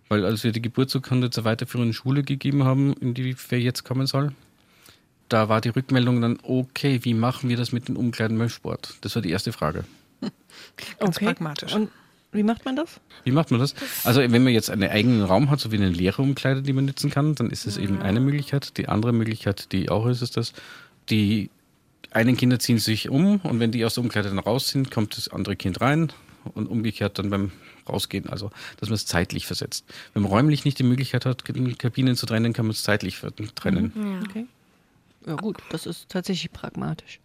Weil 0.08 0.24
als 0.24 0.44
wir 0.44 0.52
die 0.52 0.62
Geburtsurkunde 0.62 1.30
zur 1.30 1.44
weiterführenden 1.44 1.92
Schule 1.92 2.22
gegeben 2.22 2.64
haben, 2.64 2.92
in 2.94 3.14
die 3.14 3.36
wer 3.48 3.60
jetzt 3.60 3.84
kommen 3.84 4.06
soll, 4.06 4.32
da 5.28 5.48
war 5.48 5.60
die 5.60 5.70
Rückmeldung 5.70 6.20
dann, 6.20 6.38
okay, 6.42 7.00
wie 7.02 7.14
machen 7.14 7.48
wir 7.48 7.56
das 7.56 7.72
mit 7.72 7.88
dem 7.88 7.96
Umkleiden 7.96 8.38
beim 8.38 8.48
Sport? 8.48 8.94
Das 9.00 9.14
war 9.16 9.22
die 9.22 9.30
erste 9.30 9.52
Frage. 9.52 9.84
Ganz 11.00 11.16
okay. 11.16 11.26
pragmatisch. 11.26 11.74
Und 11.74 11.90
wie 12.32 12.42
macht 12.42 12.64
man 12.64 12.76
das? 12.76 13.00
Wie 13.24 13.32
macht 13.32 13.50
man 13.50 13.60
das? 13.60 13.74
Also 14.04 14.20
wenn 14.20 14.44
man 14.44 14.52
jetzt 14.52 14.70
einen 14.70 14.90
eigenen 14.90 15.22
Raum 15.22 15.50
hat, 15.50 15.58
so 15.58 15.72
wie 15.72 15.76
eine 15.76 15.88
leere 15.88 16.22
Umkleide, 16.22 16.62
die 16.62 16.72
man 16.72 16.84
nutzen 16.84 17.10
kann, 17.10 17.34
dann 17.34 17.50
ist 17.50 17.66
es 17.66 17.76
eben 17.76 18.02
eine 18.02 18.20
Möglichkeit. 18.20 18.76
Die 18.76 18.88
andere 18.88 19.12
Möglichkeit, 19.12 19.72
die 19.72 19.88
auch 19.88 20.06
ist, 20.06 20.22
ist 20.22 20.36
das, 20.36 20.52
die 21.08 21.50
einen 22.10 22.36
Kinder 22.36 22.58
ziehen 22.58 22.78
sich 22.78 23.08
um 23.08 23.40
und 23.40 23.58
wenn 23.60 23.72
die 23.72 23.84
aus 23.84 23.94
der 23.94 24.04
Umkleide 24.04 24.28
dann 24.28 24.38
raus 24.38 24.68
sind, 24.68 24.90
kommt 24.90 25.16
das 25.16 25.28
andere 25.28 25.56
Kind 25.56 25.80
rein 25.80 26.12
und 26.54 26.66
umgekehrt 26.66 27.18
dann 27.18 27.30
beim 27.30 27.52
Rausgehen. 27.88 28.28
Also, 28.28 28.50
dass 28.78 28.88
man 28.88 28.94
es 28.94 29.06
zeitlich 29.06 29.46
versetzt. 29.46 29.84
Wenn 30.14 30.22
man 30.22 30.30
räumlich 30.32 30.64
nicht 30.64 30.78
die 30.78 30.82
Möglichkeit 30.84 31.24
hat, 31.26 31.44
Kabinen 31.44 32.16
zu 32.16 32.26
trennen, 32.26 32.52
kann 32.52 32.66
man 32.66 32.72
es 32.72 32.82
zeitlich 32.82 33.20
trennen. 33.54 34.22
Okay. 34.28 34.46
Ja 35.26 35.34
gut, 35.34 35.58
das 35.70 35.86
ist 35.86 36.08
tatsächlich 36.08 36.52
pragmatisch. 36.52 37.20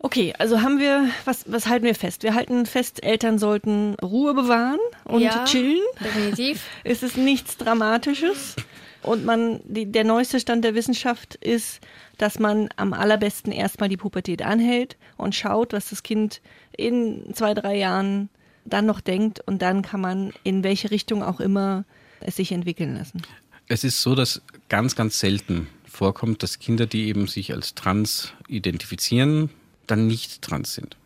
Okay, 0.00 0.32
also 0.38 0.62
haben 0.62 0.78
wir, 0.78 1.08
was, 1.24 1.44
was 1.50 1.66
halten 1.66 1.84
wir 1.84 1.94
fest? 1.96 2.22
Wir 2.22 2.34
halten 2.34 2.66
fest, 2.66 3.02
Eltern 3.02 3.38
sollten 3.40 3.94
Ruhe 3.94 4.32
bewahren 4.32 4.78
und 5.04 5.22
Ja. 5.22 5.44
chillen. 5.44 5.80
Definitiv. 6.04 6.62
Es 6.84 7.02
ist 7.02 7.16
nichts 7.16 7.56
Dramatisches. 7.56 8.54
Und 9.02 9.24
man, 9.24 9.60
die, 9.64 9.90
der 9.90 10.04
neueste 10.04 10.38
Stand 10.38 10.64
der 10.64 10.74
Wissenschaft 10.74 11.34
ist, 11.36 11.80
dass 12.16 12.38
man 12.38 12.68
am 12.76 12.92
allerbesten 12.92 13.52
erstmal 13.52 13.88
die 13.88 13.96
Pubertät 13.96 14.42
anhält 14.42 14.96
und 15.16 15.34
schaut, 15.34 15.72
was 15.72 15.90
das 15.90 16.02
Kind 16.04 16.40
in 16.76 17.32
zwei, 17.34 17.54
drei 17.54 17.76
Jahren 17.76 18.28
dann 18.68 18.86
noch 18.86 19.00
denkt 19.00 19.40
und 19.46 19.62
dann 19.62 19.82
kann 19.82 20.00
man 20.00 20.32
in 20.44 20.62
welche 20.62 20.90
Richtung 20.90 21.22
auch 21.22 21.40
immer 21.40 21.84
es 22.20 22.36
sich 22.36 22.52
entwickeln 22.52 22.96
lassen. 22.96 23.22
Es 23.68 23.84
ist 23.84 24.02
so, 24.02 24.14
dass 24.14 24.42
ganz, 24.68 24.96
ganz 24.96 25.18
selten 25.18 25.68
vorkommt, 25.86 26.42
dass 26.42 26.58
Kinder, 26.58 26.86
die 26.86 27.08
eben 27.08 27.26
sich 27.26 27.52
als 27.52 27.74
trans 27.74 28.32
identifizieren, 28.48 29.50
dann 29.86 30.06
nicht 30.06 30.42
trans 30.42 30.74
sind. 30.74 30.96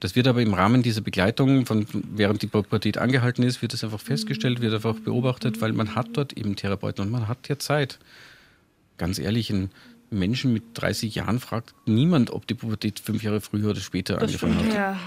Das 0.00 0.16
wird 0.16 0.26
aber 0.26 0.42
im 0.42 0.52
Rahmen 0.52 0.82
dieser 0.82 1.00
Begleitung, 1.00 1.66
von, 1.66 1.86
während 1.92 2.42
die 2.42 2.46
Pubertät 2.46 2.98
angehalten 2.98 3.42
ist, 3.42 3.62
wird 3.62 3.72
das 3.72 3.84
einfach 3.84 4.00
festgestellt, 4.00 4.60
wird 4.60 4.74
einfach 4.74 4.96
beobachtet, 4.96 5.60
weil 5.60 5.72
man 5.72 5.94
hat 5.94 6.08
dort 6.12 6.34
eben 6.34 6.56
Therapeuten 6.56 7.04
und 7.04 7.10
man 7.10 7.26
hat 7.28 7.48
ja 7.48 7.58
Zeit. 7.58 7.98
Ganz 8.98 9.18
ehrlich, 9.18 9.50
ein 9.50 9.70
Menschen 10.10 10.52
mit 10.52 10.62
30 10.74 11.14
Jahren 11.14 11.40
fragt 11.40 11.74
niemand, 11.86 12.30
ob 12.30 12.46
die 12.46 12.54
Pubertät 12.54 13.00
fünf 13.00 13.22
Jahre 13.22 13.40
früher 13.40 13.70
oder 13.70 13.80
später 13.80 14.20
angefangen 14.20 14.58
hat. 14.58 14.74
Ja. 14.74 15.00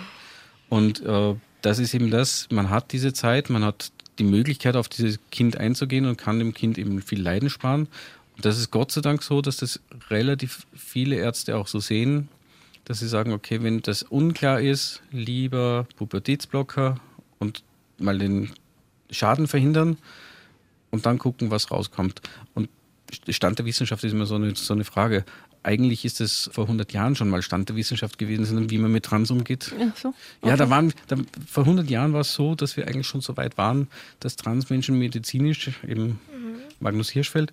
Und 0.70 1.02
äh, 1.04 1.36
das 1.68 1.80
ist 1.80 1.94
eben 1.94 2.10
das, 2.12 2.48
man 2.50 2.70
hat 2.70 2.94
diese 2.94 3.12
Zeit, 3.12 3.50
man 3.50 3.66
hat 3.66 3.92
die 4.20 4.24
Möglichkeit, 4.24 4.78
auf 4.78 4.88
dieses 4.88 5.20
Kind 5.32 5.58
einzugehen 5.58 6.06
und 6.06 6.18
kann 6.18 6.40
dem 6.40 6.54
Kind 6.54 6.78
eben 6.78 7.02
viel 7.02 7.22
Leiden 7.22 7.50
sparen. 7.50 7.90
Das 8.42 8.58
ist 8.58 8.72
Gott 8.72 8.94
sei 8.94 9.02
Dank 9.02 9.22
so, 9.22 9.42
dass 9.42 9.58
das 9.58 9.82
relativ 10.10 10.66
viele 10.74 11.18
Ärzte 11.18 11.58
auch 11.58 11.68
so 11.68 11.82
sehen, 11.82 12.30
dass 12.86 13.00
sie 13.00 13.08
sagen, 13.10 13.34
okay, 13.34 13.62
wenn 13.64 13.82
das 13.82 14.04
unklar 14.04 14.62
ist, 14.62 15.02
lieber 15.12 15.86
Pubertätsblocker 15.98 16.96
und 17.40 17.64
mal 17.98 18.18
den 18.18 18.52
Schaden 19.12 19.48
verhindern 19.48 19.98
und 20.92 21.06
dann 21.06 21.18
gucken, 21.18 21.52
was 21.52 21.70
rauskommt. 21.70 22.22
Und 22.54 22.70
Stand 23.28 23.60
der 23.60 23.66
Wissenschaft 23.66 24.06
ist 24.06 24.14
immer 24.14 24.26
so 24.26 24.36
eine, 24.36 24.56
so 24.56 24.74
eine 24.74 24.86
Frage. 24.86 25.26
Eigentlich 25.68 26.06
ist 26.06 26.22
es 26.22 26.50
vor 26.54 26.64
100 26.64 26.94
Jahren 26.94 27.18
schon 27.18 27.30
mal 27.30 27.42
Stand 27.42 27.68
der 27.68 27.76
Wissenschaft 27.76 28.18
gewesen, 28.18 28.70
wie 28.70 28.78
man 28.78 28.90
mit 28.90 29.04
Trans 29.04 29.30
umgeht. 29.32 29.74
Ach 29.78 29.98
so. 29.98 30.14
Ja, 30.42 30.56
da 30.56 30.70
waren, 30.70 30.94
da, 31.08 31.18
vor 31.46 31.64
100 31.64 31.90
Jahren 31.90 32.14
war 32.14 32.22
es 32.22 32.34
so, 32.34 32.56
dass 32.56 32.78
wir 32.78 32.88
eigentlich 32.88 33.06
schon 33.06 33.20
so 33.20 33.36
weit 33.36 33.58
waren, 33.58 33.90
dass 34.22 34.38
Transmenschen 34.38 34.98
medizinisch, 34.98 35.72
eben 35.86 36.22
Magnus 36.80 37.10
Hirschfeld, 37.10 37.52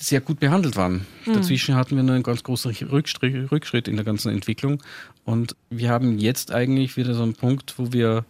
sehr 0.00 0.20
gut 0.20 0.40
behandelt 0.40 0.74
waren. 0.74 1.06
Dazwischen 1.26 1.76
hatten 1.76 1.94
wir 1.94 2.02
nur 2.02 2.16
einen 2.16 2.24
ganz 2.24 2.42
großen 2.42 2.72
Rückschritt, 2.72 3.52
Rückschritt 3.52 3.86
in 3.86 3.94
der 3.94 4.04
ganzen 4.04 4.32
Entwicklung. 4.32 4.82
Und 5.24 5.54
wir 5.70 5.90
haben 5.90 6.18
jetzt 6.18 6.50
eigentlich 6.50 6.96
wieder 6.96 7.14
so 7.14 7.22
einen 7.22 7.34
Punkt, 7.34 7.74
wo 7.78 7.92
wir 7.92 8.24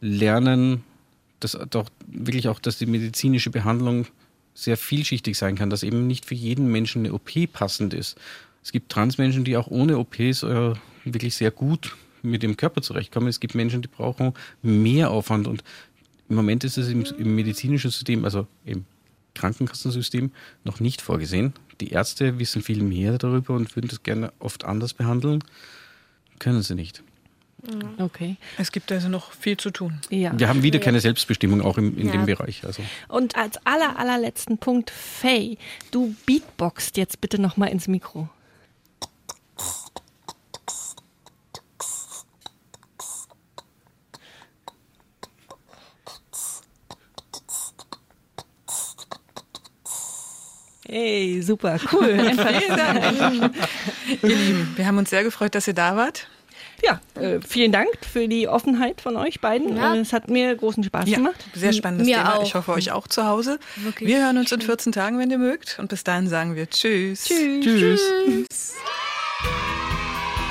lernen, 0.00 0.84
dass 1.40 1.58
doch 1.68 1.88
wirklich 2.06 2.46
auch, 2.46 2.60
dass 2.60 2.78
die 2.78 2.86
medizinische 2.86 3.50
Behandlung 3.50 4.06
sehr 4.54 4.76
vielschichtig 4.76 5.36
sein 5.36 5.56
kann, 5.56 5.68
dass 5.68 5.82
eben 5.82 6.06
nicht 6.06 6.26
für 6.26 6.36
jeden 6.36 6.70
Menschen 6.70 7.04
eine 7.04 7.14
OP 7.14 7.52
passend 7.52 7.92
ist. 7.92 8.16
Es 8.62 8.72
gibt 8.72 8.92
Transmenschen, 8.92 9.44
die 9.44 9.56
auch 9.56 9.68
ohne 9.68 9.98
OPs 9.98 10.42
äh, 10.42 10.74
wirklich 11.04 11.34
sehr 11.34 11.50
gut 11.50 11.96
mit 12.22 12.42
dem 12.42 12.56
Körper 12.56 12.82
zurechtkommen. 12.82 13.28
Es 13.28 13.40
gibt 13.40 13.54
Menschen, 13.54 13.82
die 13.82 13.88
brauchen 13.88 14.34
mehr 14.62 15.10
Aufwand 15.10 15.48
und 15.48 15.64
im 16.28 16.36
Moment 16.36 16.64
ist 16.64 16.78
es 16.78 16.88
im, 16.88 17.04
im 17.18 17.34
medizinischen 17.34 17.90
System, 17.90 18.24
also 18.24 18.46
im 18.64 18.84
Krankenkassensystem, 19.34 20.30
noch 20.64 20.80
nicht 20.80 21.02
vorgesehen. 21.02 21.52
Die 21.80 21.90
Ärzte 21.90 22.38
wissen 22.38 22.62
viel 22.62 22.82
mehr 22.82 23.18
darüber 23.18 23.54
und 23.54 23.74
würden 23.74 23.88
das 23.88 24.02
gerne 24.02 24.32
oft 24.38 24.64
anders 24.64 24.94
behandeln. 24.94 25.42
Können 26.38 26.62
sie 26.62 26.74
nicht. 26.74 27.02
Okay. 27.98 28.36
Es 28.58 28.72
gibt 28.72 28.90
also 28.90 29.08
noch 29.08 29.32
viel 29.32 29.56
zu 29.56 29.70
tun. 29.70 30.00
Ja. 30.10 30.36
Wir 30.36 30.48
haben 30.48 30.62
wieder 30.62 30.80
keine 30.80 31.00
Selbstbestimmung, 31.00 31.60
auch 31.62 31.78
im, 31.78 31.96
in 31.96 32.06
Ja. 32.06 32.12
dem 32.12 32.26
Bereich. 32.26 32.64
Also. 32.64 32.82
Und 33.08 33.36
als 33.36 33.64
aller, 33.64 33.98
allerletzten 33.98 34.58
Punkt, 34.58 34.90
Faye, 34.90 35.58
du 35.92 36.14
beatboxt 36.26 36.96
jetzt 36.96 37.20
bitte 37.20 37.40
nochmal 37.40 37.68
ins 37.68 37.86
Mikro. 37.86 38.28
Hey, 50.92 51.40
super, 51.40 51.78
cool. 51.92 52.10
Einfach. 52.20 52.50
Vielen 52.60 52.76
Dank. 52.76 53.54
Ihr 54.22 54.28
Lieben, 54.36 54.72
wir 54.76 54.86
haben 54.86 54.98
uns 54.98 55.08
sehr 55.10 55.24
gefreut, 55.24 55.54
dass 55.54 55.66
ihr 55.66 55.72
da 55.74 55.96
wart. 55.96 56.26
Ja, 56.84 57.00
äh, 57.20 57.38
vielen 57.46 57.72
Dank 57.72 57.88
für 58.12 58.28
die 58.28 58.46
Offenheit 58.48 59.00
von 59.00 59.16
euch 59.16 59.40
beiden. 59.40 59.76
Ja. 59.76 59.94
Äh, 59.94 60.00
Es 60.00 60.12
hat 60.12 60.28
mir 60.28 60.54
großen 60.54 60.82
Spaß 60.84 61.08
Ja, 61.08 61.16
gemacht. 61.18 61.36
sehr 61.54 61.72
spannendes 61.72 62.06
Mir 62.08 62.16
Thema. 62.18 62.36
auch. 62.36 62.42
Ich 62.42 62.54
hoffe, 62.54 62.72
euch 62.72 62.90
auch 62.92 63.06
zu 63.08 63.24
Hause. 63.26 63.58
Wirklich 63.76 64.08
wir 64.08 64.22
hören 64.24 64.36
uns 64.36 64.52
in 64.52 64.60
14 64.60 64.92
Tagen, 64.92 65.18
wenn 65.18 65.30
ihr 65.30 65.38
mögt. 65.38 65.78
Und 65.78 65.88
bis 65.88 66.04
dahin 66.04 66.28
sagen 66.28 66.56
wir 66.56 66.68
Tschüss. 66.68 67.24
Tschüss. 67.24 67.64
Tschüss. 67.64 68.74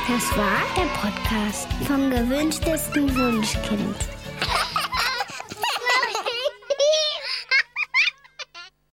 Das 0.08 0.38
war 0.38 0.62
der 0.76 0.90
Podcast 1.00 1.68
vom 1.86 2.10
gewünschtesten 2.10 3.16
Wunschkind. 3.16 3.96